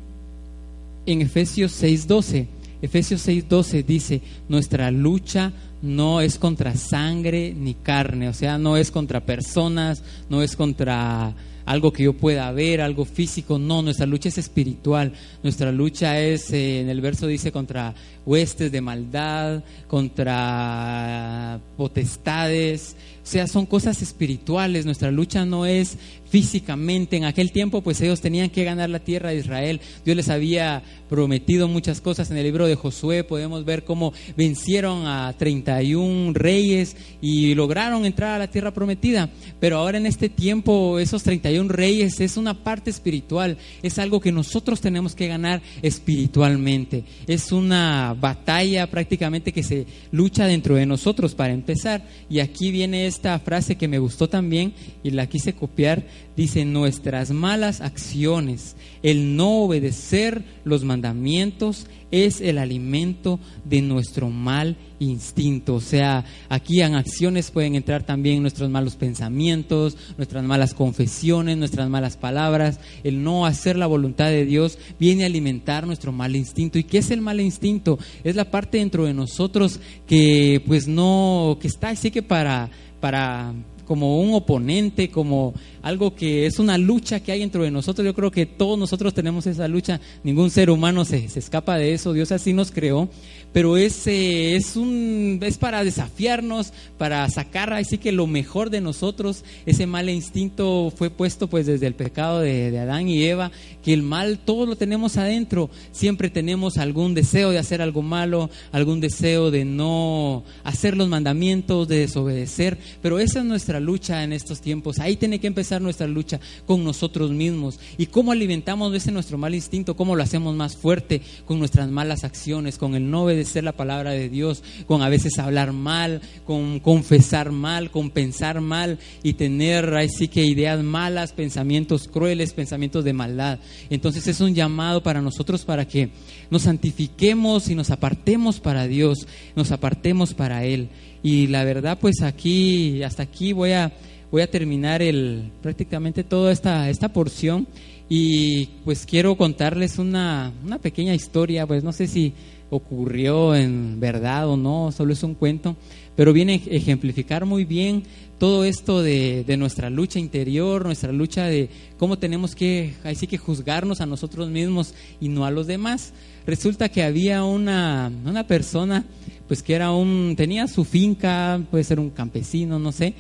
en 1.06 1.22
Efesios 1.22 1.82
6.12. 1.82 2.48
Efesios 2.82 3.28
6.12 3.28 3.84
dice, 3.84 4.22
nuestra 4.48 4.92
lucha 4.92 5.52
no 5.86 6.20
es 6.20 6.38
contra 6.38 6.76
sangre 6.76 7.54
ni 7.56 7.76
carne, 7.76 8.28
o 8.28 8.34
sea, 8.34 8.58
no 8.58 8.76
es 8.76 8.92
contra 8.92 9.26
personas, 9.26 10.04
no 10.30 10.42
es 10.42 10.56
contra 10.56 11.34
algo 11.66 11.92
que 11.92 12.04
yo 12.04 12.14
pueda 12.14 12.52
ver, 12.52 12.82
algo 12.82 13.06
físico, 13.06 13.58
no, 13.58 13.82
nuestra 13.82 14.06
lucha 14.06 14.30
es 14.30 14.38
espiritual, 14.38 15.14
nuestra 15.44 15.72
lucha 15.72 16.20
es, 16.20 16.52
eh, 16.52 16.82
en 16.82 16.90
el 16.90 17.02
verso 17.02 17.28
dice, 17.28 17.52
contra 17.52 17.94
huestes 18.26 18.72
de 18.72 18.82
maldad, 18.82 19.64
contra 19.88 21.60
potestades, 21.78 22.96
o 23.26 23.28
sea, 23.28 23.48
son 23.48 23.66
cosas 23.66 24.04
espirituales, 24.04 24.86
nuestra 24.86 25.10
lucha 25.10 25.46
no 25.46 25.66
es 25.66 25.98
físicamente. 26.30 27.18
En 27.18 27.26
aquel 27.26 27.52
tiempo, 27.52 27.82
pues 27.82 28.00
ellos 28.02 28.22
tenían 28.22 28.52
que 28.52 28.64
ganar 28.64 28.92
la 28.92 29.00
tierra 29.00 29.30
de 29.30 29.38
Israel. 29.38 29.82
Dios 30.04 30.16
les 30.16 30.30
había 30.30 30.84
prometido 31.10 31.68
muchas 31.68 32.02
cosas. 32.02 32.30
En 32.30 32.38
el 32.38 32.44
libro 32.44 32.68
de 32.68 32.76
Josué 32.76 33.24
podemos 33.24 33.66
ver 33.66 33.84
cómo 33.84 34.14
vencieron 34.38 35.08
a 35.08 35.34
31 35.38 36.34
reyes 36.34 36.98
y 37.20 37.56
lograron 37.56 38.06
entrar 38.06 38.36
a 38.36 38.40
la 38.40 38.52
tierra 38.52 38.74
prometida. 38.74 39.30
Pero 39.60 39.78
ahora 39.78 39.98
en 39.98 40.06
este 40.06 40.30
tiempo, 40.30 41.00
esos 41.00 41.24
31 41.24 41.70
reyes 41.70 42.20
es 42.20 42.38
una 42.38 42.64
parte 42.64 42.92
espiritual, 42.92 43.58
es 43.82 43.98
algo 43.98 44.20
que 44.20 44.32
nosotros 44.32 44.82
tenemos 44.82 45.16
que 45.16 45.28
ganar 45.28 45.64
espiritualmente. 45.82 47.04
Es 47.26 47.52
una 47.52 48.16
batalla 48.20 48.88
prácticamente 48.92 49.52
que 49.52 49.64
se 49.64 49.88
lucha 50.12 50.46
dentro 50.46 50.76
de 50.76 50.86
nosotros 50.86 51.34
para 51.34 51.54
empezar. 51.54 52.06
Y 52.30 52.40
aquí 52.40 52.72
viene 52.72 53.08
esta 53.16 53.40
frase 53.40 53.76
que 53.76 53.88
me 53.88 54.00
gustó 54.00 54.30
también 54.30 54.74
y 55.04 55.12
la 55.12 55.28
quise 55.28 55.54
copiar 55.54 56.04
dice, 56.36 56.66
nuestras 56.66 57.32
malas 57.32 57.82
acciones, 57.82 58.76
el 59.04 59.36
no 59.36 59.62
obedecer 59.62 60.44
los 60.64 60.84
mandamientos 60.84 61.88
es 62.12 62.40
el 62.40 62.58
alimento 62.58 63.40
de 63.66 63.82
nuestro 63.82 64.30
mal 64.30 64.78
instinto. 65.00 65.76
O 65.76 65.82
sea, 65.82 66.24
aquí 66.50 66.82
en 66.82 66.96
acciones 66.96 67.52
pueden 67.52 67.76
entrar 67.76 68.04
también 68.04 68.42
nuestros 68.42 68.70
malos 68.70 68.96
pensamientos, 68.96 69.98
nuestras 70.18 70.44
malas 70.44 70.74
confesiones, 70.74 71.58
nuestras 71.58 71.90
malas 71.90 72.16
palabras. 72.16 72.80
El 73.04 73.24
no 73.24 73.46
hacer 73.46 73.76
la 73.76 73.88
voluntad 73.88 74.28
de 74.28 74.46
Dios 74.46 74.78
viene 75.00 75.24
a 75.24 75.28
alimentar 75.28 75.88
nuestro 75.88 76.12
mal 76.12 76.36
instinto. 76.36 76.78
¿Y 76.78 76.84
qué 76.84 77.00
es 77.00 77.12
el 77.12 77.22
mal 77.22 77.42
instinto? 77.42 78.00
Es 78.24 78.36
la 78.36 78.50
parte 78.50 78.78
dentro 78.78 79.06
de 79.06 79.14
nosotros 79.14 79.80
que 80.08 80.64
pues 80.66 80.88
no, 80.88 81.58
que 81.60 81.68
está 81.68 81.90
así 81.90 82.12
que 82.12 82.24
para, 82.24 82.70
para 83.06 83.54
como 83.86 84.20
un 84.20 84.34
oponente, 84.34 85.12
como 85.12 85.54
algo 85.86 86.16
que 86.16 86.48
es 86.48 86.58
una 86.58 86.80
lucha 86.80 87.20
que 87.20 87.32
hay 87.32 87.42
dentro 87.42 87.62
de 87.62 87.70
nosotros. 87.70 88.04
Yo 88.04 88.16
creo 88.16 88.32
que 88.32 88.48
todos 88.48 88.78
nosotros 88.78 89.14
tenemos 89.14 89.46
esa 89.46 89.68
lucha, 89.68 90.02
ningún 90.24 90.50
ser 90.50 90.72
humano 90.72 91.06
se, 91.06 91.30
se 91.30 91.38
escapa 91.38 91.78
de 91.78 91.94
eso, 91.94 92.12
Dios 92.12 92.32
así 92.32 92.54
nos 92.54 92.72
creó, 92.72 93.08
pero 93.54 93.78
es, 93.78 94.08
es, 94.08 94.76
un, 94.78 95.40
es 95.44 95.60
para 95.60 95.84
desafiarnos, 95.84 96.74
para 96.98 97.30
sacar 97.30 97.72
así 97.72 98.00
que 98.00 98.12
lo 98.12 98.26
mejor 98.26 98.72
de 98.72 98.82
nosotros. 98.82 99.46
Ese 99.68 99.86
mal 99.86 100.10
instinto 100.10 100.92
fue 100.94 101.12
puesto 101.12 101.48
pues 101.48 101.68
desde 101.68 101.86
el 101.86 101.94
pecado 101.94 102.40
de, 102.40 102.72
de 102.72 102.80
Adán 102.80 103.08
y 103.08 103.24
Eva, 103.24 103.52
que 103.84 103.94
el 103.94 104.02
mal 104.02 104.40
todo 104.40 104.66
lo 104.66 104.76
tenemos 104.76 105.18
adentro. 105.18 105.70
Siempre 105.92 106.32
tenemos 106.32 106.80
algún 106.80 107.14
deseo 107.14 107.52
de 107.52 107.60
hacer 107.60 107.84
algo 107.84 108.02
malo, 108.02 108.50
algún 108.72 109.02
deseo 109.02 109.52
de 109.52 109.66
no 109.66 110.44
hacer 110.64 110.98
los 110.98 111.10
mandamientos, 111.10 111.88
de 111.88 112.00
desobedecer, 112.00 112.80
pero 113.04 113.20
esa 113.20 113.40
es 113.40 113.46
nuestra 113.46 113.80
lucha 113.80 114.24
en 114.24 114.34
estos 114.34 114.62
tiempos. 114.62 114.98
Ahí 114.98 115.16
tiene 115.16 115.40
que 115.40 115.46
empezar 115.46 115.75
nuestra 115.82 116.08
lucha 116.08 116.40
con 116.66 116.84
nosotros 116.84 117.32
mismos. 117.32 117.80
¿Y 117.98 118.08
cómo 118.08 118.32
alimentamos 118.32 118.94
ese 118.94 119.12
nuestro 119.12 119.38
mal 119.38 119.56
instinto? 119.56 119.96
¿Cómo 119.96 120.16
lo 120.16 120.24
hacemos 120.24 120.56
más 120.56 120.76
fuerte? 120.76 121.22
Con 121.46 121.60
nuestras 121.60 121.90
malas 121.90 122.24
acciones, 122.24 122.78
con 122.78 122.96
el 122.96 123.10
no 123.10 123.24
obedecer 123.24 123.64
la 123.64 123.72
palabra 123.72 124.12
de 124.12 124.30
Dios, 124.30 124.64
con 124.88 125.02
a 125.02 125.10
veces 125.10 125.40
hablar 125.40 125.74
mal, 125.74 126.22
con 126.46 126.80
confesar 126.80 127.52
mal, 127.52 127.92
con 127.92 128.10
pensar 128.10 128.62
mal 128.62 129.00
y 129.24 129.34
tener 129.34 129.94
así 129.96 130.28
que 130.28 130.46
ideas 130.46 130.84
malas, 130.84 131.34
pensamientos 131.34 132.08
crueles, 132.08 132.54
pensamientos 132.54 133.04
de 133.04 133.14
maldad. 133.14 133.60
Entonces 133.90 134.28
es 134.28 134.42
un 134.42 134.54
llamado 134.56 135.04
para 135.04 135.22
nosotros 135.22 135.66
para 135.66 135.88
que 135.88 136.10
nos 136.50 136.64
santifiquemos 136.64 137.70
y 137.70 137.76
nos 137.76 137.92
apartemos 137.92 138.60
para 138.60 138.88
Dios, 138.88 139.28
nos 139.56 139.72
apartemos 139.72 140.34
para 140.34 140.66
Él. 140.66 140.90
Y 141.24 141.48
la 141.48 141.64
verdad, 141.64 141.98
pues 142.00 142.22
aquí, 142.22 143.02
hasta 143.04 143.24
aquí 143.24 143.52
voy 143.54 143.72
a, 143.72 143.92
voy 144.36 144.42
a 144.42 144.52
terminar 144.52 145.02
el, 145.02 145.50
prácticamente 145.62 146.26
toda 146.26 146.52
esta, 146.52 146.90
esta 146.90 147.08
porción. 147.08 147.68
Y 148.10 148.66
pues 148.84 149.06
quiero 149.06 149.38
contarles 149.38 149.98
una, 149.98 150.52
una 150.62 150.78
pequeña 150.78 151.16
historia, 151.16 151.66
pues 151.66 151.86
no 151.86 151.94
sé 151.94 152.06
si 152.06 152.34
ocurrió 152.70 153.56
en 153.56 153.98
verdad 154.02 154.50
o 154.50 154.58
no, 154.58 154.92
solo 154.92 155.14
es 155.14 155.24
un 155.24 155.36
cuento, 155.36 155.78
pero 156.18 156.34
viene 156.34 156.62
a 156.70 156.76
ejemplificar 156.76 157.46
muy 157.46 157.64
bien 157.64 158.04
todo 158.38 158.66
esto 158.66 159.02
de, 159.02 159.46
de, 159.48 159.56
nuestra 159.56 159.90
lucha 159.90 160.20
interior, 160.20 160.84
nuestra 160.84 161.14
lucha 161.14 161.46
de 161.46 161.70
cómo 161.98 162.18
tenemos 162.18 162.56
que, 162.56 162.94
así 163.06 163.28
que 163.28 163.38
juzgarnos 163.38 164.02
a 164.02 164.06
nosotros 164.06 164.50
mismos 164.50 164.94
y 165.22 165.30
no 165.30 165.46
a 165.46 165.52
los 165.52 165.66
demás. 165.66 166.12
Resulta 166.46 166.90
que 166.90 167.04
había 167.04 167.46
una, 167.46 168.12
una 168.26 168.46
persona, 168.46 169.06
pues 169.48 169.64
que 169.64 169.76
era 169.76 169.94
un, 169.94 170.34
tenía 170.36 170.68
su 170.68 170.84
finca, 170.84 171.62
puede 171.72 171.86
ser 171.86 172.02
un 172.02 172.10
campesino, 172.10 172.78
no 172.78 172.92
sé, 172.92 173.14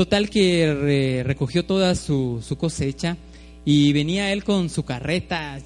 total 0.00 0.30
que 0.30 1.22
recogió 1.26 1.66
toda 1.66 1.94
su, 1.94 2.42
cosecha 2.58 3.18
y 3.66 3.92
venía 3.92 4.32
él 4.32 4.44
con 4.44 4.70
su 4.70 4.82
carreta 4.82 5.58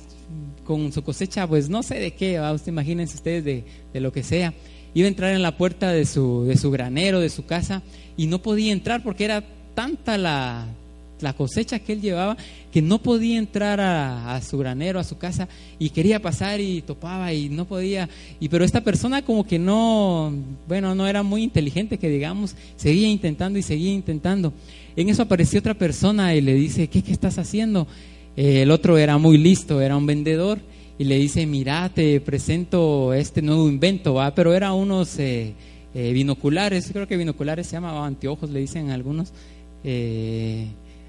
con 0.64 0.92
su 0.92 1.04
cosecha, 1.04 1.46
pues 1.46 1.68
no 1.68 1.84
sé 1.84 2.00
de 2.00 2.14
qué, 2.14 2.40
¿va? 2.40 2.56
Imagínense 2.66 3.14
ustedes 3.14 3.44
de, 3.44 3.64
de, 3.92 4.00
lo 4.00 4.12
que 4.12 4.24
sea. 4.24 4.52
Iba 4.92 5.04
a 5.04 5.08
entrar 5.08 5.34
en 5.36 5.42
la 5.42 5.56
puerta 5.56 5.92
de 5.92 6.04
su, 6.04 6.46
de 6.46 6.56
su 6.56 6.72
granero, 6.72 7.20
de 7.20 7.28
su 7.28 7.46
casa, 7.46 7.84
y 8.16 8.26
no 8.26 8.42
podía 8.42 8.72
entrar 8.72 9.04
porque 9.04 9.24
era 9.24 9.44
tanta 9.76 10.18
la, 10.18 10.66
la 11.24 11.32
cosecha 11.32 11.80
que 11.80 11.94
él 11.94 12.00
llevaba 12.00 12.36
que 12.70 12.82
no 12.82 13.02
podía 13.02 13.38
entrar 13.38 13.80
a, 13.80 14.40
su 14.42 14.58
granero, 14.58 15.00
a 15.00 15.04
su 15.04 15.16
casa, 15.16 15.48
y 15.78 15.90
quería 15.90 16.20
pasar 16.20 16.60
y 16.60 16.82
topaba 16.82 17.32
y 17.32 17.48
no 17.48 17.64
podía. 17.64 18.08
Y 18.40 18.48
pero 18.48 18.64
esta 18.64 18.82
persona 18.82 19.22
como 19.22 19.46
que 19.46 19.58
no, 19.58 20.32
bueno, 20.68 20.94
no 20.94 21.06
era 21.06 21.22
muy 21.22 21.42
inteligente, 21.42 21.98
que 21.98 22.08
digamos, 22.08 22.54
seguía 22.76 23.08
intentando 23.08 23.58
y 23.58 23.62
seguía 23.62 23.92
intentando. 23.92 24.52
En 24.96 25.08
eso 25.08 25.22
apareció 25.22 25.58
otra 25.58 25.74
persona 25.74 26.34
y 26.34 26.40
le 26.40 26.54
dice, 26.54 26.88
¿qué, 26.88 27.02
qué 27.02 27.12
estás 27.12 27.38
haciendo? 27.38 27.86
Eh, 28.36 28.62
el 28.62 28.70
otro 28.70 28.98
era 28.98 29.18
muy 29.18 29.38
listo, 29.38 29.80
era 29.80 29.96
un 29.96 30.06
vendedor 30.06 30.58
y 30.98 31.04
le 31.04 31.16
dice, 31.16 31.46
mira, 31.46 31.88
te 31.88 32.20
presento 32.20 33.14
este 33.14 33.42
nuevo 33.42 33.68
invento, 33.68 34.14
¿va? 34.14 34.34
pero 34.34 34.54
era 34.54 34.72
unos 34.72 35.18
eh, 35.18 35.54
eh, 35.94 36.12
binoculares, 36.12 36.90
creo 36.92 37.06
que 37.06 37.16
binoculares 37.16 37.68
se 37.68 37.74
llamaban 37.74 38.04
anteojos, 38.04 38.50
le 38.50 38.60
dicen 38.60 38.90
algunos. 38.90 39.32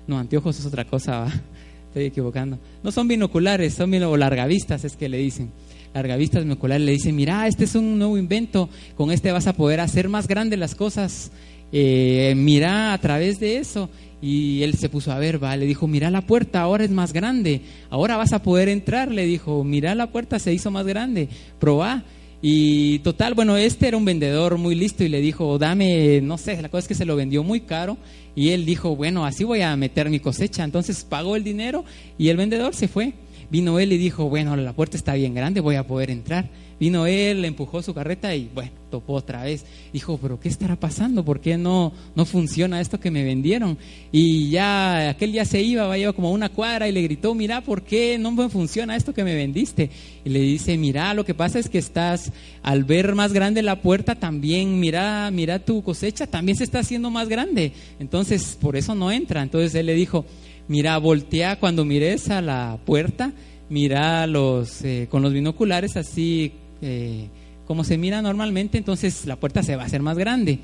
No, 0.08 0.18
anteojos 0.18 0.60
es 0.60 0.66
otra 0.66 0.86
cosa, 0.86 1.20
¿va? 1.20 1.34
estoy 1.88 2.06
equivocando. 2.06 2.60
No 2.84 2.92
son 2.92 3.08
binoculares, 3.08 3.74
son 3.74 3.94
o 4.04 4.18
largavistas, 4.18 4.84
es 4.84 4.98
que 4.98 5.08
le 5.08 5.18
dicen. 5.18 5.52
Largavistas 5.94 6.44
binoculares 6.44 6.86
le 6.86 6.92
dicen, 6.92 7.16
mira, 7.16 7.48
este 7.48 7.64
es 7.64 7.76
un 7.76 7.98
nuevo 7.98 8.18
invento, 8.18 8.70
con 8.96 9.12
este 9.12 9.32
vas 9.32 9.48
a 9.48 9.54
poder 9.54 9.80
hacer 9.80 10.10
más 10.10 10.28
grandes 10.28 10.60
las 10.60 10.76
cosas. 10.76 11.32
mira 11.72 12.94
a 12.94 12.98
través 12.98 13.40
de 13.40 13.58
eso 13.58 13.90
y 14.22 14.64
él 14.64 14.74
se 14.74 14.90
puso 14.90 15.12
a 15.12 15.20
ver, 15.20 15.42
va, 15.44 15.56
le 15.56 15.66
dijo, 15.66 15.88
mira 15.88 16.10
la 16.10 16.22
puerta, 16.22 16.62
ahora 16.62 16.84
es 16.84 16.92
más 16.92 17.14
grande, 17.14 17.62
ahora 17.90 18.18
vas 18.18 18.34
a 18.34 18.42
poder 18.42 18.70
entrar, 18.70 19.12
le 19.12 19.26
dijo, 19.26 19.64
mira 19.64 19.94
la 19.94 20.12
puerta 20.12 20.40
se 20.40 20.54
hizo 20.54 20.72
más 20.72 20.86
grande, 20.86 21.30
probá. 21.60 22.04
Y 22.48 23.00
total, 23.00 23.34
bueno, 23.34 23.58
este 23.58 23.88
era 23.88 23.98
un 23.98 24.06
vendedor 24.06 24.60
muy 24.60 24.76
listo 24.76 25.04
y 25.04 25.10
le 25.10 25.20
dijo, 25.20 25.58
dame, 25.58 26.22
no 26.22 26.38
sé, 26.38 26.62
la 26.62 26.70
cosa 26.70 26.82
es 26.82 26.88
que 26.88 26.94
se 26.94 27.04
lo 27.04 27.16
vendió 27.16 27.44
muy 27.44 27.62
caro 27.62 27.98
y 28.36 28.50
él 28.50 28.66
dijo, 28.68 28.96
bueno, 28.96 29.26
así 29.26 29.44
voy 29.44 29.62
a 29.62 29.76
meter 29.76 30.12
mi 30.12 30.20
cosecha. 30.20 30.64
Entonces 30.64 31.04
pagó 31.06 31.36
el 31.36 31.44
dinero 31.44 31.86
y 32.20 32.30
el 32.30 32.38
vendedor 32.38 32.76
se 32.76 32.88
fue. 32.88 33.14
Vino 33.50 33.80
él 33.80 33.94
y 33.94 33.98
dijo, 33.98 34.30
bueno, 34.30 34.56
la 34.56 34.74
puerta 34.74 34.96
está 34.96 35.16
bien 35.16 35.34
grande, 35.34 35.60
voy 35.60 35.74
a 35.74 35.88
poder 35.88 36.12
entrar. 36.12 36.48
Vino 36.78 37.08
él, 37.08 37.42
le 37.42 37.48
empujó 37.48 37.82
su 37.82 37.94
carreta 37.94 38.36
y 38.36 38.50
bueno, 38.54 38.72
topó 38.92 39.14
otra 39.14 39.44
vez. 39.44 39.66
Dijo, 39.94 40.18
pero 40.22 40.40
¿qué 40.40 40.50
estará 40.50 40.76
pasando? 40.76 41.24
¿Por 41.24 41.40
qué 41.40 41.58
no, 41.58 41.94
no 42.16 42.26
funciona 42.26 42.82
esto 42.82 43.00
que 43.00 43.12
me 43.12 43.24
vendieron? 43.24 43.78
Y 44.12 44.50
ya 44.50 45.10
aquel 45.10 45.32
ya 45.32 45.46
se 45.46 45.62
iba, 45.62 45.88
va 45.88 46.14
como 46.14 46.32
una 46.32 46.50
cuadra 46.50 46.90
y 46.90 46.92
le 46.92 47.02
gritó, 47.02 47.34
mira, 47.34 47.62
¿por 47.62 47.84
qué 47.84 48.18
no 48.18 48.32
me 48.32 48.50
funciona 48.50 48.98
esto 48.98 49.14
que 49.14 49.24
me 49.24 49.36
vendiste? 49.36 49.90
Y 50.26 50.30
le 50.30 50.40
dice, 50.40 50.78
mira, 50.78 51.14
lo 51.14 51.24
que 51.24 51.34
pasa 51.34 51.60
es 51.60 51.70
que 51.70 51.78
estás, 51.78 52.34
al 52.62 52.84
ver 52.84 53.16
más 53.16 53.32
grande 53.32 53.62
la 53.62 53.82
puerta, 53.82 54.16
también, 54.16 54.78
mira, 54.78 55.32
mira 55.32 55.60
tu 55.60 55.82
cosecha, 55.82 56.28
también 56.28 56.58
se 56.58 56.66
está 56.66 56.80
haciendo 56.80 57.10
más 57.10 57.30
grande. 57.30 57.72
Entonces, 58.00 58.58
por 58.60 58.76
eso 58.76 58.96
no 58.96 59.14
entra. 59.14 59.42
Entonces 59.42 59.74
él 59.76 59.86
le 59.86 59.94
dijo, 59.94 60.26
mira, 60.68 60.98
voltea 60.98 61.58
cuando 61.58 61.86
mires 61.86 62.30
a 62.30 62.42
la 62.42 62.78
puerta, 62.86 63.32
mira 63.70 64.28
los, 64.28 64.84
eh, 64.84 65.08
con 65.10 65.22
los 65.22 65.32
binoculares 65.32 65.96
así 65.96 66.52
eh, 66.82 67.30
como 67.66 67.84
se 67.84 67.98
mira 67.98 68.22
normalmente, 68.22 68.78
entonces 68.78 69.26
la 69.26 69.38
puerta 69.38 69.64
se 69.64 69.76
va 69.76 69.84
a 69.84 69.86
hacer 69.86 70.02
más 70.02 70.18
grande. 70.18 70.60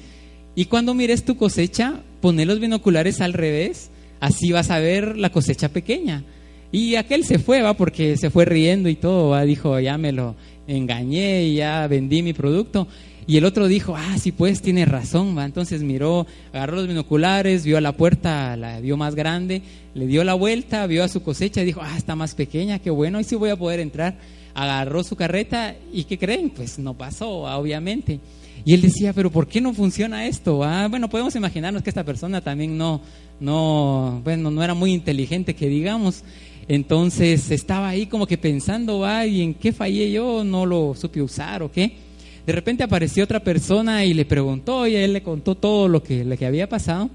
Y 0.56 0.65
cuando 0.65 0.93
mires 0.93 1.24
tu 1.24 1.38
cosecha, 1.38 2.02
poné 2.19 2.45
los 2.45 2.60
binoculares 2.60 3.21
al 3.21 3.34
revés, 3.34 3.89
así 4.19 4.52
vas 4.52 4.69
a 4.69 4.80
ver 4.80 5.17
la 5.17 5.32
cosecha 5.32 5.69
pequeña. 5.69 6.24
Y 6.71 6.95
aquel 6.95 7.26
se 7.26 7.39
fue, 7.39 7.62
va, 7.62 7.76
porque 7.76 8.17
se 8.17 8.30
fue 8.30 8.45
riendo 8.45 8.88
y 8.88 8.95
todo, 8.95 9.30
va, 9.30 9.43
dijo, 9.43 9.80
ya 9.80 9.97
me 9.97 10.12
lo 10.12 10.36
engañé 10.67 11.43
y 11.43 11.56
ya 11.56 11.88
vendí 11.88 12.21
mi 12.21 12.34
producto. 12.34 12.88
Y 13.28 13.38
el 13.38 13.45
otro 13.45 13.68
dijo, 13.68 13.95
ah, 13.95 14.18
sí, 14.18 14.32
pues 14.32 14.62
tiene 14.62 14.86
razón, 14.86 15.38
¿va? 15.38 15.45
Entonces 15.45 15.84
miró, 15.84 16.26
agarró 16.53 16.78
los 16.78 16.88
binoculares, 16.88 17.66
vio 17.66 17.80
la 17.80 17.91
puerta, 17.91 18.55
la 18.57 18.80
vio 18.80 18.97
más 18.97 19.16
grande, 19.16 19.62
le 19.93 20.07
dio 20.07 20.24
la 20.24 20.34
vuelta, 20.34 20.88
vio 20.88 21.03
a 21.03 21.07
su 21.07 21.22
cosecha 21.22 21.62
y 21.62 21.66
dijo, 21.66 21.82
ah, 21.84 21.97
está 21.97 22.16
más 22.16 22.36
pequeña, 22.36 22.80
qué 22.80 22.89
bueno, 22.89 23.20
y 23.20 23.24
sí 23.24 23.36
voy 23.36 23.49
a 23.49 23.55
poder 23.55 23.80
entrar. 23.80 24.16
Agarró 24.54 25.04
su 25.04 25.16
carreta 25.16 25.76
y 25.93 26.04
¿qué 26.04 26.18
creen? 26.18 26.49
Pues 26.49 26.80
no 26.80 26.93
pasó, 26.93 27.30
obviamente. 27.30 28.20
Y 28.64 28.74
él 28.74 28.82
decía, 28.82 29.14
pero 29.14 29.32
¿por 29.32 29.47
qué 29.47 29.60
no 29.60 29.74
funciona 29.74 30.28
esto? 30.28 30.64
Ah, 30.64 30.88
bueno, 30.88 31.10
podemos 31.10 31.36
imaginarnos 31.36 31.82
que 31.82 31.89
esta 31.89 32.04
persona 32.04 32.41
también 32.41 32.78
no, 32.78 33.02
no, 33.39 34.22
bueno, 34.24 34.52
no 34.52 34.64
era 34.64 34.74
muy 34.74 34.93
inteligente, 34.93 35.56
que 35.56 35.68
digamos. 35.68 36.24
Entonces 36.68 37.49
estaba 37.49 37.89
ahí 37.89 38.06
como 38.06 38.28
que 38.28 38.38
pensando, 38.38 39.06
¿y 39.26 39.41
en 39.41 39.56
qué 39.56 39.74
fallé 39.74 40.12
yo? 40.12 40.43
¿No 40.43 40.66
lo 40.66 40.93
supe 40.95 41.22
usar 41.22 41.64
o 41.64 41.72
qué? 41.72 41.97
De 42.45 42.54
repente 42.54 42.84
apareció 42.84 43.24
otra 43.24 43.39
persona 43.39 44.06
y 44.06 44.14
le 44.14 44.26
preguntó 44.26 44.88
y 44.88 44.95
él 44.95 45.14
le 45.14 45.24
contó 45.24 45.56
todo 45.56 45.88
lo 45.88 46.04
que, 46.04 46.24
lo 46.24 46.38
que 46.38 46.45
había 46.45 46.70
pasado. 46.70 47.10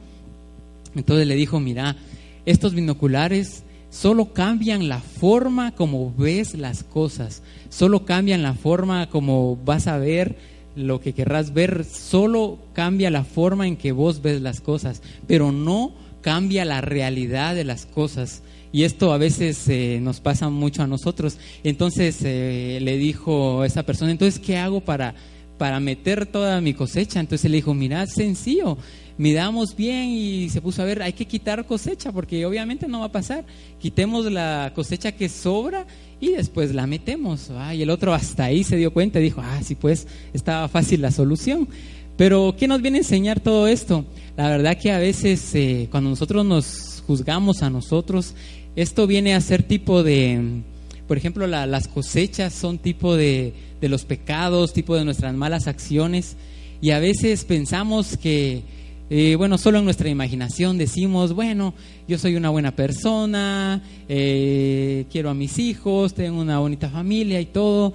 Entonces 0.95 1.27
le 1.27 1.35
dijo, 1.37 1.61
mira, 1.61 1.97
estos 2.45 2.75
binoculares 2.75 3.65
solo 3.97 4.35
cambian 4.35 4.89
la 4.89 5.01
forma 5.01 5.75
como 5.75 6.13
ves 6.15 6.55
las 6.55 6.85
cosas, 6.85 7.43
solo 7.71 8.05
cambian 8.05 8.43
la 8.43 8.53
forma 8.53 9.09
como 9.09 9.57
vas 9.65 9.87
a 9.87 9.97
ver 9.97 10.37
lo 10.75 11.01
que 11.01 11.15
querrás 11.15 11.55
ver, 11.55 11.87
solo 11.87 12.59
cambia 12.75 13.11
la 13.11 13.25
forma 13.25 13.67
en 13.67 13.77
que 13.77 13.93
vos 13.93 14.21
ves 14.21 14.43
las 14.43 14.61
cosas, 14.61 15.01
pero 15.27 15.51
no 15.51 15.95
cambia 16.21 16.67
la 16.67 16.83
realidad 16.83 17.55
de 17.55 17.65
las 17.65 17.87
cosas. 17.87 18.43
Y 18.71 18.83
esto 18.83 19.15
a 19.15 19.19
veces 19.19 19.67
eh, 19.69 19.99
nos 20.03 20.21
pasa 20.21 20.51
mucho 20.51 20.83
a 20.83 20.87
nosotros. 20.87 21.39
Entonces 21.65 22.19
eh, 22.23 22.79
le 22.83 22.99
dijo 22.99 23.65
esa 23.65 23.85
persona, 23.85 24.11
entonces, 24.11 24.39
¿qué 24.39 24.59
hago 24.59 24.83
para, 24.83 25.15
para 25.57 25.81
meter 25.81 26.27
toda 26.27 26.61
mi 26.61 26.75
cosecha? 26.75 27.21
Entonces 27.21 27.51
le 27.51 27.57
dijo, 27.57 27.73
mira, 27.73 28.07
sencillo, 28.07 28.77
midamos 29.19 29.75
bien 29.75 30.09
y 30.11 30.49
se 30.51 30.61
puso 30.61 30.83
a 30.83 30.85
ver, 30.85 31.03
hay 31.03 31.13
que 31.13 31.27
quitar 31.27 31.65
cosecha 31.67 32.13
porque 32.13 32.45
obviamente 32.45 32.89
no 32.89 33.01
va 33.01 33.07
a 33.07 33.13
pasar. 33.13 33.45
Quitemos 33.81 34.31
la 34.31 34.73
cosecha 34.75 35.13
que 35.13 35.29
sobra 35.29 35.87
y 36.21 36.31
después 36.31 36.75
la 36.75 36.87
metemos. 36.87 37.51
y 37.75 37.83
el 37.83 37.91
otro 37.91 38.15
hasta 38.15 38.45
ahí 38.45 38.65
se 38.65 38.77
dio 38.77 38.93
cuenta 38.93 39.21
y 39.21 39.25
dijo, 39.25 39.41
ah, 39.43 39.61
sí, 39.63 39.75
pues 39.75 40.07
estaba 40.33 40.69
fácil 40.69 41.03
la 41.03 41.11
solución. 41.11 41.69
Pero, 42.17 42.55
¿qué 42.59 42.67
nos 42.67 42.81
viene 42.81 42.99
a 42.99 43.01
enseñar 43.01 43.41
todo 43.41 43.67
esto? 43.67 44.07
La 44.37 44.49
verdad 44.49 44.79
que 44.79 44.91
a 44.91 44.99
veces 44.99 45.55
eh, 45.55 45.89
cuando 45.91 46.11
nosotros 46.11 46.47
nos 46.47 47.03
juzgamos 47.07 47.63
a 47.63 47.69
nosotros, 47.69 48.35
esto 48.75 49.07
viene 49.07 49.35
a 49.35 49.41
ser 49.41 49.63
tipo 49.63 50.03
de, 50.03 50.63
por 51.07 51.19
ejemplo, 51.19 51.47
las 51.47 51.89
cosechas 51.89 52.55
son 52.55 52.79
tipo 52.79 53.17
de, 53.17 53.53
de 53.81 53.89
los 53.89 54.05
pecados, 54.05 54.73
tipo 54.73 54.97
de 54.97 55.05
nuestras 55.05 55.35
malas 55.35 55.67
acciones. 55.67 56.37
Y 56.81 56.91
a 56.91 56.99
veces 56.99 57.45
pensamos 57.45 58.17
que, 58.17 58.63
eh, 59.09 59.37
bueno, 59.37 59.57
solo 59.57 59.79
en 59.79 59.85
nuestra 59.85 60.09
imaginación 60.09 60.79
decimos, 60.79 61.33
bueno, 61.33 61.75
yo 62.09 62.19
soy 62.19 62.35
una 62.35 62.51
buena 62.51 62.75
persona, 62.75 63.83
eh, 64.09 65.07
quiero 65.11 65.31
a 65.31 65.35
mis 65.35 65.59
hijos, 65.59 66.15
tengo 66.15 66.41
una 66.41 66.59
bonita 66.59 66.89
familia 66.89 67.41
y 67.41 67.47
todo. 67.47 67.93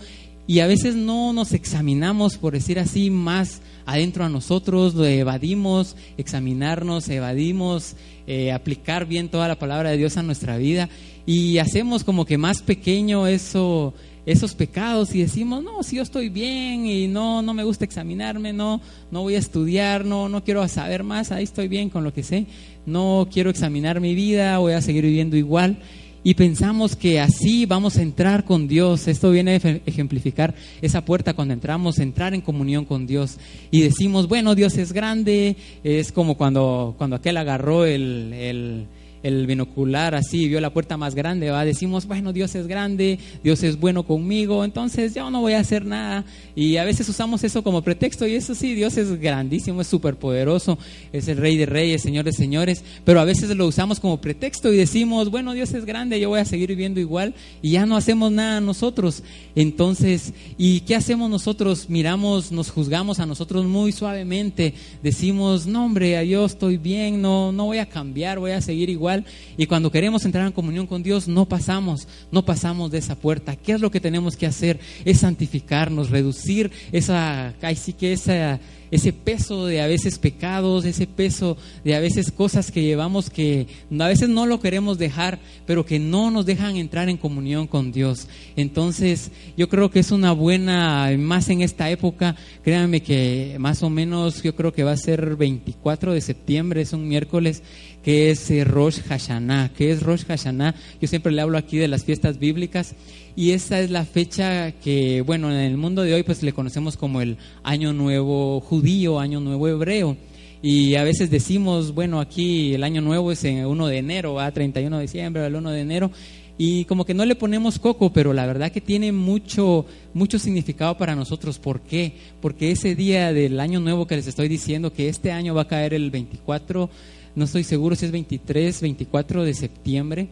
Y 0.47 0.59
a 0.59 0.67
veces 0.67 0.95
no 0.95 1.33
nos 1.33 1.53
examinamos, 1.53 2.37
por 2.37 2.53
decir 2.53 2.79
así, 2.79 3.09
más 3.09 3.61
adentro 3.85 4.23
a 4.23 4.29
nosotros, 4.29 4.95
lo 4.95 5.05
evadimos, 5.05 5.95
examinarnos, 6.17 7.09
evadimos, 7.09 7.95
eh, 8.27 8.51
aplicar 8.51 9.05
bien 9.05 9.29
toda 9.29 9.47
la 9.47 9.59
palabra 9.59 9.91
de 9.91 9.97
Dios 9.97 10.17
a 10.17 10.23
nuestra 10.23 10.57
vida 10.57 10.89
y 11.25 11.57
hacemos 11.59 12.03
como 12.03 12.25
que 12.25 12.37
más 12.37 12.61
pequeño 12.61 13.27
eso, 13.27 13.93
esos 14.25 14.55
pecados 14.55 15.15
y 15.15 15.21
decimos, 15.21 15.63
no, 15.63 15.83
si 15.83 15.97
yo 15.97 16.03
estoy 16.03 16.29
bien 16.29 16.85
y 16.85 17.07
no, 17.07 17.41
no 17.41 17.53
me 17.53 17.63
gusta 17.63 17.85
examinarme, 17.85 18.53
no, 18.53 18.81
no 19.09 19.21
voy 19.21 19.35
a 19.35 19.39
estudiar, 19.39 20.05
no, 20.05 20.29
no 20.29 20.43
quiero 20.43 20.67
saber 20.67 21.03
más, 21.03 21.31
ahí 21.31 21.43
estoy 21.43 21.67
bien 21.67 21.89
con 21.89 22.03
lo 22.03 22.13
que 22.13 22.23
sé, 22.23 22.45
no 22.85 23.27
quiero 23.31 23.49
examinar 23.49 23.99
mi 23.99 24.15
vida, 24.15 24.57
voy 24.59 24.73
a 24.73 24.81
seguir 24.81 25.03
viviendo 25.03 25.37
igual 25.37 25.77
y 26.23 26.35
pensamos 26.35 26.95
que 26.95 27.19
así 27.19 27.65
vamos 27.65 27.97
a 27.97 28.03
entrar 28.03 28.45
con 28.45 28.67
Dios. 28.67 29.07
Esto 29.07 29.31
viene 29.31 29.53
a 29.53 29.55
ejemplificar 29.55 30.53
esa 30.81 31.03
puerta 31.03 31.33
cuando 31.33 31.53
entramos, 31.53 31.97
entrar 31.97 32.33
en 32.33 32.41
comunión 32.41 32.85
con 32.85 33.07
Dios. 33.07 33.37
Y 33.71 33.81
decimos, 33.81 34.27
bueno, 34.27 34.53
Dios 34.53 34.77
es 34.77 34.93
grande, 34.93 35.55
es 35.83 36.11
como 36.11 36.37
cuando, 36.37 36.93
cuando 36.97 37.15
aquel 37.15 37.37
agarró 37.37 37.85
el, 37.85 38.33
el 38.33 38.85
el 39.23 39.45
binocular 39.45 40.15
así, 40.15 40.47
vio 40.47 40.59
la 40.61 40.71
puerta 40.71 40.97
más 40.97 41.15
grande, 41.15 41.51
va, 41.51 41.63
decimos, 41.63 42.07
bueno, 42.07 42.33
Dios 42.33 42.55
es 42.55 42.67
grande, 42.67 43.19
Dios 43.43 43.63
es 43.63 43.79
bueno 43.79 44.03
conmigo, 44.03 44.65
entonces 44.65 45.13
yo 45.13 45.29
no 45.29 45.41
voy 45.41 45.53
a 45.53 45.59
hacer 45.59 45.85
nada. 45.85 46.25
Y 46.55 46.77
a 46.77 46.83
veces 46.83 47.07
usamos 47.07 47.43
eso 47.43 47.63
como 47.63 47.81
pretexto 47.83 48.25
y 48.27 48.35
eso 48.35 48.55
sí, 48.55 48.73
Dios 48.73 48.97
es 48.97 49.19
grandísimo, 49.19 49.81
es 49.81 49.87
superpoderoso, 49.87 50.77
es 51.13 51.27
el 51.27 51.37
rey 51.37 51.57
de 51.57 51.65
reyes, 51.65 52.01
señor 52.01 52.25
de 52.25 52.33
señores, 52.33 52.83
pero 53.05 53.19
a 53.19 53.25
veces 53.25 53.55
lo 53.55 53.67
usamos 53.67 53.99
como 53.99 54.19
pretexto 54.19 54.71
y 54.73 54.77
decimos, 54.77 55.29
bueno, 55.29 55.53
Dios 55.53 55.73
es 55.73 55.85
grande, 55.85 56.19
yo 56.19 56.29
voy 56.29 56.39
a 56.39 56.45
seguir 56.45 56.69
viviendo 56.69 56.99
igual 56.99 57.35
y 57.61 57.71
ya 57.71 57.85
no 57.85 57.95
hacemos 57.95 58.31
nada 58.31 58.59
nosotros. 58.59 59.23
Entonces, 59.55 60.33
¿y 60.57 60.81
qué 60.81 60.95
hacemos 60.95 61.29
nosotros? 61.29 61.89
Miramos, 61.89 62.51
nos 62.51 62.71
juzgamos 62.71 63.19
a 63.19 63.25
nosotros 63.25 63.65
muy 63.65 63.91
suavemente, 63.91 64.73
decimos, 65.03 65.67
no 65.67 65.85
hombre, 65.85 66.27
yo 66.27 66.45
estoy 66.45 66.77
bien, 66.77 67.21
no, 67.21 67.51
no 67.51 67.65
voy 67.65 67.77
a 67.77 67.85
cambiar, 67.85 68.39
voy 68.39 68.51
a 68.51 68.61
seguir 68.61 68.89
igual 68.89 69.10
y 69.57 69.65
cuando 69.65 69.91
queremos 69.91 70.25
entrar 70.25 70.45
en 70.45 70.53
comunión 70.53 70.87
con 70.87 71.03
Dios 71.03 71.27
no 71.27 71.47
pasamos, 71.47 72.07
no 72.31 72.43
pasamos 72.45 72.91
de 72.91 72.99
esa 72.99 73.15
puerta. 73.15 73.55
¿Qué 73.55 73.73
es 73.73 73.81
lo 73.81 73.91
que 73.91 73.99
tenemos 73.99 74.35
que 74.35 74.45
hacer? 74.45 74.79
Es 75.05 75.19
santificarnos, 75.19 76.09
reducir 76.09 76.71
esa, 76.91 77.53
sí 77.75 77.93
que 77.93 78.13
ese 78.13 79.13
peso 79.13 79.65
de 79.65 79.81
a 79.81 79.87
veces 79.87 80.19
pecados, 80.19 80.85
ese 80.85 81.07
peso 81.07 81.57
de 81.83 81.95
a 81.95 81.99
veces 81.99 82.31
cosas 82.31 82.71
que 82.71 82.83
llevamos 82.83 83.29
que 83.29 83.67
a 83.97 84.07
veces 84.07 84.29
no 84.29 84.45
lo 84.45 84.59
queremos 84.59 84.97
dejar, 84.97 85.39
pero 85.65 85.85
que 85.85 85.99
no 85.99 86.29
nos 86.31 86.45
dejan 86.45 86.75
entrar 86.75 87.09
en 87.09 87.17
comunión 87.17 87.67
con 87.67 87.91
Dios. 87.91 88.27
Entonces, 88.55 89.31
yo 89.57 89.69
creo 89.69 89.89
que 89.91 89.99
es 89.99 90.11
una 90.11 90.31
buena, 90.33 91.09
más 91.17 91.49
en 91.49 91.61
esta 91.61 91.89
época, 91.89 92.35
créanme 92.63 93.01
que 93.01 93.55
más 93.59 93.83
o 93.83 93.89
menos 93.89 94.43
yo 94.43 94.55
creo 94.55 94.73
que 94.73 94.83
va 94.83 94.91
a 94.91 94.97
ser 94.97 95.35
24 95.35 96.13
de 96.13 96.21
septiembre, 96.21 96.81
es 96.81 96.93
un 96.93 97.07
miércoles, 97.07 97.63
que 98.03 98.31
es 98.31 98.49
eh, 98.51 98.63
Rosh 98.63 99.01
Hashanah. 99.01 99.71
¿Qué 99.75 99.91
es 99.91 100.03
Rosh 100.03 100.25
Hashanah? 100.25 100.75
Yo 100.99 101.07
siempre 101.07 101.31
le 101.31 101.41
hablo 101.41 101.57
aquí 101.57 101.77
de 101.77 101.87
las 101.87 102.03
fiestas 102.03 102.39
bíblicas 102.39 102.95
y 103.35 103.51
esta 103.51 103.79
es 103.79 103.89
la 103.89 104.05
fecha 104.05 104.71
que, 104.71 105.21
bueno, 105.21 105.51
en 105.51 105.59
el 105.59 105.77
mundo 105.77 106.01
de 106.01 106.13
hoy 106.13 106.23
pues 106.23 106.43
le 106.43 106.53
conocemos 106.53 106.97
como 106.97 107.21
el 107.21 107.37
Año 107.63 107.93
Nuevo 107.93 108.59
judío, 108.61 109.19
Año 109.19 109.39
Nuevo 109.39 109.67
hebreo. 109.67 110.17
Y 110.63 110.93
a 110.95 111.03
veces 111.03 111.31
decimos, 111.31 111.93
bueno, 111.93 112.19
aquí 112.19 112.75
el 112.75 112.83
año 112.83 113.01
nuevo 113.01 113.31
es 113.31 113.43
en 113.45 113.65
1 113.65 113.87
de 113.87 113.97
enero, 113.97 114.39
a 114.39 114.51
31 114.51 114.95
de 114.97 115.01
diciembre, 115.01 115.43
el 115.43 115.55
1 115.55 115.71
de 115.71 115.81
enero, 115.81 116.11
y 116.55 116.85
como 116.85 117.03
que 117.03 117.15
no 117.15 117.25
le 117.25 117.33
ponemos 117.33 117.79
coco, 117.79 118.13
pero 118.13 118.33
la 118.33 118.45
verdad 118.45 118.71
que 118.71 118.81
tiene 118.81 119.11
mucho, 119.11 119.87
mucho 120.13 120.37
significado 120.37 120.95
para 120.95 121.15
nosotros. 121.15 121.57
¿Por 121.57 121.81
qué? 121.81 122.13
Porque 122.41 122.69
ese 122.69 122.93
día 122.93 123.33
del 123.33 123.59
año 123.59 123.79
nuevo 123.79 124.05
que 124.05 124.15
les 124.15 124.27
estoy 124.27 124.47
diciendo, 124.47 124.93
que 124.93 125.09
este 125.09 125.31
año 125.31 125.55
va 125.55 125.63
a 125.63 125.67
caer 125.67 125.95
el 125.95 126.11
24 126.11 126.91
no 127.35 127.45
estoy 127.45 127.63
seguro 127.63 127.95
si 127.95 128.05
es 128.05 128.11
23, 128.11 128.81
24 128.81 129.43
de 129.43 129.53
septiembre, 129.53 130.29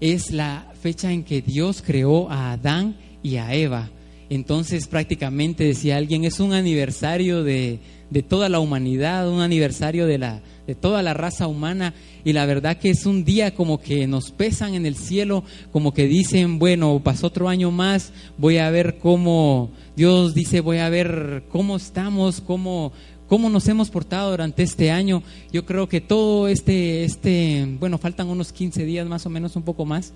es 0.00 0.30
la 0.30 0.72
fecha 0.80 1.12
en 1.12 1.24
que 1.24 1.42
Dios 1.42 1.82
creó 1.84 2.30
a 2.30 2.52
Adán 2.52 2.96
y 3.22 3.36
a 3.36 3.54
Eva. 3.54 3.90
Entonces 4.28 4.88
prácticamente 4.88 5.64
decía 5.64 5.96
alguien, 5.96 6.24
es 6.24 6.40
un 6.40 6.52
aniversario 6.52 7.44
de, 7.44 7.78
de 8.10 8.22
toda 8.22 8.48
la 8.48 8.60
humanidad, 8.60 9.28
un 9.30 9.40
aniversario 9.40 10.06
de, 10.06 10.18
la, 10.18 10.42
de 10.66 10.74
toda 10.74 11.02
la 11.02 11.14
raza 11.14 11.46
humana. 11.46 11.94
Y 12.24 12.32
la 12.32 12.46
verdad 12.46 12.76
que 12.76 12.90
es 12.90 13.06
un 13.06 13.24
día 13.24 13.54
como 13.54 13.80
que 13.80 14.06
nos 14.06 14.30
pesan 14.30 14.74
en 14.74 14.86
el 14.86 14.96
cielo, 14.96 15.44
como 15.72 15.92
que 15.92 16.06
dicen, 16.06 16.58
bueno, 16.58 17.00
pasó 17.02 17.28
otro 17.28 17.48
año 17.48 17.70
más, 17.70 18.12
voy 18.38 18.58
a 18.58 18.70
ver 18.70 18.98
cómo, 18.98 19.70
Dios 19.96 20.34
dice, 20.34 20.60
voy 20.60 20.78
a 20.78 20.88
ver 20.88 21.44
cómo 21.50 21.76
estamos, 21.76 22.40
cómo, 22.40 22.92
cómo 23.28 23.48
nos 23.50 23.68
hemos 23.68 23.90
portado 23.90 24.30
durante 24.30 24.62
este 24.62 24.90
año. 24.90 25.22
Yo 25.52 25.64
creo 25.64 25.88
que 25.88 26.00
todo 26.00 26.48
este, 26.48 27.04
este, 27.04 27.66
bueno, 27.78 27.98
faltan 27.98 28.28
unos 28.28 28.52
15 28.52 28.84
días 28.84 29.06
más 29.06 29.26
o 29.26 29.30
menos, 29.30 29.56
un 29.56 29.62
poco 29.62 29.84
más. 29.84 30.12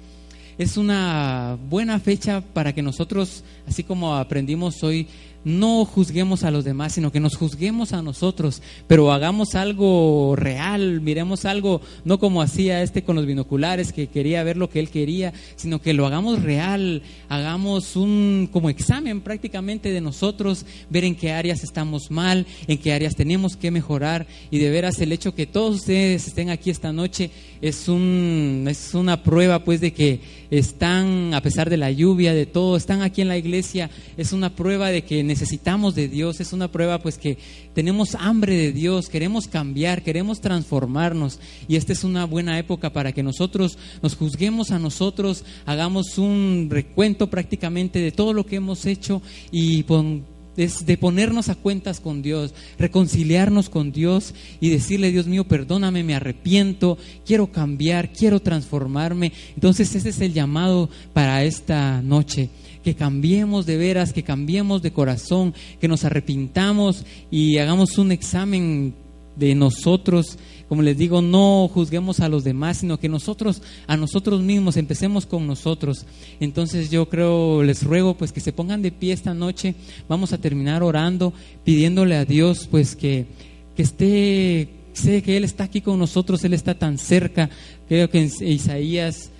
Es 0.59 0.77
una 0.77 1.57
buena 1.71 1.99
fecha 2.01 2.43
para 2.43 2.75
que 2.75 2.83
nosotros, 2.83 3.45
así 3.67 3.83
como 3.83 4.15
aprendimos 4.15 4.83
hoy, 4.83 5.09
no 5.45 5.85
juzguemos 5.85 6.45
a 6.45 6.51
los 6.51 6.65
demás, 6.65 6.93
sino 6.93 7.13
que 7.13 7.21
nos 7.21 7.37
juzguemos 7.37 7.93
a 7.93 8.03
nosotros, 8.03 8.63
pero 8.87 9.13
hagamos 9.13 9.55
algo 9.55 10.35
real, 10.37 11.01
miremos 11.01 11.45
algo, 11.45 11.81
no 12.05 12.19
como 12.19 12.43
hacía 12.43 12.83
este 12.83 13.03
con 13.03 13.17
los 13.17 13.27
binoculares, 13.27 13.93
que 13.93 14.09
quería 14.09 14.43
ver 14.43 14.57
lo 14.57 14.69
que 14.69 14.81
él 14.81 14.91
quería, 14.91 15.33
sino 15.57 15.81
que 15.81 15.95
lo 15.95 16.07
hagamos 16.07 16.43
real, 16.43 17.03
hagamos 17.29 17.97
un 17.97 18.49
como 18.53 18.71
examen 18.71 19.21
prácticamente 19.21 19.91
de 19.91 20.01
nosotros, 20.01 20.67
ver 20.91 21.05
en 21.05 21.15
qué 21.15 21.33
áreas 21.33 21.65
estamos 21.65 22.11
mal, 22.11 22.47
en 22.67 22.79
qué 22.79 22.93
áreas 22.93 23.17
tenemos 23.17 23.57
que 23.57 23.71
mejorar, 23.71 24.27
y 24.51 24.59
de 24.59 24.71
veras 24.71 25.01
el 25.01 25.13
hecho 25.13 25.35
que 25.35 25.47
todos 25.47 25.77
ustedes 25.77 26.27
estén 26.27 26.51
aquí 26.51 26.71
esta 26.71 26.93
noche 26.93 27.31
es, 27.63 27.89
un, 27.89 28.67
es 28.69 28.95
una 28.95 29.23
prueba 29.23 29.65
pues 29.65 29.81
de 29.81 29.93
que 29.93 30.21
están, 30.51 31.33
a 31.35 31.43
pesar 31.43 31.71
de 31.71 31.77
la 31.77 31.91
lluvia, 31.91 32.35
de 32.35 32.47
todo, 32.47 32.77
están 32.77 33.03
aquí 33.03 33.23
en 33.23 33.29
la 33.29 33.39
iglesia, 33.39 33.91
es 34.17 34.33
una 34.33 34.51
prueba 34.55 34.89
de 34.89 35.03
que 35.03 35.23
necesitamos 35.31 35.95
de 35.95 36.09
Dios, 36.09 36.41
es 36.41 36.53
una 36.53 36.73
prueba 36.73 36.99
pues 36.99 37.17
que 37.17 37.39
tenemos 37.73 38.17
hambre 38.17 38.57
de 38.57 38.73
Dios, 38.73 39.09
queremos 39.09 39.47
cambiar, 39.47 40.03
queremos 40.03 40.41
transformarnos 40.41 41.39
y 41.69 41.77
esta 41.77 41.93
es 41.93 42.03
una 42.03 42.25
buena 42.25 42.59
época 42.59 42.93
para 42.93 43.13
que 43.13 43.23
nosotros 43.23 43.79
nos 44.03 44.17
juzguemos 44.17 44.73
a 44.73 44.81
nosotros, 44.81 45.45
hagamos 45.67 46.19
un 46.19 46.67
recuento 46.69 47.31
prácticamente 47.31 48.01
de 48.01 48.11
todo 48.11 48.33
lo 48.33 48.45
que 48.45 48.57
hemos 48.57 48.87
hecho 48.87 49.23
y 49.53 49.85
es 49.85 50.25
de 50.61 50.99
ponernos 50.99 51.49
a 51.49 51.55
cuentas 51.55 52.01
con 52.01 52.21
Dios, 52.21 52.55
reconciliarnos 52.79 53.71
con 53.71 53.93
Dios 53.93 54.35
y 54.61 54.69
decirle, 54.69 55.11
Dios 55.11 55.27
mío, 55.27 55.45
perdóname, 55.45 56.05
me 56.05 56.15
arrepiento, 56.15 56.99
quiero 57.25 57.51
cambiar, 57.51 58.13
quiero 58.13 58.41
transformarme. 58.41 59.33
Entonces 59.55 59.95
ese 59.95 60.11
es 60.11 60.21
el 60.21 60.35
llamado 60.35 60.91
para 61.15 61.45
esta 61.45 62.03
noche 62.03 62.51
que 62.85 62.95
cambiemos 62.95 63.65
de 63.65 63.77
veras, 63.79 64.13
que 64.13 64.23
cambiemos 64.23 64.83
de 64.83 64.93
corazón, 64.93 65.55
que 65.81 65.89
nos 65.89 66.05
arrepintamos 66.05 67.05
y 67.31 67.59
hagamos 67.59 67.97
un 67.99 68.13
examen 68.13 68.95
de 69.37 69.55
nosotros. 69.55 70.39
Como 70.69 70.83
les 70.83 70.97
digo, 70.97 71.21
no 71.21 71.69
juzguemos 71.73 72.21
a 72.21 72.29
los 72.29 72.45
demás, 72.45 72.79
sino 72.79 72.99
que 72.99 73.09
nosotros, 73.09 73.63
a 73.87 73.97
nosotros 73.97 74.41
mismos, 74.41 74.77
empecemos 74.77 75.27
con 75.27 75.47
nosotros. 75.47 76.07
Entonces 76.39 76.91
yo 76.91 77.09
creo, 77.09 77.63
les 77.63 77.83
ruego 77.83 78.15
pues 78.15 78.33
que 78.33 78.41
se 78.41 78.53
pongan 78.53 78.83
de 78.83 78.93
pie 78.93 79.13
esta 79.13 79.35
noche. 79.35 79.75
Vamos 80.09 80.33
a 80.33 80.39
terminar 80.39 80.83
orando, 80.83 81.33
pidiéndole 81.65 82.17
a 82.17 82.25
Dios 82.25 82.69
pues 82.71 82.95
que, 82.95 83.27
que 83.75 83.83
esté, 83.83 84.69
sé 84.93 85.23
que 85.23 85.37
Él 85.37 85.45
está 85.45 85.65
aquí 85.65 85.81
con 85.81 85.99
nosotros, 85.99 86.45
Él 86.45 86.55
está 86.55 86.75
tan 86.75 86.99
cerca. 86.99 87.51
Creo 87.89 88.09
que 88.09 88.21
en 88.21 88.31
Isaías, 88.49 89.31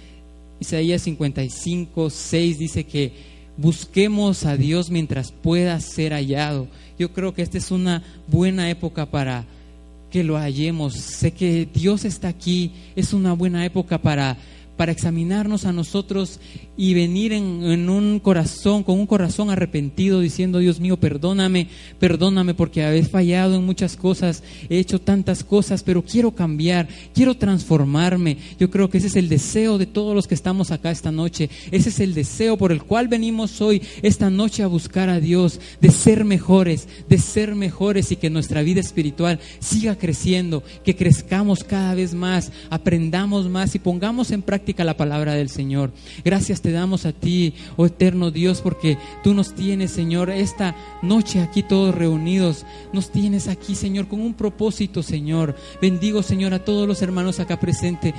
Isaías 0.59 1.03
55, 1.03 2.11
6 2.11 2.59
dice 2.59 2.85
que 2.85 3.31
busquemos 3.57 4.47
a 4.47 4.57
Dios 4.57 4.91
mientras 4.91 5.31
pueda 5.31 5.79
ser 5.81 6.13
hallado. 6.13 6.67
Yo 6.99 7.13
creo 7.13 7.35
que 7.35 7.43
esta 7.43 7.59
es 7.59 7.71
una 7.71 8.03
buena 8.27 8.69
época 8.69 9.07
para 9.07 9.47
que 10.11 10.25
lo 10.25 10.37
hallemos. 10.37 10.95
Sé 10.95 11.33
que 11.33 11.67
Dios 11.73 12.05
está 12.05 12.29
aquí, 12.29 12.73
es 12.97 13.13
una 13.13 13.33
buena 13.33 13.65
época 13.65 13.99
para 13.99 14.37
para 14.81 14.93
examinarnos 14.93 15.67
a 15.67 15.75
nosotros 15.75 16.41
y 16.75 16.95
venir 16.95 17.35
en, 17.35 17.91
un 17.91 18.19
corazón, 18.19 18.83
con 18.83 18.99
un 18.99 19.07
corazón 19.07 19.51
arrepentido, 19.51 20.21
diciendo, 20.21 20.59
Dios 20.59 20.81
mío, 20.81 20.97
perdóname, 20.97 21.67
perdóname 21.99 22.55
porque 22.55 22.83
habéis 22.83 23.11
fallado 23.11 23.57
en 23.57 23.67
muchas 23.67 23.99
cosas, 23.99 24.43
he 24.71 24.79
hecho 24.79 24.99
tantas 24.99 25.45
cosas, 25.45 25.83
pero 25.83 26.03
quiero 26.03 26.31
cambiar, 26.31 26.89
quiero 27.13 27.37
transformarme. 27.37 28.39
Yo 28.59 28.71
creo 28.71 28.89
que 28.89 28.97
ese 28.97 29.09
es 29.09 29.17
el 29.17 29.29
deseo 29.29 29.77
de 29.77 29.85
todos 29.85 30.15
los 30.15 30.27
que 30.27 30.35
estamos 30.35 30.71
acá 30.71 30.91
esta 30.91 31.13
noche. 31.13 31.51
Ese 31.71 31.91
es 31.91 32.01
el 32.01 32.15
deseo 32.15 32.57
por 32.57 32.73
el 32.73 32.83
cual 32.83 33.09
venimos 33.09 33.61
hoy, 33.61 33.83
esta 34.01 34.31
noche, 34.31 34.63
a 34.63 34.67
buscar 34.67 35.11
a 35.11 35.21
Dios, 35.21 35.61
de 35.83 35.91
ser 35.91 36.25
mejores, 36.25 36.89
de 37.07 37.19
ser 37.19 37.55
mejores 37.55 38.13
y 38.13 38.17
que 38.17 38.31
nuestra 38.31 38.63
vida 38.63 38.81
espiritual 38.81 39.41
siga 39.59 39.99
creciendo, 39.99 40.63
que 40.83 40.97
crezcamos 40.97 41.65
cada 41.65 41.95
vez 41.95 42.15
más, 42.15 42.51
aprendamos 42.71 43.47
más 43.51 43.75
y 43.75 43.79
pongamos 43.79 44.31
en 44.31 44.41
práctica 44.41 44.70
la 44.79 44.97
palabra 44.97 45.35
del 45.35 45.49
Señor. 45.49 45.93
Gracias 46.25 46.63
te 46.63 46.71
damos 46.73 47.07
a 47.07 47.13
ti, 47.13 47.55
oh 47.77 47.87
eterno 47.87 48.31
Dios, 48.31 48.61
porque 48.61 48.99
tú 49.23 49.35
nos 49.35 49.55
tienes, 49.55 49.91
Señor, 49.91 50.31
esta 50.31 50.75
noche 51.03 51.41
aquí 51.41 51.63
todos 51.63 51.95
reunidos. 51.95 52.65
Nos 52.93 53.11
tienes 53.11 53.49
aquí, 53.49 53.75
Señor, 53.75 54.09
con 54.09 54.21
un 54.21 54.35
propósito, 54.35 55.03
Señor. 55.03 55.57
Bendigo, 55.81 56.23
Señor, 56.23 56.55
a 56.55 56.65
todos 56.65 56.89
los 56.89 57.03
hermanos 57.03 57.41
acá 57.41 57.59
presentes 57.59 58.15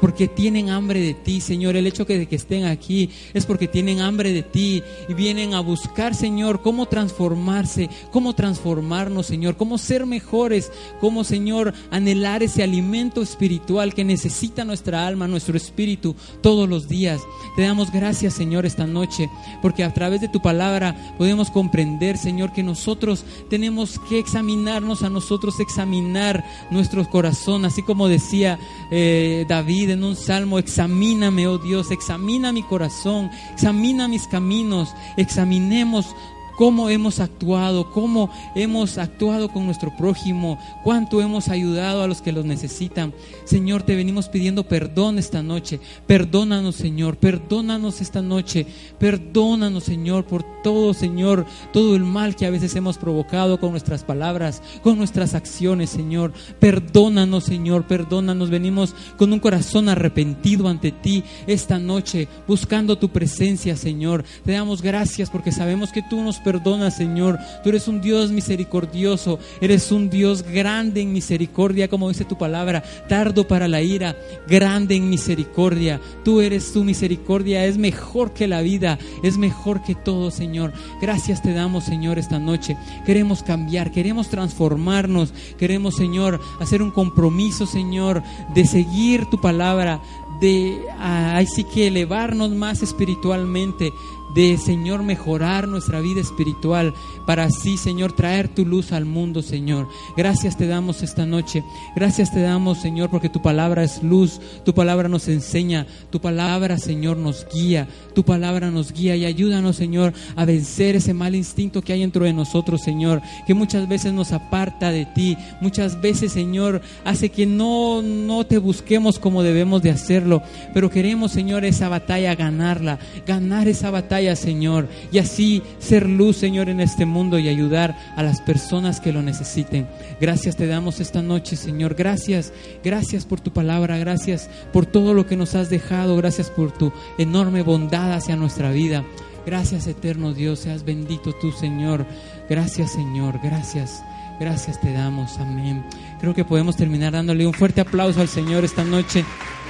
porque 0.00 0.28
tienen 0.28 0.70
hambre 0.70 1.00
de 1.00 1.14
ti, 1.14 1.40
Señor. 1.40 1.76
El 1.76 1.86
hecho 1.86 2.04
de 2.04 2.26
que 2.26 2.36
estén 2.36 2.64
aquí 2.64 3.10
es 3.34 3.46
porque 3.46 3.68
tienen 3.68 4.00
hambre 4.00 4.32
de 4.32 4.42
ti 4.42 4.82
y 5.08 5.14
vienen 5.14 5.54
a 5.54 5.60
buscar, 5.60 6.14
Señor, 6.14 6.62
cómo 6.62 6.86
transformarse, 6.86 7.90
cómo 8.10 8.34
transformarnos, 8.34 9.26
Señor, 9.26 9.56
cómo 9.56 9.78
ser 9.78 10.06
mejores, 10.06 10.72
cómo, 11.00 11.24
Señor, 11.24 11.74
anhelar 11.90 12.42
ese 12.42 12.62
alimento 12.62 13.22
espiritual 13.22 13.94
que 13.94 14.04
necesita 14.04 14.64
nuestra 14.64 15.06
alma, 15.06 15.28
nuestro 15.28 15.56
espíritu 15.56 16.16
todos 16.40 16.68
los 16.68 16.88
días. 16.88 17.20
Te 17.56 17.62
damos 17.62 17.92
gracias, 17.92 18.34
Señor, 18.34 18.66
esta 18.66 18.86
noche, 18.86 19.28
porque 19.60 19.84
a 19.84 19.92
través 19.92 20.20
de 20.20 20.28
tu 20.28 20.40
palabra 20.40 21.14
podemos 21.18 21.50
comprender, 21.50 22.16
Señor, 22.16 22.52
que 22.52 22.62
nosotros 22.62 23.24
tenemos 23.48 23.98
que 24.08 24.18
examinarnos 24.18 25.02
a 25.02 25.10
nosotros, 25.10 25.60
examinar 25.60 26.44
nuestro 26.70 27.08
corazón, 27.08 27.64
así 27.64 27.82
como 27.82 28.08
decía 28.08 28.58
eh, 28.90 29.44
David 29.48 29.89
en 29.92 30.04
un 30.04 30.16
salmo, 30.16 30.58
examíname, 30.58 31.46
oh 31.46 31.58
Dios, 31.58 31.90
examina 31.90 32.52
mi 32.52 32.62
corazón, 32.62 33.30
examina 33.52 34.08
mis 34.08 34.26
caminos, 34.26 34.94
examinemos 35.16 36.14
cómo 36.60 36.90
hemos 36.90 37.20
actuado, 37.20 37.90
cómo 37.90 38.30
hemos 38.54 38.98
actuado 38.98 39.48
con 39.48 39.64
nuestro 39.64 39.96
prójimo, 39.96 40.58
cuánto 40.84 41.22
hemos 41.22 41.48
ayudado 41.48 42.02
a 42.02 42.06
los 42.06 42.20
que 42.20 42.32
los 42.32 42.44
necesitan. 42.44 43.14
Señor, 43.46 43.82
te 43.82 43.96
venimos 43.96 44.28
pidiendo 44.28 44.64
perdón 44.64 45.18
esta 45.18 45.42
noche. 45.42 45.80
Perdónanos, 46.06 46.76
Señor, 46.76 47.16
perdónanos 47.16 48.02
esta 48.02 48.20
noche. 48.20 48.66
Perdónanos, 48.98 49.84
Señor, 49.84 50.26
por 50.26 50.42
todo, 50.62 50.92
Señor, 50.92 51.46
todo 51.72 51.96
el 51.96 52.04
mal 52.04 52.36
que 52.36 52.44
a 52.44 52.50
veces 52.50 52.76
hemos 52.76 52.98
provocado 52.98 53.58
con 53.58 53.70
nuestras 53.70 54.04
palabras, 54.04 54.60
con 54.82 54.98
nuestras 54.98 55.34
acciones, 55.34 55.88
Señor. 55.88 56.34
Perdónanos, 56.58 57.44
Señor, 57.44 57.86
perdónanos. 57.86 58.50
Venimos 58.50 58.94
con 59.16 59.32
un 59.32 59.40
corazón 59.40 59.88
arrepentido 59.88 60.68
ante 60.68 60.92
ti 60.92 61.24
esta 61.46 61.78
noche, 61.78 62.28
buscando 62.46 62.98
tu 62.98 63.08
presencia, 63.08 63.76
Señor. 63.76 64.24
Te 64.44 64.52
damos 64.52 64.82
gracias 64.82 65.30
porque 65.30 65.52
sabemos 65.52 65.90
que 65.90 66.02
tú 66.02 66.20
nos 66.20 66.36
perdonas 66.36 66.49
perdona, 66.50 66.90
Señor. 66.90 67.38
Tú 67.62 67.68
eres 67.68 67.86
un 67.86 68.00
Dios 68.00 68.32
misericordioso, 68.32 69.38
eres 69.60 69.92
un 69.92 70.10
Dios 70.10 70.42
grande 70.42 71.00
en 71.00 71.12
misericordia, 71.12 71.86
como 71.86 72.08
dice 72.08 72.24
tu 72.24 72.36
palabra, 72.36 72.82
tardo 73.08 73.46
para 73.46 73.68
la 73.68 73.82
ira, 73.82 74.16
grande 74.48 74.96
en 74.96 75.08
misericordia. 75.08 76.00
Tú 76.24 76.40
eres 76.40 76.72
tu 76.72 76.82
misericordia, 76.82 77.66
es 77.66 77.78
mejor 77.78 78.32
que 78.32 78.48
la 78.48 78.62
vida, 78.62 78.98
es 79.22 79.38
mejor 79.38 79.84
que 79.84 79.94
todo, 79.94 80.32
Señor. 80.32 80.72
Gracias 81.00 81.40
te 81.40 81.52
damos, 81.52 81.84
Señor, 81.84 82.18
esta 82.18 82.40
noche. 82.40 82.76
Queremos 83.06 83.44
cambiar, 83.44 83.92
queremos 83.92 84.28
transformarnos, 84.28 85.32
queremos, 85.56 85.94
Señor, 85.94 86.40
hacer 86.58 86.82
un 86.82 86.90
compromiso, 86.90 87.64
Señor, 87.64 88.24
de 88.56 88.66
seguir 88.66 89.26
tu 89.26 89.40
palabra, 89.40 90.00
de 90.40 90.80
así 90.98 91.62
que 91.62 91.86
elevarnos 91.86 92.50
más 92.50 92.82
espiritualmente, 92.82 93.92
de, 94.34 94.56
Señor, 94.58 95.02
mejorar 95.02 95.68
nuestra 95.68 96.00
vida 96.00 96.20
espiritual 96.20 96.94
para 97.26 97.44
así, 97.44 97.76
Señor, 97.76 98.12
traer 98.12 98.48
tu 98.48 98.64
luz 98.64 98.92
al 98.92 99.04
mundo, 99.04 99.42
Señor. 99.42 99.88
Gracias 100.16 100.56
te 100.56 100.66
damos 100.66 101.02
esta 101.02 101.26
noche. 101.26 101.62
Gracias 101.94 102.32
te 102.32 102.40
damos, 102.40 102.78
Señor, 102.78 103.10
porque 103.10 103.28
tu 103.28 103.42
palabra 103.42 103.84
es 103.84 104.02
luz, 104.02 104.40
tu 104.64 104.74
palabra 104.74 105.08
nos 105.08 105.28
enseña, 105.28 105.86
tu 106.10 106.20
palabra, 106.20 106.78
Señor, 106.78 107.16
nos 107.16 107.46
guía, 107.52 107.88
tu 108.14 108.24
palabra 108.24 108.70
nos 108.70 108.92
guía 108.92 109.16
y 109.16 109.24
ayúdanos, 109.24 109.76
Señor, 109.76 110.12
a 110.36 110.44
vencer 110.44 110.96
ese 110.96 111.14
mal 111.14 111.34
instinto 111.34 111.82
que 111.82 111.92
hay 111.92 112.00
dentro 112.00 112.24
de 112.24 112.32
nosotros, 112.32 112.82
Señor, 112.82 113.22
que 113.46 113.54
muchas 113.54 113.88
veces 113.88 114.12
nos 114.12 114.32
aparta 114.32 114.90
de 114.90 115.06
ti, 115.06 115.36
muchas 115.60 116.00
veces, 116.00 116.32
Señor, 116.32 116.80
hace 117.04 117.30
que 117.30 117.46
no, 117.46 118.02
no 118.02 118.44
te 118.44 118.58
busquemos 118.58 119.18
como 119.18 119.42
debemos 119.42 119.82
de 119.82 119.90
hacerlo, 119.90 120.42
pero 120.74 120.90
queremos, 120.90 121.32
Señor, 121.32 121.64
esa 121.64 121.88
batalla 121.88 122.34
ganarla, 122.34 122.98
ganar 123.26 123.68
esa 123.68 123.90
Señor, 124.36 124.88
y 125.10 125.18
así 125.18 125.62
ser 125.78 126.08
luz, 126.08 126.36
Señor, 126.36 126.68
en 126.68 126.80
este 126.80 127.06
mundo 127.06 127.38
y 127.38 127.48
ayudar 127.48 127.96
a 128.16 128.22
las 128.22 128.40
personas 128.40 129.00
que 129.00 129.12
lo 129.12 129.22
necesiten. 129.22 129.88
Gracias 130.20 130.56
te 130.56 130.66
damos 130.66 131.00
esta 131.00 131.22
noche, 131.22 131.56
Señor. 131.56 131.94
Gracias, 131.94 132.52
gracias 132.84 133.24
por 133.24 133.40
tu 133.40 133.52
palabra, 133.52 133.98
gracias 133.98 134.50
por 134.72 134.86
todo 134.86 135.14
lo 135.14 135.26
que 135.26 135.36
nos 135.36 135.54
has 135.54 135.70
dejado, 135.70 136.16
gracias 136.16 136.50
por 136.50 136.72
tu 136.72 136.92
enorme 137.18 137.62
bondad 137.62 138.12
hacia 138.12 138.36
nuestra 138.36 138.70
vida. 138.70 139.04
Gracias, 139.46 139.86
eterno 139.86 140.34
Dios, 140.34 140.60
seas 140.60 140.84
bendito 140.84 141.32
tú, 141.40 141.50
Señor. 141.50 142.06
Gracias, 142.48 142.92
Señor, 142.92 143.40
gracias. 143.42 144.02
Gracias 144.38 144.80
te 144.80 144.92
damos, 144.92 145.38
amén. 145.38 145.84
Creo 146.20 146.34
que 146.34 146.44
podemos 146.44 146.76
terminar 146.76 147.12
dándole 147.12 147.46
un 147.46 147.52
fuerte 147.52 147.80
aplauso 147.80 148.20
al 148.20 148.28
Señor 148.28 148.64
esta 148.64 148.84
noche. 148.84 149.24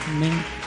Amén. 0.08 0.59